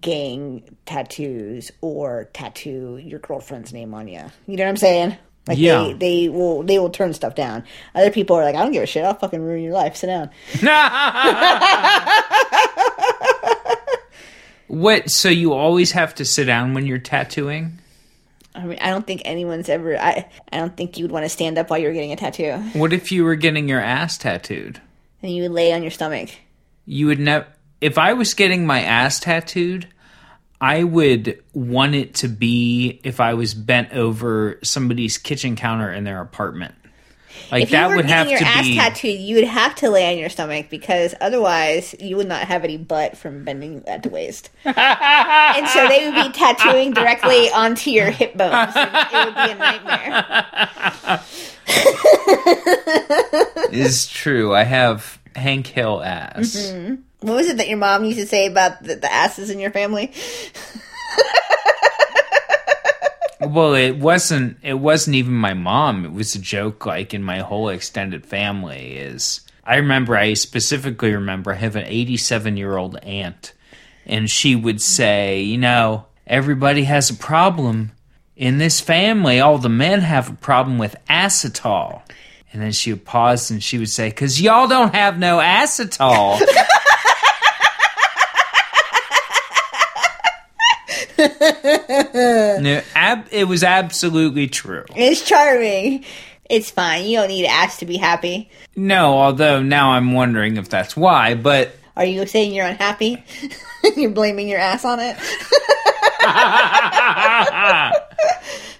gang 0.00 0.62
tattoos 0.86 1.70
or 1.82 2.30
tattoo 2.32 2.96
your 2.96 3.18
girlfriend's 3.18 3.74
name 3.74 3.92
on 3.92 4.08
you. 4.08 4.24
You 4.46 4.56
know 4.56 4.64
what 4.64 4.70
I'm 4.70 4.76
saying? 4.76 5.16
Like 5.46 5.58
Yeah. 5.58 5.84
they, 5.84 5.92
they 6.24 6.28
will 6.28 6.62
they 6.62 6.78
will 6.78 6.90
turn 6.90 7.14
stuff 7.14 7.34
down. 7.34 7.64
Other 7.94 8.10
people 8.10 8.36
are 8.36 8.44
like, 8.44 8.54
I 8.56 8.62
don't 8.62 8.72
give 8.72 8.82
a 8.82 8.86
shit. 8.86 9.04
I'll 9.04 9.14
fucking 9.14 9.40
ruin 9.40 9.62
your 9.62 9.72
life. 9.74 9.96
Sit 9.96 10.08
down. 10.08 10.30
what? 14.68 15.10
So 15.10 15.28
you 15.28 15.52
always 15.52 15.92
have 15.92 16.14
to 16.16 16.24
sit 16.24 16.44
down 16.46 16.74
when 16.74 16.86
you're 16.86 16.98
tattooing? 16.98 17.78
I 18.54 18.64
mean, 18.64 18.78
I 18.80 18.90
don't 18.90 19.06
think 19.06 19.22
anyone's 19.24 19.68
ever. 19.68 19.98
I 19.98 20.28
I 20.52 20.56
don't 20.58 20.76
think 20.76 20.98
you 20.98 21.04
would 21.04 21.12
want 21.12 21.24
to 21.24 21.28
stand 21.28 21.58
up 21.58 21.70
while 21.70 21.78
you're 21.78 21.92
getting 21.92 22.12
a 22.12 22.16
tattoo, 22.16 22.52
What 22.72 22.92
if 22.92 23.12
you 23.12 23.24
were 23.24 23.36
getting 23.36 23.68
your 23.68 23.80
ass 23.80 24.18
tattooed? 24.18 24.80
and 25.22 25.32
you 25.34 25.42
would 25.42 25.52
lay 25.52 25.72
on 25.72 25.82
your 25.82 25.90
stomach. 25.90 26.30
You 26.86 27.06
would 27.06 27.18
never. 27.18 27.46
If 27.80 27.98
I 27.98 28.12
was 28.14 28.32
getting 28.34 28.66
my 28.66 28.80
ass 28.82 29.20
tattooed, 29.20 29.88
I 30.60 30.84
would 30.84 31.42
want 31.52 31.94
it 31.94 32.14
to 32.16 32.28
be 32.28 33.00
if 33.04 33.20
I 33.20 33.34
was 33.34 33.54
bent 33.54 33.92
over 33.92 34.58
somebody's 34.62 35.18
kitchen 35.18 35.56
counter 35.56 35.92
in 35.92 36.04
their 36.04 36.20
apartment. 36.20 36.74
Like 37.52 37.64
If 37.64 37.70
you 37.70 37.76
that 37.76 37.90
were 37.90 37.96
would 37.96 38.06
have 38.06 38.30
your 38.30 38.38
to 38.38 38.44
ass 38.44 38.62
be. 38.62 38.76
tattooed, 38.76 39.20
you 39.20 39.36
would 39.36 39.44
have 39.44 39.74
to 39.76 39.90
lay 39.90 40.10
on 40.12 40.18
your 40.18 40.30
stomach 40.30 40.68
because 40.70 41.14
otherwise 41.20 41.94
you 42.00 42.16
would 42.16 42.26
not 42.26 42.48
have 42.48 42.64
any 42.64 42.78
butt 42.78 43.16
from 43.16 43.44
bending 43.44 43.86
at 43.86 44.02
the 44.02 44.08
waist, 44.08 44.50
and 44.64 45.68
so 45.68 45.86
they 45.88 46.08
would 46.08 46.14
be 46.24 46.32
tattooing 46.32 46.92
directly 46.92 47.50
onto 47.50 47.90
your 47.90 48.10
hip 48.10 48.34
bones. 48.36 48.72
It 48.74 49.26
would 49.26 49.34
be 49.34 49.52
a 49.52 49.54
nightmare. 49.54 51.20
is 53.70 54.06
true. 54.08 54.54
I 54.54 54.64
have 54.64 55.18
Hank 55.36 55.66
Hill 55.66 56.02
ass. 56.02 56.56
Mm-hmm. 56.56 56.94
What 57.20 57.36
was 57.36 57.48
it 57.48 57.56
that 57.56 57.68
your 57.68 57.78
mom 57.78 58.04
used 58.04 58.18
to 58.18 58.26
say 58.26 58.46
about 58.46 58.82
the, 58.82 58.96
the 58.96 59.12
asses 59.12 59.50
in 59.50 59.58
your 59.58 59.70
family? 59.70 60.12
Well, 63.40 63.74
it 63.74 63.98
wasn't. 63.98 64.58
It 64.62 64.74
wasn't 64.74 65.16
even 65.16 65.34
my 65.34 65.54
mom. 65.54 66.04
It 66.04 66.12
was 66.12 66.34
a 66.34 66.38
joke. 66.38 66.86
Like 66.86 67.12
in 67.12 67.22
my 67.22 67.40
whole 67.40 67.68
extended 67.68 68.24
family, 68.24 68.96
is 68.96 69.42
I 69.64 69.76
remember. 69.76 70.16
I 70.16 70.34
specifically 70.34 71.12
remember. 71.12 71.52
I 71.52 71.56
have 71.56 71.76
an 71.76 71.84
87 71.86 72.56
year 72.56 72.76
old 72.76 72.96
aunt, 72.98 73.52
and 74.06 74.30
she 74.30 74.56
would 74.56 74.80
say, 74.80 75.42
"You 75.42 75.58
know, 75.58 76.06
everybody 76.26 76.84
has 76.84 77.10
a 77.10 77.14
problem 77.14 77.92
in 78.36 78.58
this 78.58 78.80
family. 78.80 79.38
All 79.38 79.58
the 79.58 79.68
men 79.68 80.00
have 80.00 80.30
a 80.30 80.34
problem 80.34 80.78
with 80.78 80.96
acetol." 81.08 82.02
And 82.52 82.62
then 82.62 82.72
she 82.72 82.90
would 82.92 83.04
pause 83.04 83.50
and 83.50 83.62
she 83.62 83.76
would 83.76 83.90
say, 83.90 84.10
"Cause 84.10 84.40
y'all 84.40 84.66
don't 84.66 84.94
have 84.94 85.18
no 85.18 85.38
acetol." 85.38 86.40
no, 92.62 92.82
ab- 92.94 93.26
it 93.30 93.46
was 93.48 93.62
absolutely 93.62 94.48
true. 94.48 94.84
It's 94.94 95.22
charming. 95.22 96.04
It's 96.48 96.70
fine. 96.70 97.06
You 97.06 97.18
don't 97.18 97.28
need 97.28 97.46
ass 97.46 97.78
to 97.78 97.86
be 97.86 97.96
happy. 97.96 98.50
No, 98.76 99.18
although 99.18 99.62
now 99.62 99.90
I'm 99.92 100.12
wondering 100.12 100.56
if 100.56 100.68
that's 100.68 100.96
why, 100.96 101.34
but 101.34 101.72
Are 101.96 102.04
you 102.04 102.26
saying 102.26 102.54
you're 102.54 102.66
unhappy? 102.66 103.24
you're 103.96 104.10
blaming 104.10 104.48
your 104.48 104.60
ass 104.60 104.84
on 104.84 104.98
it? 105.00 105.16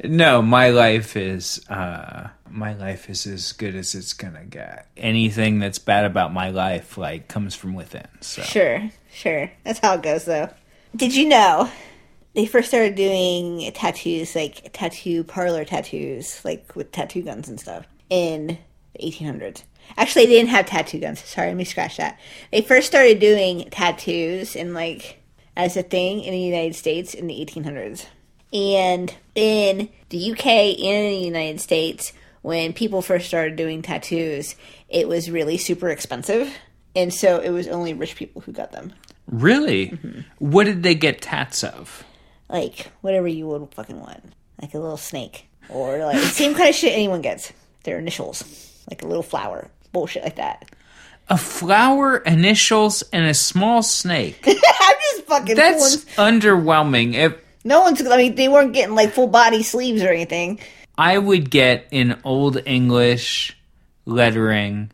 no, 0.05 0.43
my 0.43 0.69
life 0.71 1.17
is 1.17 1.65
uh 1.69 2.29
my 2.49 2.73
life 2.75 3.11
is 3.11 3.27
as 3.27 3.53
good 3.53 3.75
as 3.75 3.95
it's 3.95 4.13
gonna 4.13 4.45
get. 4.45 4.87
Anything 4.97 5.59
that's 5.59 5.79
bad 5.79 6.05
about 6.05 6.33
my 6.33 6.51
life 6.51 6.97
like 6.99 7.29
comes 7.29 7.55
from 7.55 7.75
within. 7.75 8.07
So 8.21 8.43
Sure, 8.43 8.91
sure. 9.13 9.51
That's 9.65 9.79
how 9.81 9.95
it 9.95 10.03
goes, 10.03 10.25
though. 10.25 10.51
Did 10.95 11.15
you 11.15 11.29
know 11.29 11.69
they 12.37 12.45
first 12.45 12.69
started 12.69 12.95
doing 12.95 13.73
tattoos, 13.73 14.37
like 14.37 14.71
tattoo 14.75 15.25
parlor 15.25 15.65
tattoos, 15.65 16.45
like 16.45 16.77
with 16.77 16.93
tattoo 16.93 17.23
guns 17.23 17.49
and 17.49 17.59
stuff, 17.59 17.87
in 18.11 18.59
the 18.95 19.11
1800s? 19.11 19.63
Actually, 19.97 20.27
they 20.27 20.33
didn't 20.33 20.51
have 20.51 20.67
tattoo 20.67 21.01
guns. 21.01 21.25
Sorry, 21.25 21.49
let 21.49 21.57
me 21.57 21.65
scratch 21.65 21.97
that. 21.97 22.21
They 22.53 22.61
first 22.61 22.87
started 22.87 23.21
doing 23.21 23.71
tattoos 23.71 24.55
in 24.55 24.75
like 24.75 25.23
as 25.57 25.79
a 25.79 25.83
thing 25.83 26.21
in 26.21 26.33
the 26.33 26.39
United 26.39 26.77
States 26.77 27.15
in 27.15 27.27
the 27.27 27.35
1800s. 27.35 28.05
And 28.53 29.15
in 29.35 29.89
the 30.11 30.33
UK 30.33 30.47
and 30.47 31.13
the 31.13 31.25
United 31.25 31.63
States, 31.63 32.13
when 32.43 32.75
people 32.75 33.01
first 33.01 33.29
started 33.29 33.57
doing 33.57 33.81
tattoos, 33.81 34.57
it 34.91 35.09
was 35.09 35.31
really 35.31 35.57
super 35.57 35.89
expensive. 35.89 36.53
And 36.95 37.15
so 37.15 37.41
it 37.41 37.51
was 37.51 37.67
only 37.67 37.95
rich 37.95 38.15
people 38.15 38.43
who 38.43 38.53
got 38.53 38.73
them. 38.73 38.93
Really? 39.27 39.89
Mm-hmm. 39.89 40.21
What 40.39 40.65
did 40.65 40.83
they 40.83 40.95
get 40.95 41.23
tats 41.23 41.65
of? 41.65 42.05
Like, 42.49 42.91
whatever 43.01 43.27
you 43.27 43.47
would 43.49 43.75
fucking 43.75 44.01
want. 44.01 44.23
Like 44.61 44.75
a 44.75 44.79
little 44.79 44.97
snake. 44.97 45.49
Or 45.69 45.99
like 45.99 46.17
the 46.17 46.27
same 46.27 46.55
kind 46.55 46.69
of 46.69 46.75
shit 46.75 46.93
anyone 46.93 47.23
gets. 47.23 47.53
Their 47.85 47.99
initials. 47.99 48.45
Like 48.89 49.03
a 49.03 49.07
little 49.07 49.23
flower. 49.23 49.71
Bullshit 49.93 50.23
like 50.23 50.37
that. 50.37 50.71
A 51.29 51.37
flower, 51.37 52.19
initials, 52.19 53.03
and 53.13 53.27
a 53.27 53.35
small 53.35 53.83
snake. 53.83 54.39
I'm 54.47 54.55
just 54.57 55.27
fucking 55.27 55.57
That's 55.57 56.05
underwhelming. 56.15 57.15
If 57.15 57.35
No 57.65 57.81
one's. 57.81 58.05
I 58.07 58.17
mean, 58.17 58.35
they 58.37 58.49
weren't 58.49 58.73
getting 58.73 58.95
like 58.95 59.11
full 59.13 59.27
body 59.27 59.63
sleeves 59.65 60.03
or 60.03 60.09
anything. 60.09 60.61
I 60.97 61.19
would 61.19 61.51
get 61.51 61.89
in 61.91 62.21
old 62.25 62.59
English 62.65 63.57
lettering, 64.05 64.93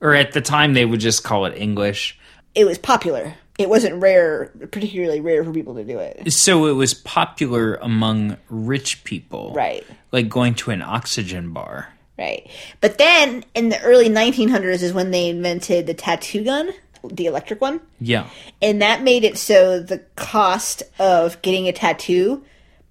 or 0.00 0.14
at 0.14 0.32
the 0.32 0.40
time 0.42 0.74
they 0.74 0.84
would 0.84 1.00
just 1.00 1.24
call 1.24 1.46
it 1.46 1.56
English. 1.56 2.18
It 2.54 2.66
was 2.66 2.78
popular. 2.78 3.34
It 3.60 3.68
wasn't 3.68 4.02
rare, 4.02 4.50
particularly 4.70 5.20
rare 5.20 5.44
for 5.44 5.52
people 5.52 5.74
to 5.74 5.84
do 5.84 5.98
it. 5.98 6.32
So 6.32 6.66
it 6.66 6.72
was 6.72 6.94
popular 6.94 7.74
among 7.74 8.38
rich 8.48 9.04
people. 9.04 9.52
Right. 9.54 9.86
Like 10.12 10.28
going 10.28 10.54
to 10.56 10.70
an 10.70 10.80
oxygen 10.80 11.52
bar. 11.52 11.92
Right. 12.18 12.50
But 12.80 12.98
then 12.98 13.44
in 13.54 13.68
the 13.68 13.80
early 13.82 14.08
1900s 14.08 14.82
is 14.82 14.92
when 14.92 15.10
they 15.10 15.28
invented 15.28 15.86
the 15.86 15.94
tattoo 15.94 16.42
gun, 16.42 16.70
the 17.04 17.26
electric 17.26 17.60
one. 17.60 17.80
Yeah. 18.00 18.28
And 18.62 18.80
that 18.82 19.02
made 19.02 19.24
it 19.24 19.36
so 19.36 19.80
the 19.80 19.98
cost 20.16 20.82
of 20.98 21.40
getting 21.42 21.68
a 21.68 21.72
tattoo 21.72 22.42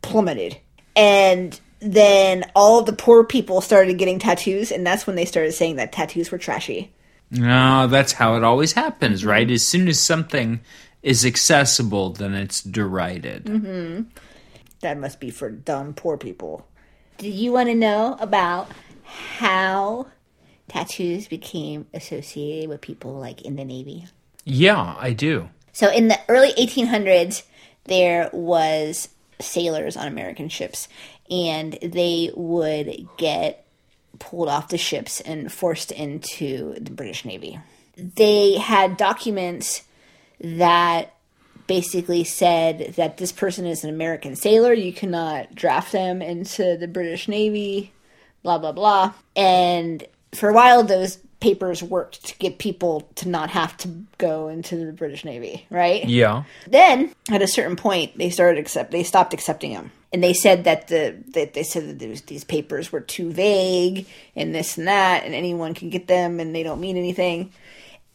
plummeted. 0.01 0.57
And 0.95 1.59
then 1.79 2.43
all 2.55 2.79
of 2.79 2.85
the 2.85 2.93
poor 2.93 3.23
people 3.23 3.61
started 3.61 3.97
getting 3.97 4.19
tattoos, 4.19 4.71
and 4.71 4.85
that's 4.85 5.07
when 5.07 5.15
they 5.15 5.25
started 5.25 5.53
saying 5.53 5.77
that 5.77 5.91
tattoos 5.91 6.31
were 6.31 6.37
trashy. 6.37 6.91
No, 7.31 7.87
that's 7.87 8.13
how 8.13 8.35
it 8.35 8.43
always 8.43 8.73
happens, 8.73 9.23
right? 9.23 9.47
Mm-hmm. 9.47 9.53
As 9.53 9.67
soon 9.67 9.87
as 9.87 9.99
something 9.99 10.61
is 11.03 11.25
accessible, 11.25 12.11
then 12.11 12.33
it's 12.33 12.61
derided. 12.61 13.45
Mm-hmm. 13.45 14.03
That 14.81 14.97
must 14.97 15.19
be 15.19 15.29
for 15.29 15.49
dumb 15.49 15.93
poor 15.93 16.17
people. 16.17 16.67
Do 17.17 17.29
you 17.29 17.51
want 17.51 17.69
to 17.69 17.75
know 17.75 18.17
about 18.19 18.71
how 19.03 20.07
tattoos 20.67 21.27
became 21.27 21.87
associated 21.93 22.69
with 22.69 22.81
people 22.81 23.13
like 23.13 23.41
in 23.41 23.55
the 23.57 23.65
Navy? 23.65 24.07
Yeah, 24.45 24.95
I 24.97 25.13
do. 25.13 25.49
So 25.73 25.91
in 25.91 26.07
the 26.07 26.19
early 26.27 26.53
1800s, 26.53 27.43
there 27.85 28.29
was 28.33 29.09
sailors 29.39 29.95
on 29.97 30.07
American 30.07 30.49
ships, 30.49 30.87
and 31.29 31.77
they 31.81 32.31
would 32.35 33.07
get 33.17 33.65
pulled 34.19 34.49
off 34.49 34.69
the 34.69 34.77
ships 34.77 35.21
and 35.21 35.51
forced 35.51 35.91
into 35.91 36.75
the 36.79 36.91
British 36.91 37.25
Navy. 37.25 37.59
They 37.97 38.57
had 38.57 38.97
documents 38.97 39.83
that 40.39 41.13
basically 41.67 42.23
said 42.23 42.93
that 42.95 43.17
this 43.17 43.31
person 43.31 43.65
is 43.65 43.83
an 43.83 43.89
American 43.89 44.35
sailor. 44.35 44.73
You 44.73 44.91
cannot 44.91 45.53
draft 45.53 45.91
them 45.91 46.21
into 46.21 46.77
the 46.77 46.87
British 46.87 47.27
Navy, 47.27 47.93
blah, 48.41 48.57
blah, 48.57 48.71
blah. 48.71 49.13
And 49.35 50.03
for 50.33 50.49
a 50.49 50.53
while, 50.53 50.83
those 50.83 51.17
papers 51.39 51.81
worked 51.81 52.25
to 52.25 52.37
get 52.37 52.57
people 52.57 53.09
to 53.15 53.29
not 53.29 53.49
have 53.51 53.77
to 53.77 53.87
go 54.17 54.47
into 54.47 54.85
the 54.85 54.91
British 54.91 55.23
Navy, 55.23 55.65
right? 55.69 56.05
Yeah. 56.05 56.43
Then, 56.67 57.13
at 57.29 57.41
a 57.41 57.47
certain 57.47 57.75
point, 57.75 58.17
they 58.17 58.29
started 58.29 58.59
accept. 58.59 58.91
They 58.91 59.03
stopped 59.03 59.33
accepting 59.33 59.73
them, 59.73 59.91
and 60.11 60.23
they 60.23 60.33
said 60.33 60.63
that 60.63 60.87
the 60.87 61.17
that 61.33 61.53
they 61.53 61.63
said 61.63 61.99
that 61.99 62.25
these 62.27 62.43
papers 62.43 62.91
were 62.91 63.01
too 63.01 63.31
vague 63.31 64.07
and 64.35 64.53
this 64.53 64.77
and 64.77 64.87
that, 64.87 65.23
and 65.23 65.35
anyone 65.35 65.73
can 65.73 65.89
get 65.89 66.07
them, 66.07 66.39
and 66.39 66.55
they 66.55 66.63
don't 66.63 66.81
mean 66.81 66.97
anything. 66.97 67.51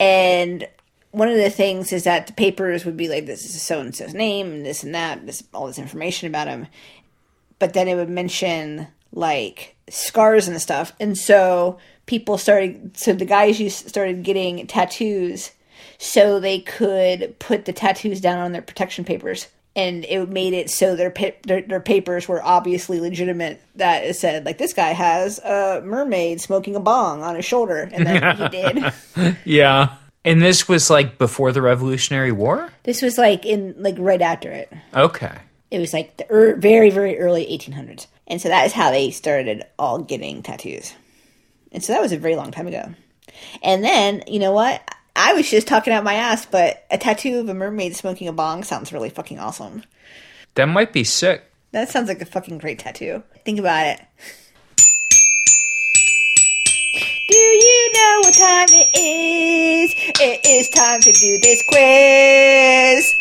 And 0.00 0.66
one 1.12 1.28
of 1.28 1.36
the 1.36 1.50
things 1.50 1.92
is 1.92 2.04
that 2.04 2.26
the 2.26 2.32
papers 2.32 2.84
would 2.84 2.96
be 2.96 3.08
like, 3.08 3.26
"This 3.26 3.44
is 3.44 3.62
so 3.62 3.80
and 3.80 3.94
so's 3.94 4.14
name, 4.14 4.52
and 4.52 4.66
this 4.66 4.82
and 4.82 4.94
that, 4.94 5.24
this 5.26 5.44
all 5.54 5.66
this 5.68 5.78
information 5.78 6.26
about 6.26 6.48
him," 6.48 6.66
but 7.58 7.72
then 7.74 7.88
it 7.88 7.94
would 7.94 8.10
mention 8.10 8.88
like 9.12 9.76
scars 9.88 10.48
and 10.48 10.60
stuff, 10.60 10.92
and 10.98 11.16
so 11.16 11.78
people 12.06 12.38
started. 12.38 12.96
So 12.96 13.12
the 13.12 13.24
guys 13.24 13.60
used 13.60 13.88
started 13.88 14.24
getting 14.24 14.66
tattoos 14.66 15.52
so 15.98 16.40
they 16.40 16.58
could 16.58 17.38
put 17.38 17.66
the 17.66 17.72
tattoos 17.72 18.20
down 18.20 18.38
on 18.38 18.52
their 18.52 18.62
protection 18.62 19.04
papers 19.04 19.46
and 19.76 20.04
it 20.04 20.28
made 20.28 20.52
it 20.52 20.70
so 20.70 20.94
their 20.96 21.10
pa- 21.10 21.30
their, 21.42 21.62
their 21.62 21.80
papers 21.80 22.28
were 22.28 22.42
obviously 22.42 23.00
legitimate 23.00 23.60
that 23.74 24.04
it 24.04 24.14
said 24.16 24.44
like 24.44 24.58
this 24.58 24.72
guy 24.72 24.92
has 24.92 25.38
a 25.40 25.82
mermaid 25.84 26.40
smoking 26.40 26.76
a 26.76 26.80
bong 26.80 27.22
on 27.22 27.34
his 27.36 27.44
shoulder 27.44 27.88
and 27.92 28.06
then 28.06 28.36
he 28.36 28.48
did 29.22 29.36
Yeah. 29.44 29.96
And 30.26 30.40
this 30.40 30.66
was 30.68 30.88
like 30.88 31.18
before 31.18 31.52
the 31.52 31.60
Revolutionary 31.60 32.32
War? 32.32 32.70
this 32.84 33.02
was 33.02 33.18
like 33.18 33.44
in 33.44 33.74
like 33.78 33.96
right 33.98 34.22
after 34.22 34.50
it 34.50 34.72
Okay. 34.94 35.36
it 35.70 35.78
was 35.78 35.92
like 35.92 36.16
the 36.16 36.26
er, 36.32 36.56
very 36.56 36.90
very 36.90 37.18
early 37.18 37.44
1800s 37.46 38.06
and 38.26 38.40
so 38.40 38.48
that 38.48 38.64
is 38.66 38.72
how 38.72 38.90
they 38.90 39.10
started 39.10 39.64
all 39.78 39.98
getting 39.98 40.42
tattoos 40.42 40.94
and 41.72 41.82
so 41.84 41.92
that 41.92 42.00
was 42.00 42.12
a 42.12 42.16
very 42.18 42.36
long 42.36 42.50
time 42.52 42.66
ago 42.66 42.94
and 43.62 43.82
then 43.84 44.22
you 44.26 44.38
know 44.38 44.52
what 44.52 44.80
i 45.16 45.32
was 45.34 45.50
just 45.50 45.66
talking 45.66 45.92
out 45.92 46.04
my 46.04 46.14
ass 46.14 46.46
but 46.46 46.84
a 46.90 46.98
tattoo 46.98 47.38
of 47.40 47.48
a 47.48 47.54
mermaid 47.54 47.94
smoking 47.96 48.28
a 48.28 48.32
bong 48.32 48.62
sounds 48.64 48.92
really 48.92 49.10
fucking 49.10 49.38
awesome 49.38 49.82
That 50.54 50.66
might 50.66 50.92
be 50.92 51.04
sick. 51.04 51.44
that 51.72 51.88
sounds 51.90 52.08
like 52.08 52.20
a 52.20 52.26
fucking 52.26 52.58
great 52.58 52.78
tattoo 52.78 53.22
think 53.44 53.58
about 53.58 53.86
it 53.86 54.00
do 57.26 57.36
you 57.36 57.92
know 57.94 58.20
what 58.22 58.34
time 58.34 58.66
it 58.70 58.90
is? 58.94 59.92
It 60.20 60.40
is 60.46 60.68
time 60.70 61.00
to 61.00 61.10
do 61.10 61.38
this 61.40 61.62
quiz. 61.66 63.14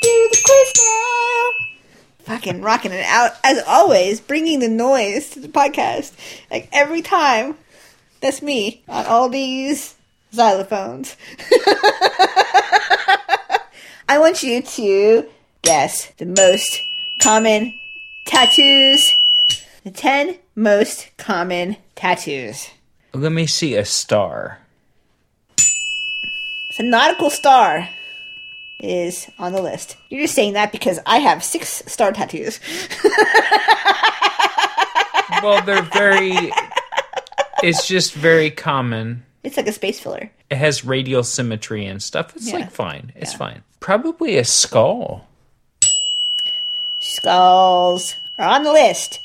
Do 0.00 0.28
the 0.30 0.40
quiz 0.44 0.72
now. 0.78 2.34
Fucking 2.34 2.60
rocking 2.62 2.92
it 2.92 3.04
out 3.06 3.32
as 3.42 3.64
always, 3.66 4.20
bringing 4.20 4.60
the 4.60 4.68
noise 4.68 5.30
to 5.30 5.40
the 5.40 5.48
podcast. 5.48 6.12
Like 6.50 6.68
every 6.72 7.02
time. 7.02 7.56
That's 8.20 8.42
me 8.42 8.84
on 8.86 9.06
all 9.06 9.28
these 9.28 9.96
xylophones. 10.32 11.16
I 14.08 14.18
want 14.18 14.42
you 14.42 14.62
to 14.62 15.26
guess 15.62 16.10
the 16.18 16.26
most 16.26 16.82
common 17.20 17.78
tattoos. 18.26 19.12
The 19.84 19.90
10 19.90 20.36
most 20.54 21.10
common 21.16 21.76
tattoos. 21.94 22.68
Let 23.14 23.32
me 23.32 23.46
see 23.46 23.74
a 23.74 23.84
star. 23.84 24.58
So 25.58 26.82
nautical 26.82 27.30
star 27.30 27.88
is 28.80 29.30
on 29.38 29.52
the 29.52 29.62
list. 29.62 29.96
You're 30.08 30.22
just 30.22 30.34
saying 30.34 30.54
that 30.54 30.72
because 30.72 30.98
I 31.06 31.18
have 31.18 31.44
six 31.44 31.82
star 31.86 32.12
tattoos. 32.12 32.58
Well, 35.42 35.60
they're 35.62 35.82
very. 35.82 36.52
It's 37.64 37.86
just 37.88 38.14
very 38.14 38.50
common. 38.50 39.24
It's 39.42 39.56
like 39.56 39.66
a 39.66 39.72
space 39.72 39.98
filler. 39.98 40.30
It 40.50 40.56
has 40.56 40.84
radial 40.84 41.24
symmetry 41.24 41.84
and 41.86 42.02
stuff. 42.02 42.34
It's 42.36 42.48
Yeah. 42.48 42.56
like 42.58 42.70
fine. 42.70 43.12
It's 43.16 43.32
Yeah. 43.32 43.38
fine. 43.38 43.62
Probably 43.80 44.38
a 44.38 44.44
skull. 44.44 45.26
Skulls 47.00 48.14
are 48.38 48.48
on 48.48 48.62
the 48.62 48.72
list. 48.72 49.20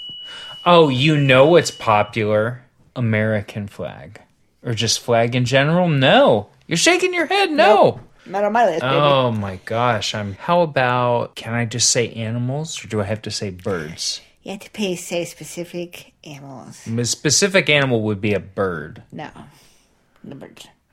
Oh, 0.66 0.90
you 0.90 1.18
know 1.18 1.46
what's 1.46 1.72
popular? 1.72 2.64
American 2.96 3.68
flag. 3.68 4.22
Or 4.64 4.74
just 4.74 5.00
flag 5.00 5.36
in 5.36 5.46
general? 5.46 5.88
No. 5.88 6.48
You're 6.66 6.78
shaking 6.78 7.14
your 7.14 7.28
head. 7.28 7.52
No. 7.52 8.00
Not 8.26 8.44
on 8.44 8.52
my 8.52 8.66
list, 8.66 8.82
baby. 8.82 8.94
Oh 8.96 9.32
my 9.32 9.58
gosh. 9.66 10.14
I'm 10.16 10.34
how 10.34 10.62
about 10.62 11.36
can 11.36 11.54
I 11.54 11.66
just 11.66 11.90
say 11.92 12.10
animals 12.14 12.84
or 12.84 12.88
do 12.88 13.00
I 13.00 13.06
have 13.06 13.22
to 13.22 13.32
say 13.32 13.52
birds? 13.52 14.20
You 14.44 14.52
have 14.52 14.62
to 14.62 14.72
pay 14.72 14.96
say 14.96 15.24
specific 15.26 16.14
animals. 16.24 16.86
A 16.88 17.06
specific 17.06 17.70
animal 17.70 18.02
would 18.02 18.20
be 18.20 18.34
a 18.34 18.40
bird. 18.40 19.04
No. 19.12 19.30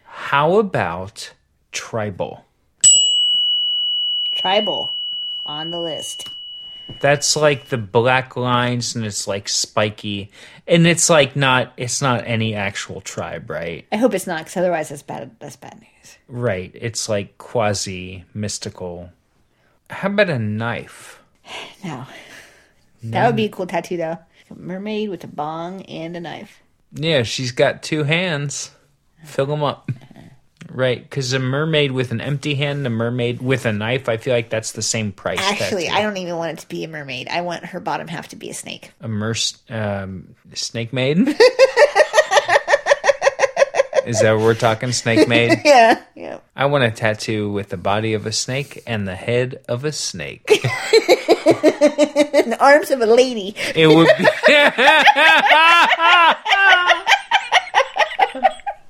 How 0.04 0.58
about 0.58 1.32
tribal? 1.72 2.44
Tribal. 4.36 4.90
On 5.46 5.70
the 5.70 5.80
list. 5.80 6.28
That's 7.00 7.36
like 7.36 7.68
the 7.68 7.78
black 7.78 8.36
lines 8.36 8.94
and 8.94 9.04
it's 9.04 9.26
like 9.26 9.48
spiky. 9.48 10.30
And 10.66 10.86
it's 10.86 11.08
like 11.10 11.34
not 11.36 11.72
it's 11.76 12.00
not 12.00 12.24
any 12.26 12.54
actual 12.54 13.00
tribe, 13.00 13.50
right? 13.50 13.86
I 13.92 13.96
hope 13.96 14.14
it's 14.14 14.26
not, 14.26 14.38
because 14.38 14.56
otherwise 14.56 14.90
that's 14.90 15.02
bad 15.02 15.30
that's 15.38 15.56
bad 15.56 15.80
news. 15.80 16.18
Right. 16.28 16.70
It's 16.74 17.08
like 17.08 17.38
quasi 17.38 18.24
mystical. 18.34 19.10
How 19.90 20.08
about 20.08 20.30
a 20.30 20.38
knife? 20.38 21.20
No. 21.84 22.06
That 23.02 23.26
would 23.26 23.36
be 23.36 23.44
a 23.44 23.48
cool 23.50 23.66
tattoo 23.66 23.98
though. 23.98 24.18
A 24.50 24.54
mermaid 24.54 25.10
with 25.10 25.24
a 25.24 25.26
bong 25.26 25.82
and 25.82 26.16
a 26.16 26.20
knife. 26.20 26.62
Yeah, 26.92 27.22
she's 27.22 27.52
got 27.52 27.82
two 27.82 28.04
hands. 28.04 28.70
Fill 29.24 29.46
them 29.46 29.62
up. 29.62 29.90
Right, 30.70 31.00
because 31.00 31.32
a 31.34 31.38
mermaid 31.38 31.92
with 31.92 32.10
an 32.10 32.20
empty 32.20 32.54
hand 32.56 32.78
and 32.78 32.86
a 32.88 32.90
mermaid 32.90 33.40
with 33.40 33.64
a 33.64 33.72
knife, 33.72 34.08
I 34.08 34.16
feel 34.16 34.34
like 34.34 34.50
that's 34.50 34.72
the 34.72 34.82
same 34.82 35.12
price. 35.12 35.38
Actually. 35.40 35.88
I 35.88 36.02
don't 36.02 36.16
even 36.16 36.36
want 36.36 36.58
it 36.58 36.62
to 36.62 36.68
be 36.68 36.82
a 36.82 36.88
mermaid. 36.88 37.28
I 37.28 37.42
want 37.42 37.64
her 37.66 37.78
bottom 37.78 38.08
half 38.08 38.28
to 38.28 38.36
be 38.36 38.50
a 38.50 38.54
snake. 38.54 38.90
a 39.00 39.06
merc- 39.06 39.38
um, 39.70 40.34
snake 40.54 40.92
maid. 40.92 41.18
Is 44.06 44.20
that 44.20 44.32
what 44.32 44.42
we're 44.42 44.54
talking? 44.54 44.92
Snake 44.92 45.28
maid. 45.28 45.60
Yeah. 45.64 46.02
Yeah. 46.14 46.38
I 46.56 46.66
want 46.66 46.84
a 46.84 46.90
tattoo 46.90 47.50
with 47.50 47.68
the 47.70 47.76
body 47.78 48.12
of 48.14 48.26
a 48.26 48.32
snake 48.32 48.82
and 48.86 49.06
the 49.08 49.14
head 49.14 49.62
of 49.68 49.84
a 49.84 49.92
snake. 49.92 50.50
And 51.46 52.52
the 52.52 52.62
arms 52.62 52.90
of 52.90 53.00
a 53.00 53.06
lady. 53.06 53.54
It 53.74 53.86
would 53.86 54.08
be. 54.18 54.24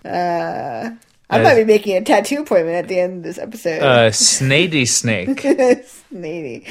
Uh, 0.05 0.91
I 1.31 1.41
uh, 1.41 1.43
might 1.43 1.57
be 1.57 1.65
making 1.65 1.97
a 1.97 2.03
tattoo 2.03 2.43
appointment 2.43 2.77
at 2.77 2.89
the 2.89 3.01
end 3.01 3.19
of 3.19 3.23
this 3.23 3.39
episode. 3.39 3.83
a 3.83 4.11
snady 4.11 4.87
snake. 4.87 5.29
Snady. 6.13 6.65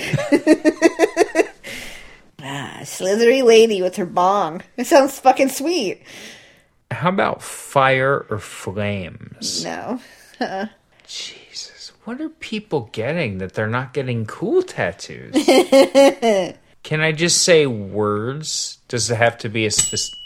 ah, 2.42 2.82
slithery 2.84 3.42
lady 3.42 3.82
with 3.82 3.96
her 3.96 4.06
bong. 4.06 4.62
It 4.78 4.88
sounds 4.88 5.20
fucking 5.20 5.50
sweet. 5.50 6.04
How 6.92 7.10
about 7.10 7.42
fire 7.42 8.26
or 8.30 8.40
flames? 8.40 9.64
No. 9.64 10.00
Uh-uh. 10.40 10.68
Jesus, 11.08 11.92
what 12.06 12.22
are 12.22 12.30
people 12.30 12.90
getting 12.92 13.40
that 13.40 13.54
they're 13.54 13.68
not 13.68 13.94
getting 13.94 14.26
cool 14.26 14.62
tattoos? 14.62 15.34
Can 16.84 17.02
I 17.02 17.12
just 17.12 17.42
say 17.44 17.66
words? 17.66 18.78
Does 18.88 19.10
it 19.10 19.16
have 19.16 19.38
to 19.40 19.50
be 19.50 19.66
a 19.66 19.72
specific? 19.72 20.20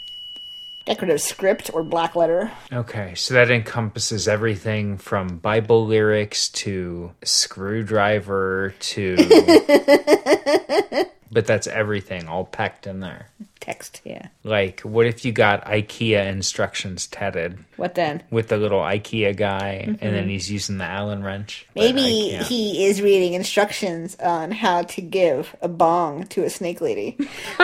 Decorative 0.88 1.20
script 1.20 1.70
or 1.74 1.82
black 1.82 2.16
letter. 2.16 2.50
Okay, 2.72 3.14
so 3.14 3.34
that 3.34 3.50
encompasses 3.50 4.26
everything 4.26 4.96
from 4.96 5.36
Bible 5.36 5.84
lyrics 5.86 6.48
to 6.48 7.12
screwdriver 7.22 8.74
to. 8.80 9.16
but 11.30 11.46
that's 11.46 11.66
everything 11.66 12.26
all 12.26 12.46
packed 12.46 12.86
in 12.86 13.00
there. 13.00 13.26
Text, 13.60 14.00
yeah. 14.02 14.28
Like, 14.44 14.80
what 14.80 15.04
if 15.04 15.26
you 15.26 15.32
got 15.32 15.66
IKEA 15.66 16.26
instructions 16.26 17.06
tatted 17.06 17.58
What 17.76 17.94
then? 17.94 18.22
with 18.30 18.48
the 18.48 18.56
little 18.56 18.80
IKEA 18.80 19.36
guy 19.36 19.84
and 19.86 19.98
then 19.98 20.14
mm-hmm. 20.14 20.28
he's 20.30 20.50
using 20.50 20.78
the 20.78 20.84
Allen 20.84 21.22
wrench? 21.22 21.66
Maybe 21.74 22.00
he 22.00 22.86
is 22.86 23.02
reading 23.02 23.34
instructions 23.34 24.16
on 24.20 24.52
how 24.52 24.84
to 24.84 25.02
give 25.02 25.54
a 25.60 25.68
bong 25.68 26.28
to 26.28 26.44
a 26.44 26.50
snake 26.50 26.80
lady. 26.80 27.18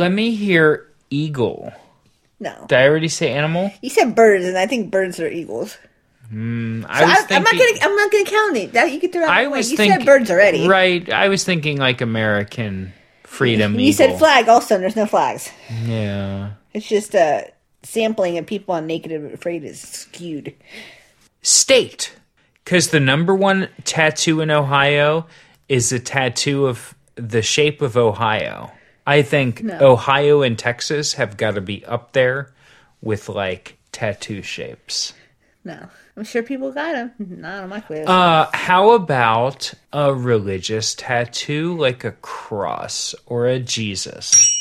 Let 0.00 0.12
me 0.12 0.34
hear 0.34 0.88
eagle. 1.10 1.72
No. 2.38 2.64
Did 2.68 2.78
I 2.78 2.88
already 2.88 3.08
say 3.08 3.32
animal? 3.32 3.70
You 3.82 3.90
said 3.90 4.14
birds, 4.14 4.46
and 4.46 4.56
I 4.56 4.66
think 4.66 4.90
birds 4.90 5.20
are 5.20 5.28
eagles. 5.28 5.76
Hmm, 6.30 6.86
I 6.88 7.00
So 7.00 7.06
was 7.06 7.18
I, 7.30 7.36
I'm 7.36 7.42
not 7.42 7.52
gonna. 7.52 7.78
I'm 7.82 7.96
not 7.96 8.10
gonna 8.10 8.24
count 8.24 8.56
it. 8.56 8.72
That 8.72 8.90
you 8.92 8.98
can 8.98 9.12
throw 9.12 9.24
out. 9.24 9.28
I 9.28 9.44
the 9.44 9.50
way. 9.50 9.58
You 9.58 9.76
thinking 9.76 9.98
said 9.98 10.06
birds 10.06 10.30
already. 10.30 10.66
Right, 10.66 11.06
I 11.12 11.28
was 11.28 11.44
thinking 11.44 11.76
like 11.76 12.00
American 12.00 12.94
freedom. 13.24 13.78
You 13.78 13.92
said 13.92 14.18
flag. 14.18 14.48
Also, 14.48 14.76
and 14.76 14.82
there's 14.82 14.96
no 14.96 15.04
flags. 15.06 15.50
Yeah. 15.84 16.52
It's 16.72 16.88
just 16.88 17.14
a 17.14 17.50
sampling 17.82 18.38
of 18.38 18.46
people 18.46 18.74
on 18.74 18.86
Naked 18.86 19.12
and 19.12 19.34
Afraid 19.34 19.64
is 19.64 19.80
skewed. 19.80 20.54
State. 21.42 22.16
Because 22.64 22.88
the 22.88 23.00
number 23.00 23.34
one 23.34 23.68
tattoo 23.84 24.40
in 24.40 24.50
Ohio 24.50 25.26
is 25.68 25.92
a 25.92 25.98
tattoo 25.98 26.66
of 26.66 26.94
the 27.16 27.42
shape 27.42 27.82
of 27.82 27.96
Ohio. 27.96 28.72
I 29.10 29.22
think 29.22 29.64
Ohio 29.64 30.42
and 30.42 30.56
Texas 30.56 31.14
have 31.14 31.36
got 31.36 31.56
to 31.56 31.60
be 31.60 31.84
up 31.84 32.12
there 32.12 32.52
with 33.02 33.28
like 33.28 33.76
tattoo 33.90 34.40
shapes. 34.40 35.14
No, 35.64 35.88
I'm 36.16 36.22
sure 36.22 36.44
people 36.44 36.70
got 36.70 36.92
them. 36.92 37.12
Not 37.18 37.64
on 37.64 37.68
my 37.70 37.80
quiz. 37.80 38.06
Uh, 38.06 38.48
how 38.54 38.92
about 38.92 39.74
a 39.92 40.14
religious 40.14 40.94
tattoo 40.94 41.76
like 41.76 42.04
a 42.04 42.12
cross 42.12 43.16
or 43.26 43.46
a 43.46 43.58
Jesus? 43.58 44.56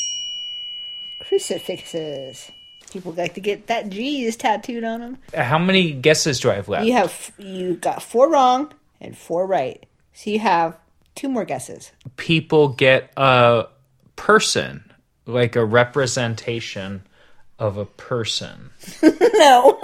Crucifixes. 1.27 2.51
People 2.91 3.11
like 3.11 3.35
to 3.35 3.41
get 3.41 3.67
that 3.67 3.89
Jesus 3.89 4.35
tattooed 4.35 4.83
on 4.83 4.99
them. 4.99 5.17
How 5.31 5.59
many 5.59 5.91
guesses 5.91 6.39
do 6.39 6.49
I 6.49 6.55
have 6.55 6.67
left? 6.67 6.87
You 6.87 6.93
have 6.93 7.31
you 7.37 7.75
got 7.75 8.01
four 8.01 8.31
wrong 8.31 8.73
and 8.99 9.15
four 9.15 9.45
right, 9.45 9.85
so 10.13 10.31
you 10.31 10.39
have 10.39 10.75
two 11.13 11.29
more 11.29 11.45
guesses. 11.45 11.91
people 12.17 12.69
get 12.69 13.11
a 13.15 13.67
person, 14.19 14.83
like 15.25 15.55
a 15.55 15.63
representation 15.65 17.01
of 17.57 17.77
a 17.77 17.85
person. 17.85 18.69
no. 19.01 19.79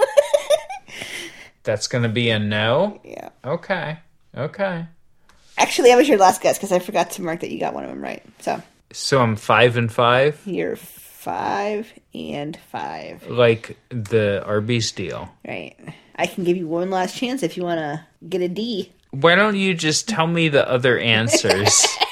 That's 1.62 1.88
going 1.88 2.02
to 2.02 2.08
be 2.10 2.30
a 2.30 2.38
no? 2.38 3.00
yeah. 3.02 3.30
Okay. 3.44 3.98
Okay. 4.36 4.86
Actually, 5.58 5.88
that 5.90 5.96
was 5.96 6.08
your 6.08 6.18
last 6.18 6.42
guess 6.42 6.58
because 6.58 6.70
I 6.70 6.78
forgot 6.78 7.12
to 7.12 7.22
mark 7.22 7.40
that 7.40 7.50
you 7.50 7.58
got 7.58 7.72
one 7.74 7.82
of 7.84 7.90
them 7.90 8.02
right. 8.02 8.22
So 8.40 8.62
So 8.92 9.20
I'm 9.20 9.36
five 9.36 9.76
and 9.78 9.90
five, 9.90 10.38
you're 10.44 10.76
five 10.76 11.90
and 12.14 12.56
five. 12.70 13.26
like 13.26 13.78
the 13.88 14.44
Arby's 14.44 14.92
deal. 14.92 15.30
Right. 15.48 15.76
I 16.14 16.26
can 16.26 16.44
give 16.44 16.56
you 16.58 16.68
one 16.68 16.90
last 16.90 17.16
chance 17.16 17.42
if 17.42 17.56
you 17.56 17.62
want 17.62 17.78
to 17.78 18.04
get 18.28 18.42
a 18.42 18.48
D. 18.48 18.92
Why 19.12 19.34
don't 19.34 19.56
you 19.56 19.72
just 19.72 20.08
tell 20.08 20.26
me 20.26 20.48
the 20.48 20.68
other 20.70 20.98
answers? 20.98 21.86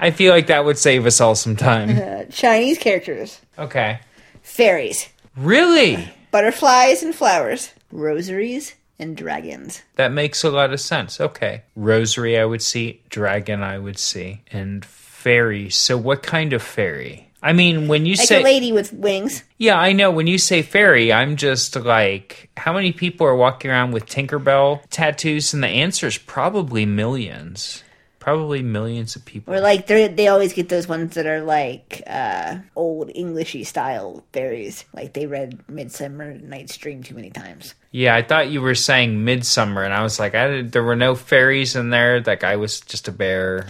I 0.00 0.10
feel 0.10 0.32
like 0.32 0.46
that 0.48 0.64
would 0.64 0.78
save 0.78 1.06
us 1.06 1.20
all 1.20 1.34
some 1.34 1.56
time. 1.56 1.90
Uh, 1.98 2.24
Chinese 2.30 2.78
characters, 2.78 3.40
Okay. 3.58 4.00
fairies, 4.42 5.08
Really? 5.36 6.08
butterflies 6.30 7.02
and 7.02 7.14
flowers, 7.14 7.70
rosaries 7.90 8.74
and 8.98 9.16
dragons. 9.16 9.82
That 9.96 10.12
makes 10.12 10.42
a 10.44 10.50
lot 10.50 10.72
of 10.72 10.80
sense. 10.80 11.20
Okay. 11.20 11.62
Rosary, 11.74 12.38
I 12.38 12.44
would 12.44 12.62
see. 12.62 13.00
Dragon, 13.10 13.62
I 13.62 13.78
would 13.78 13.98
see. 13.98 14.42
And 14.50 14.84
fairy. 14.84 15.68
So, 15.70 15.96
what 15.96 16.22
kind 16.22 16.52
of 16.52 16.62
fairy? 16.62 17.30
I 17.42 17.52
mean, 17.52 17.86
when 17.88 18.06
you 18.06 18.14
Like 18.14 18.26
say. 18.28 18.40
a 18.40 18.44
lady 18.44 18.72
with 18.72 18.92
wings. 18.92 19.44
Yeah, 19.58 19.78
I 19.78 19.92
know. 19.92 20.10
When 20.10 20.26
you 20.26 20.38
say 20.38 20.62
fairy, 20.62 21.12
I'm 21.12 21.36
just 21.36 21.76
like, 21.76 22.48
how 22.56 22.72
many 22.72 22.92
people 22.92 23.26
are 23.26 23.36
walking 23.36 23.70
around 23.70 23.92
with 23.92 24.06
Tinkerbell 24.06 24.80
tattoos? 24.90 25.52
And 25.54 25.62
the 25.62 25.68
answer 25.68 26.06
is 26.06 26.16
probably 26.18 26.86
millions. 26.86 27.82
Probably 28.26 28.60
millions 28.60 29.14
of 29.14 29.24
people. 29.24 29.54
Or 29.54 29.60
like 29.60 29.86
they 29.86 30.08
they 30.08 30.26
always 30.26 30.52
get 30.52 30.68
those 30.68 30.88
ones 30.88 31.14
that 31.14 31.26
are 31.26 31.42
like 31.42 32.02
uh, 32.08 32.56
old 32.74 33.08
Englishy 33.14 33.62
style 33.62 34.24
fairies. 34.32 34.84
Like 34.92 35.12
they 35.12 35.26
read 35.26 35.60
Midsummer 35.68 36.34
Night's 36.34 36.76
Dream 36.76 37.04
too 37.04 37.14
many 37.14 37.30
times. 37.30 37.76
Yeah, 37.92 38.16
I 38.16 38.22
thought 38.22 38.50
you 38.50 38.60
were 38.60 38.74
saying 38.74 39.24
midsummer, 39.24 39.84
and 39.84 39.94
I 39.94 40.02
was 40.02 40.18
like, 40.18 40.34
I 40.34 40.62
there 40.62 40.82
were 40.82 40.96
no 40.96 41.14
fairies 41.14 41.76
in 41.76 41.90
there. 41.90 42.20
That 42.20 42.40
guy 42.40 42.56
was 42.56 42.80
just 42.80 43.06
a 43.06 43.12
bear. 43.12 43.68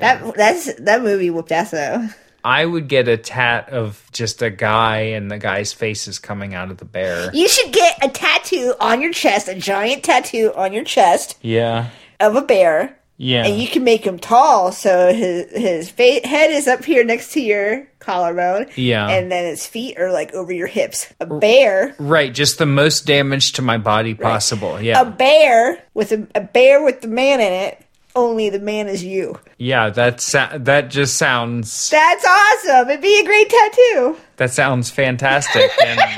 That 0.00 0.36
that's 0.36 0.72
that 0.76 1.02
movie 1.02 1.28
whooped 1.28 1.52
ass 1.52 1.72
though. 1.72 2.08
I 2.42 2.64
would 2.64 2.88
get 2.88 3.08
a 3.08 3.18
tat 3.18 3.68
of 3.68 4.02
just 4.10 4.40
a 4.40 4.48
guy, 4.48 5.00
and 5.00 5.30
the 5.30 5.38
guy's 5.38 5.74
face 5.74 6.08
is 6.08 6.18
coming 6.18 6.54
out 6.54 6.70
of 6.70 6.78
the 6.78 6.86
bear. 6.86 7.30
You 7.34 7.46
should 7.46 7.74
get 7.74 8.02
a 8.02 8.08
tattoo 8.08 8.74
on 8.80 9.02
your 9.02 9.12
chest, 9.12 9.48
a 9.48 9.54
giant 9.54 10.02
tattoo 10.02 10.50
on 10.56 10.72
your 10.72 10.84
chest 10.84 11.36
Yeah, 11.42 11.90
of 12.18 12.36
a 12.36 12.42
bear, 12.42 12.98
yeah. 13.22 13.46
and 13.46 13.60
you 13.60 13.68
can 13.68 13.84
make 13.84 14.04
him 14.04 14.18
tall 14.18 14.72
so 14.72 15.12
his 15.14 15.46
his 15.52 15.90
fa- 15.90 16.26
head 16.26 16.50
is 16.50 16.66
up 16.66 16.84
here 16.84 17.04
next 17.04 17.32
to 17.32 17.40
your 17.40 17.86
collarbone. 18.00 18.66
Yeah. 18.74 19.08
and 19.08 19.30
then 19.30 19.44
his 19.44 19.64
feet 19.64 19.96
are 19.98 20.10
like 20.10 20.34
over 20.34 20.52
your 20.52 20.66
hips. 20.66 21.12
A 21.20 21.26
bear, 21.26 21.94
right, 21.98 22.34
just 22.34 22.58
the 22.58 22.66
most 22.66 23.06
damage 23.06 23.52
to 23.52 23.62
my 23.62 23.78
body 23.78 24.14
possible. 24.14 24.76
a 24.76 24.82
Yeah, 24.82 25.02
A 25.02 25.04
bear 25.04 25.82
with 25.94 26.10
a, 26.10 26.26
a 26.34 26.40
bear 26.40 26.82
with 26.84 27.00
the 27.00 27.08
man 27.08 27.40
in 27.40 27.52
it. 27.52 27.78
Only 28.14 28.50
the 28.50 28.58
man 28.58 28.88
is 28.88 29.02
you. 29.04 29.38
yeah. 29.56 29.88
That 29.88 30.18
that 30.58 30.90
just 30.90 31.16
sounds 31.16 31.88
That's 31.90 32.24
awesome. 32.26 32.90
It'd 32.90 33.00
be 33.00 33.20
a 33.20 33.24
great 33.24 33.48
tattoo. 33.48 34.16
that 34.36 34.50
sounds 34.50 34.90
fantastic. 34.90 35.70
And 35.82 36.00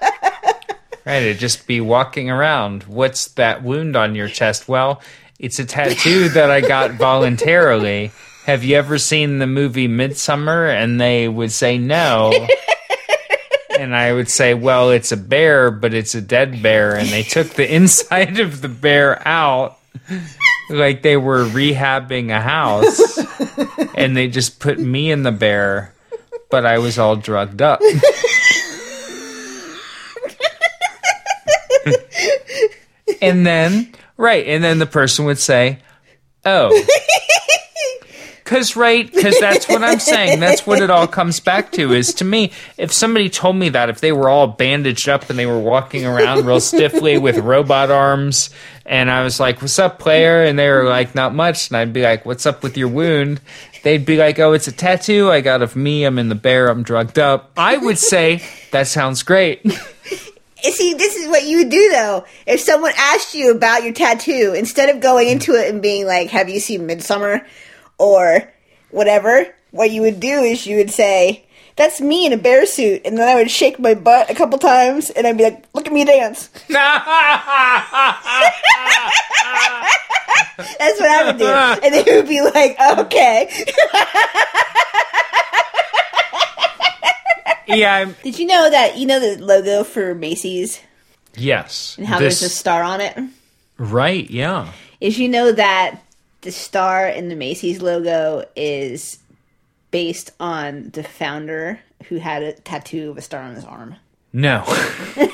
Right, 1.05 1.23
it'd 1.23 1.39
just 1.39 1.65
be 1.65 1.81
walking 1.81 2.29
around. 2.29 2.83
What's 2.83 3.29
that 3.29 3.63
wound 3.63 3.95
on 3.95 4.13
your 4.13 4.27
chest? 4.27 4.67
Well, 4.67 5.01
it's 5.39 5.57
a 5.59 5.65
tattoo 5.65 6.29
that 6.29 6.51
I 6.51 6.61
got 6.61 6.91
voluntarily. 6.91 8.11
Have 8.45 8.63
you 8.63 8.75
ever 8.77 8.97
seen 8.97 9.39
the 9.39 9.47
movie 9.47 9.87
Midsummer? 9.87 10.67
And 10.67 11.01
they 11.01 11.27
would 11.27 11.51
say 11.51 11.77
no. 11.77 12.47
and 13.79 13.95
I 13.95 14.13
would 14.13 14.29
say, 14.29 14.53
well, 14.53 14.91
it's 14.91 15.11
a 15.11 15.17
bear, 15.17 15.71
but 15.71 15.93
it's 15.93 16.13
a 16.13 16.21
dead 16.21 16.61
bear. 16.61 16.95
And 16.95 17.09
they 17.09 17.23
took 17.23 17.49
the 17.49 17.71
inside 17.75 18.39
of 18.39 18.61
the 18.61 18.69
bear 18.69 19.27
out 19.27 19.79
like 20.69 21.01
they 21.01 21.17
were 21.17 21.45
rehabbing 21.45 22.29
a 22.29 22.39
house. 22.39 23.17
And 23.95 24.15
they 24.15 24.27
just 24.27 24.59
put 24.59 24.79
me 24.79 25.11
in 25.11 25.23
the 25.23 25.31
bear, 25.31 25.93
but 26.49 26.65
I 26.65 26.77
was 26.77 26.97
all 26.99 27.15
drugged 27.15 27.61
up. 27.61 27.81
And 33.21 33.45
then, 33.45 33.93
right, 34.17 34.45
and 34.47 34.63
then 34.63 34.79
the 34.79 34.85
person 34.85 35.25
would 35.25 35.39
say, 35.39 35.79
oh. 36.45 36.85
Cause 38.51 38.75
right, 38.75 39.09
cause 39.09 39.39
that's 39.39 39.69
what 39.69 39.81
I'm 39.81 39.99
saying. 39.99 40.41
That's 40.41 40.67
what 40.67 40.81
it 40.81 40.89
all 40.89 41.07
comes 41.07 41.39
back 41.39 41.71
to. 41.71 41.93
Is 41.93 42.13
to 42.15 42.25
me, 42.25 42.51
if 42.77 42.91
somebody 42.91 43.29
told 43.29 43.55
me 43.55 43.69
that, 43.69 43.87
if 43.87 44.01
they 44.01 44.11
were 44.11 44.27
all 44.27 44.45
bandaged 44.45 45.07
up 45.07 45.29
and 45.29 45.39
they 45.39 45.45
were 45.45 45.57
walking 45.57 46.05
around 46.05 46.45
real 46.45 46.59
stiffly 46.59 47.17
with 47.17 47.37
robot 47.37 47.91
arms, 47.91 48.49
and 48.85 49.09
I 49.09 49.23
was 49.23 49.39
like, 49.39 49.61
"What's 49.61 49.79
up, 49.79 49.99
player?" 49.99 50.43
and 50.43 50.59
they 50.59 50.67
were 50.67 50.83
like, 50.83 51.15
"Not 51.15 51.33
much," 51.33 51.69
and 51.69 51.77
I'd 51.77 51.93
be 51.93 52.01
like, 52.01 52.25
"What's 52.25 52.45
up 52.45 52.61
with 52.61 52.75
your 52.75 52.89
wound?" 52.89 53.39
They'd 53.83 54.05
be 54.05 54.17
like, 54.17 54.37
"Oh, 54.37 54.51
it's 54.51 54.67
a 54.67 54.73
tattoo 54.73 55.31
I 55.31 55.39
got 55.39 55.61
of 55.61 55.77
me. 55.77 56.03
I'm 56.03 56.19
in 56.19 56.27
the 56.27 56.35
bear. 56.35 56.67
I'm 56.67 56.83
drugged 56.83 57.19
up." 57.19 57.51
I 57.55 57.77
would 57.77 57.99
say, 57.99 58.43
"That 58.71 58.87
sounds 58.87 59.23
great." 59.23 59.65
See, 60.61 60.93
this 60.93 61.15
is 61.15 61.27
what 61.27 61.45
you 61.45 61.57
would 61.57 61.69
do 61.69 61.89
though. 61.89 62.25
If 62.45 62.59
someone 62.59 62.93
asked 62.97 63.33
you 63.33 63.51
about 63.51 63.83
your 63.83 63.93
tattoo, 63.93 64.53
instead 64.55 64.89
of 64.89 65.01
going 65.01 65.27
mm-hmm. 65.27 65.33
into 65.33 65.53
it 65.53 65.69
and 65.69 65.81
being 65.81 66.05
like, 66.05 66.29
"Have 66.29 66.49
you 66.49 66.59
seen 66.59 66.85
Midsummer?" 66.85 67.45
or 67.97 68.51
whatever, 68.89 69.47
what 69.71 69.91
you 69.91 70.01
would 70.01 70.19
do 70.19 70.41
is 70.41 70.67
you 70.67 70.77
would 70.77 70.91
say, 70.91 71.45
"That's 71.77 71.99
me 71.99 72.25
in 72.25 72.33
a 72.33 72.37
bear 72.37 72.65
suit," 72.65 73.01
and 73.05 73.17
then 73.17 73.27
I 73.27 73.35
would 73.35 73.49
shake 73.49 73.79
my 73.79 73.95
butt 73.95 74.29
a 74.29 74.35
couple 74.35 74.59
times, 74.59 75.09
and 75.09 75.25
I'd 75.25 75.37
be 75.37 75.45
like, 75.45 75.63
"Look 75.73 75.87
at 75.87 75.93
me 75.93 76.05
dance." 76.05 76.47
That's 80.77 80.99
what 80.99 81.09
I 81.09 81.23
would 81.25 81.37
do, 81.37 81.47
and 81.47 81.93
they 81.93 82.03
would 82.15 82.27
be 82.29 82.41
like, 82.41 82.77
"Okay." 82.99 83.49
yeah, 87.67 87.95
I'm, 87.95 88.15
Did 88.23 88.39
you 88.39 88.45
know 88.45 88.69
that 88.69 88.97
you 88.97 89.05
know 89.05 89.19
the 89.19 89.43
logo 89.43 89.83
for 89.83 90.13
Macy's 90.15 90.79
yes. 91.35 91.95
and 91.97 92.07
how 92.07 92.19
This- 92.19 92.39
there's 92.39 92.51
a 92.51 92.55
star 92.55 92.83
on 92.83 93.01
it? 93.01 93.17
right, 93.77 94.29
yeah. 94.29 94.71
Is 94.99 95.17
you 95.17 95.27
know 95.29 95.51
that 95.51 96.01
the 96.41 96.51
star 96.51 97.07
in 97.07 97.29
the 97.29 97.35
Macy's 97.35 97.81
logo 97.81 98.45
is 98.55 99.17
based 99.91 100.31
on 100.39 100.89
the 100.93 101.03
founder 101.03 101.79
who 102.07 102.17
had 102.17 102.43
a 102.43 102.53
tattoo 102.53 103.09
of 103.11 103.17
a 103.17 103.21
star 103.21 103.41
on 103.43 103.55
his 103.55 103.65
arm. 103.65 103.95
No. 104.33 104.63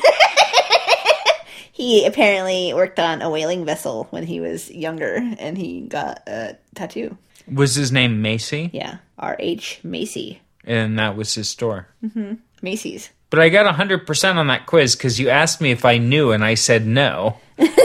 He 1.71 2.07
apparently 2.07 2.73
worked 2.73 2.97
on 2.99 3.21
a 3.21 3.29
whaling 3.29 3.63
vessel 3.63 4.07
when 4.09 4.23
he 4.25 4.39
was 4.39 4.71
younger 4.71 5.17
and 5.37 5.55
he 5.55 5.81
got 5.81 6.23
a 6.27 6.57
tattoo. 6.73 7.15
was 7.51 7.75
his 7.75 7.91
name 7.91 8.19
Macy? 8.23 8.71
Yeah. 8.73 8.97
R 9.19 9.35
H 9.37 9.79
Macy. 9.83 10.41
And 10.67 10.99
that 10.99 11.15
was 11.15 11.33
his 11.33 11.49
store. 11.49 11.87
Mm-hmm. 12.03 12.33
Macy's. 12.61 13.09
But 13.29 13.39
I 13.39 13.49
got 13.49 13.73
100% 13.73 14.35
on 14.35 14.47
that 14.47 14.67
quiz 14.67 14.95
because 14.95 15.19
you 15.19 15.29
asked 15.29 15.59
me 15.59 15.71
if 15.71 15.83
I 15.83 15.97
knew, 15.97 16.31
and 16.31 16.45
I 16.45 16.53
said 16.53 16.85
no. 16.85 17.37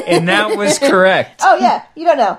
and 0.07 0.29
that 0.29 0.57
was 0.57 0.79
correct. 0.79 1.41
Oh 1.45 1.57
yeah, 1.57 1.85
you 1.97 2.05
don't 2.05 2.19
know. 2.19 2.39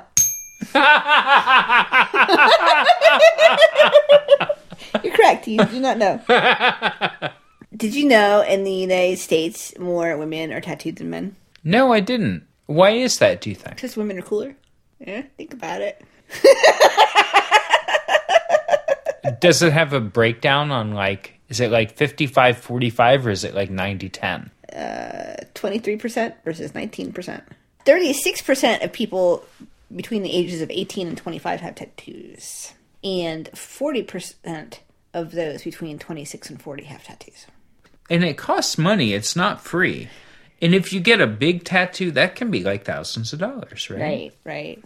You're 5.04 5.14
correct. 5.16 5.48
You 5.48 5.66
do 5.66 5.80
not 5.80 5.98
know. 5.98 6.22
Did 7.76 7.96
you 7.96 8.08
know 8.08 8.42
in 8.42 8.64
the 8.64 8.72
United 8.72 9.18
States 9.18 9.78
more 9.80 10.16
women 10.16 10.54
are 10.54 10.62
tattooed 10.62 10.98
than 10.98 11.10
men? 11.10 11.36
No, 11.64 11.92
I 11.92 12.00
didn't. 12.00 12.46
Why 12.68 12.92
is 12.92 13.18
that, 13.20 13.42
do 13.42 13.50
you 13.50 13.56
think? 13.56 13.76
Because 13.76 13.98
women 13.98 14.20
are 14.20 14.22
cooler. 14.22 14.56
Yeah, 15.00 15.24
think 15.38 15.54
about 15.54 15.82
it. 15.82 16.02
Does 19.40 19.62
it 19.62 19.74
have 19.74 19.94
a 19.94 20.00
breakdown 20.00 20.72
on 20.72 20.94
like, 20.94 21.40
is 21.50 21.60
it 21.60 21.72
like 21.72 21.96
55 21.96 22.58
45 22.58 23.28
or 23.28 23.30
is 23.30 23.44
it 23.44 23.56
like 23.56 23.70
90 23.70 24.10
10? 24.10 24.52
23% 24.74 26.34
versus 26.44 26.72
19%. 26.72 27.42
36% 27.86 28.84
of 28.84 28.94
people 28.94 29.46
between 29.96 30.24
the 30.24 30.36
ages 30.36 30.62
of 30.62 30.72
18 30.72 31.08
and 31.08 31.18
25 31.18 31.62
have 31.62 31.76
tattoos. 31.76 32.74
And 33.04 33.50
40% 33.52 34.80
of 35.14 35.32
those 35.32 35.64
between 35.64 36.00
26 36.00 36.50
and 36.50 36.62
40 36.62 36.84
have 36.86 37.04
tattoos. 37.04 37.46
And 38.10 38.24
it 38.24 38.38
costs 38.38 38.78
money, 38.78 39.14
it's 39.14 39.36
not 39.36 39.62
free. 39.62 40.10
And 40.62 40.74
if 40.74 40.94
you 40.94 41.00
get 41.00 41.22
a 41.22 41.28
big 41.28 41.66
tattoo, 41.66 42.12
that 42.12 42.36
can 42.36 42.50
be 42.50 42.64
like 42.64 42.86
thousands 42.86 43.34
of 43.34 43.40
dollars, 43.40 43.90
right? 43.90 44.00
Right, 44.02 44.34
right. 44.46 44.84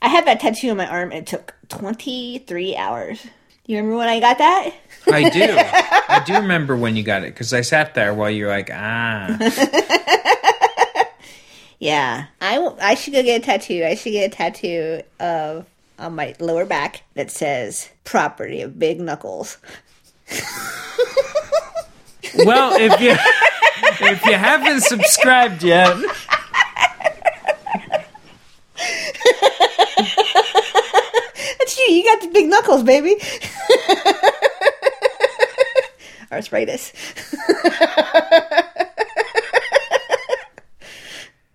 I 0.00 0.08
had 0.08 0.26
that 0.26 0.40
tattoo 0.40 0.70
on 0.70 0.78
my 0.78 0.88
arm. 0.88 1.12
It 1.12 1.26
took 1.26 1.54
23 1.68 2.76
hours. 2.76 3.26
You 3.66 3.76
remember 3.78 3.96
when 3.96 4.08
I 4.08 4.20
got 4.20 4.38
that? 4.38 4.74
I 5.10 5.28
do. 5.30 5.42
I 5.58 6.22
do 6.26 6.34
remember 6.34 6.76
when 6.76 6.96
you 6.96 7.02
got 7.02 7.22
it 7.22 7.32
because 7.34 7.52
I 7.52 7.62
sat 7.62 7.94
there 7.94 8.12
while 8.14 8.30
you're 8.30 8.48
like, 8.48 8.70
ah. 8.72 9.36
Yeah. 11.78 12.26
I, 12.40 12.54
w- 12.54 12.76
I 12.80 12.94
should 12.94 13.12
go 13.12 13.22
get 13.22 13.42
a 13.42 13.44
tattoo. 13.44 13.84
I 13.84 13.94
should 13.94 14.12
get 14.12 14.32
a 14.32 14.34
tattoo 14.34 15.02
of 15.20 15.66
on 15.98 16.14
my 16.14 16.34
lower 16.40 16.64
back 16.64 17.02
that 17.14 17.30
says 17.30 17.90
property 18.04 18.62
of 18.62 18.78
big 18.78 19.00
knuckles. 19.00 19.58
Well, 22.36 22.74
if 22.74 23.00
you 23.00 23.14
if 24.08 24.24
you 24.24 24.32
haven't 24.32 24.80
subscribed 24.80 25.62
yet, 25.62 25.94
That's 31.74 31.88
you. 31.88 31.94
You 31.96 32.04
got 32.04 32.20
the 32.20 32.28
big 32.28 32.48
knuckles, 32.48 32.82
baby. 32.82 33.16
Arthritis. 36.32 36.92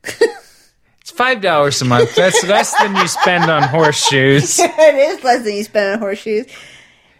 it's 0.03 1.11
five 1.11 1.41
dollars 1.41 1.81
a 1.81 1.85
month. 1.85 2.15
That's 2.15 2.45
less 2.47 2.77
than 2.79 2.95
you 2.95 3.07
spend 3.07 3.49
on 3.49 3.63
horseshoes. 3.63 4.59
it 4.61 4.95
is 4.95 5.23
less 5.23 5.43
than 5.43 5.55
you 5.55 5.63
spend 5.63 5.93
on 5.93 5.99
horseshoes. 5.99 6.45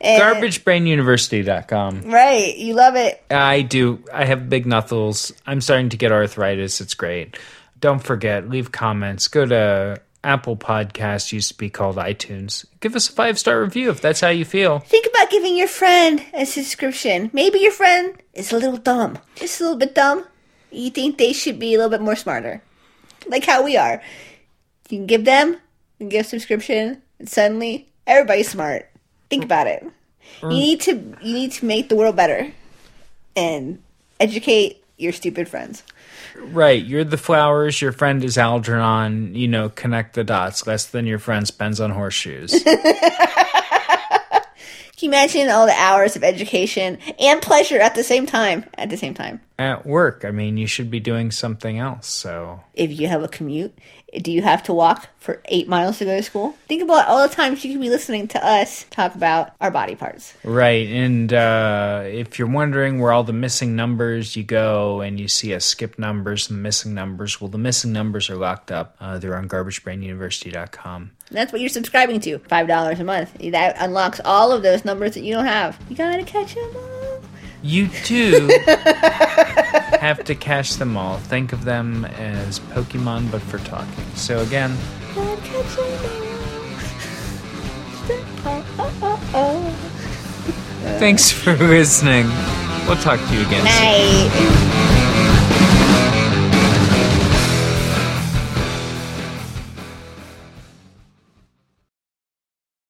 And- 0.02 0.22
GarbageBrainUniversity.com. 0.22 2.04
Right. 2.04 2.56
You 2.56 2.74
love 2.74 2.95
it. 2.95 3.22
I 3.30 3.62
do. 3.62 4.02
I 4.14 4.24
have 4.26 4.50
big 4.50 4.66
knuckles. 4.66 5.34
I'm 5.45 5.60
starting 5.60 5.89
to 5.89 5.97
get 5.97 6.14
arthritis. 6.14 6.80
It's 6.80 6.93
great. 6.93 7.38
Don't 7.82 8.00
forget, 8.00 8.50
leave 8.50 8.72
comments. 8.72 9.28
Go 9.28 9.45
to 9.45 10.02
Apple 10.24 10.58
Podcasts, 10.58 11.32
used 11.32 11.50
to 11.50 11.58
be 11.58 11.70
called 11.70 11.96
iTunes. 11.96 12.66
Give 12.80 12.96
us 12.96 13.10
a 13.10 13.14
five 13.14 13.40
star 13.40 13.62
review 13.62 13.90
if 13.90 14.02
that's 14.02 14.22
how 14.22 14.30
you 14.30 14.46
feel. 14.46 14.80
Think 14.80 15.08
about 15.08 15.30
giving 15.30 15.56
your 15.56 15.68
friend 15.68 16.24
a 16.34 16.46
subscription. 16.46 17.30
Maybe 17.34 17.60
your 17.60 17.72
friend 17.72 18.16
is 18.34 18.52
a 18.52 18.58
little 18.58 18.78
dumb. 18.78 19.20
Just 19.36 19.60
a 19.60 19.64
little 19.64 19.80
bit 19.80 19.96
dumb. 19.96 20.26
You 20.72 20.90
think 20.90 21.18
they 21.18 21.34
should 21.34 21.58
be 21.58 21.74
a 21.74 21.78
little 21.78 21.90
bit 21.90 22.02
more 22.02 22.16
smarter. 22.16 22.62
Like 23.28 23.46
how 23.46 23.64
we 23.64 23.78
are. 23.78 24.02
You 24.90 25.00
can 25.00 25.08
give 25.08 25.26
them, 25.26 25.52
you 25.52 25.58
can 26.00 26.10
give 26.10 26.26
a 26.26 26.30
subscription, 26.30 27.02
and 27.20 27.30
suddenly 27.30 27.88
everybody's 28.06 28.50
smart. 28.50 28.90
Think 29.30 29.44
about 29.44 29.68
it. 29.68 29.84
You 30.42 30.48
mm. 30.48 30.50
need 30.50 30.82
to 30.82 30.92
you 31.22 31.34
need 31.34 31.52
to 31.54 31.66
make 31.66 31.90
the 31.90 31.96
world 31.96 32.16
better 32.16 32.52
and 33.36 33.82
educate 34.20 34.84
your 34.98 35.14
stupid 35.14 35.48
friends. 35.48 35.84
Right. 36.42 36.84
You're 36.84 37.04
the 37.04 37.18
flowers. 37.18 37.82
Your 37.82 37.92
friend 37.92 38.24
is 38.24 38.38
Algernon. 38.38 39.36
You 39.36 39.48
know, 39.48 39.70
connect 39.70 40.16
the 40.16 40.24
dots. 40.24 40.66
Less 40.66 40.86
than 40.88 41.06
your 41.06 41.20
friend 41.20 41.46
spends 41.48 41.80
on 41.80 41.92
horseshoes. 41.92 42.64
Can 45.00 45.08
you 45.08 45.10
imagine 45.12 45.50
all 45.50 45.66
the 45.66 45.72
hours 45.74 46.18
of 46.18 46.26
education 46.26 46.98
and 47.20 47.42
pleasure 47.42 47.80
at 47.80 47.96
the 47.96 48.04
same 48.04 48.26
time? 48.26 48.66
At 48.78 48.90
the 48.90 48.98
same 48.98 49.14
time. 49.14 49.40
At 49.58 49.86
work, 49.86 50.26
I 50.26 50.32
mean, 50.32 50.58
you 50.58 50.68
should 50.68 50.92
be 50.92 51.00
doing 51.00 51.32
something 51.32 51.80
else. 51.80 52.08
So, 52.08 52.60
If 52.74 53.00
you 53.00 53.08
have 53.08 53.24
a 53.24 53.30
commute, 53.30 53.78
do 54.22 54.32
you 54.32 54.41
have 54.41 54.64
to 54.64 54.74
walk 54.74 55.07
for 55.20 55.41
eight 55.45 55.68
miles 55.68 55.99
to 55.99 56.05
go 56.05 56.16
to 56.18 56.24
school? 56.24 56.55
Think 56.68 56.82
about 56.82 57.07
all 57.07 57.28
the 57.28 57.34
times 57.34 57.64
you 57.64 57.74
could 57.74 57.82
be 57.82 57.89
listening 57.89 58.28
to 58.30 58.45
us 58.45 58.86
talk 58.89 59.16
about 59.16 59.53
our 59.62 59.70
body 59.72 59.95
parts. 59.95 60.34
right. 60.43 60.88
And 60.88 61.32
uh, 61.32 62.03
if 62.05 62.39
you're 62.39 62.47
wondering 62.49 62.99
where 62.99 63.12
all 63.12 63.24
the 63.24 63.34
missing 63.34 63.76
numbers, 63.76 64.36
you 64.36 64.43
go 64.43 65.01
and 65.01 65.20
you 65.20 65.28
see 65.28 65.51
a 65.53 65.60
skip 65.60 65.99
numbers 65.99 66.49
and 66.49 66.57
the 66.60 66.62
missing 66.64 66.93
numbers. 66.93 67.39
Well, 67.39 67.49
the 67.49 67.57
missing 67.57 67.91
numbers 67.93 68.30
are 68.30 68.36
locked 68.36 68.72
up. 68.72 68.95
Uh, 68.99 69.18
they're 69.20 69.38
on 69.38 69.47
garbagebrainuniversity.com. 69.49 71.12
That's 71.32 71.51
what 71.51 71.62
you're 71.62 71.70
subscribing 71.70 72.20
to. 72.22 72.39
Five 72.39 72.68
dollars 72.68 72.99
a 72.99 73.03
month. 73.03 73.34
That 73.51 73.76
unlocks 73.80 74.20
all 74.26 74.51
of 74.51 74.64
those 74.64 74.84
numbers 74.84 75.14
that 75.14 75.22
you 75.22 75.36
don't 75.36 75.45
have. 75.45 75.78
You 75.89 75.95
gotta 75.95 76.24
catch 76.24 76.55
them 76.55 76.72
all. 76.76 77.19
You 77.62 77.89
do 78.05 78.49
have 79.99 80.24
to 80.26 80.36
catch 80.36 80.76
them 80.76 80.95
all. 80.95 81.18
Think 81.18 81.51
of 81.51 81.66
them 81.66 82.05
as 82.05 82.60
Pokemon, 82.60 83.32
but 83.32 83.41
for 83.41 83.57
talking. 83.60 84.05
So 84.16 84.39
again, 84.39 84.72
thanks 90.99 91.32
for 91.32 91.53
listening. 91.57 92.28
We'll 92.88 92.95
talk 92.97 93.20
to 93.20 93.34
you 93.34 93.41
again 93.45 93.68
soon. 93.68 94.64
Night. 94.64 94.69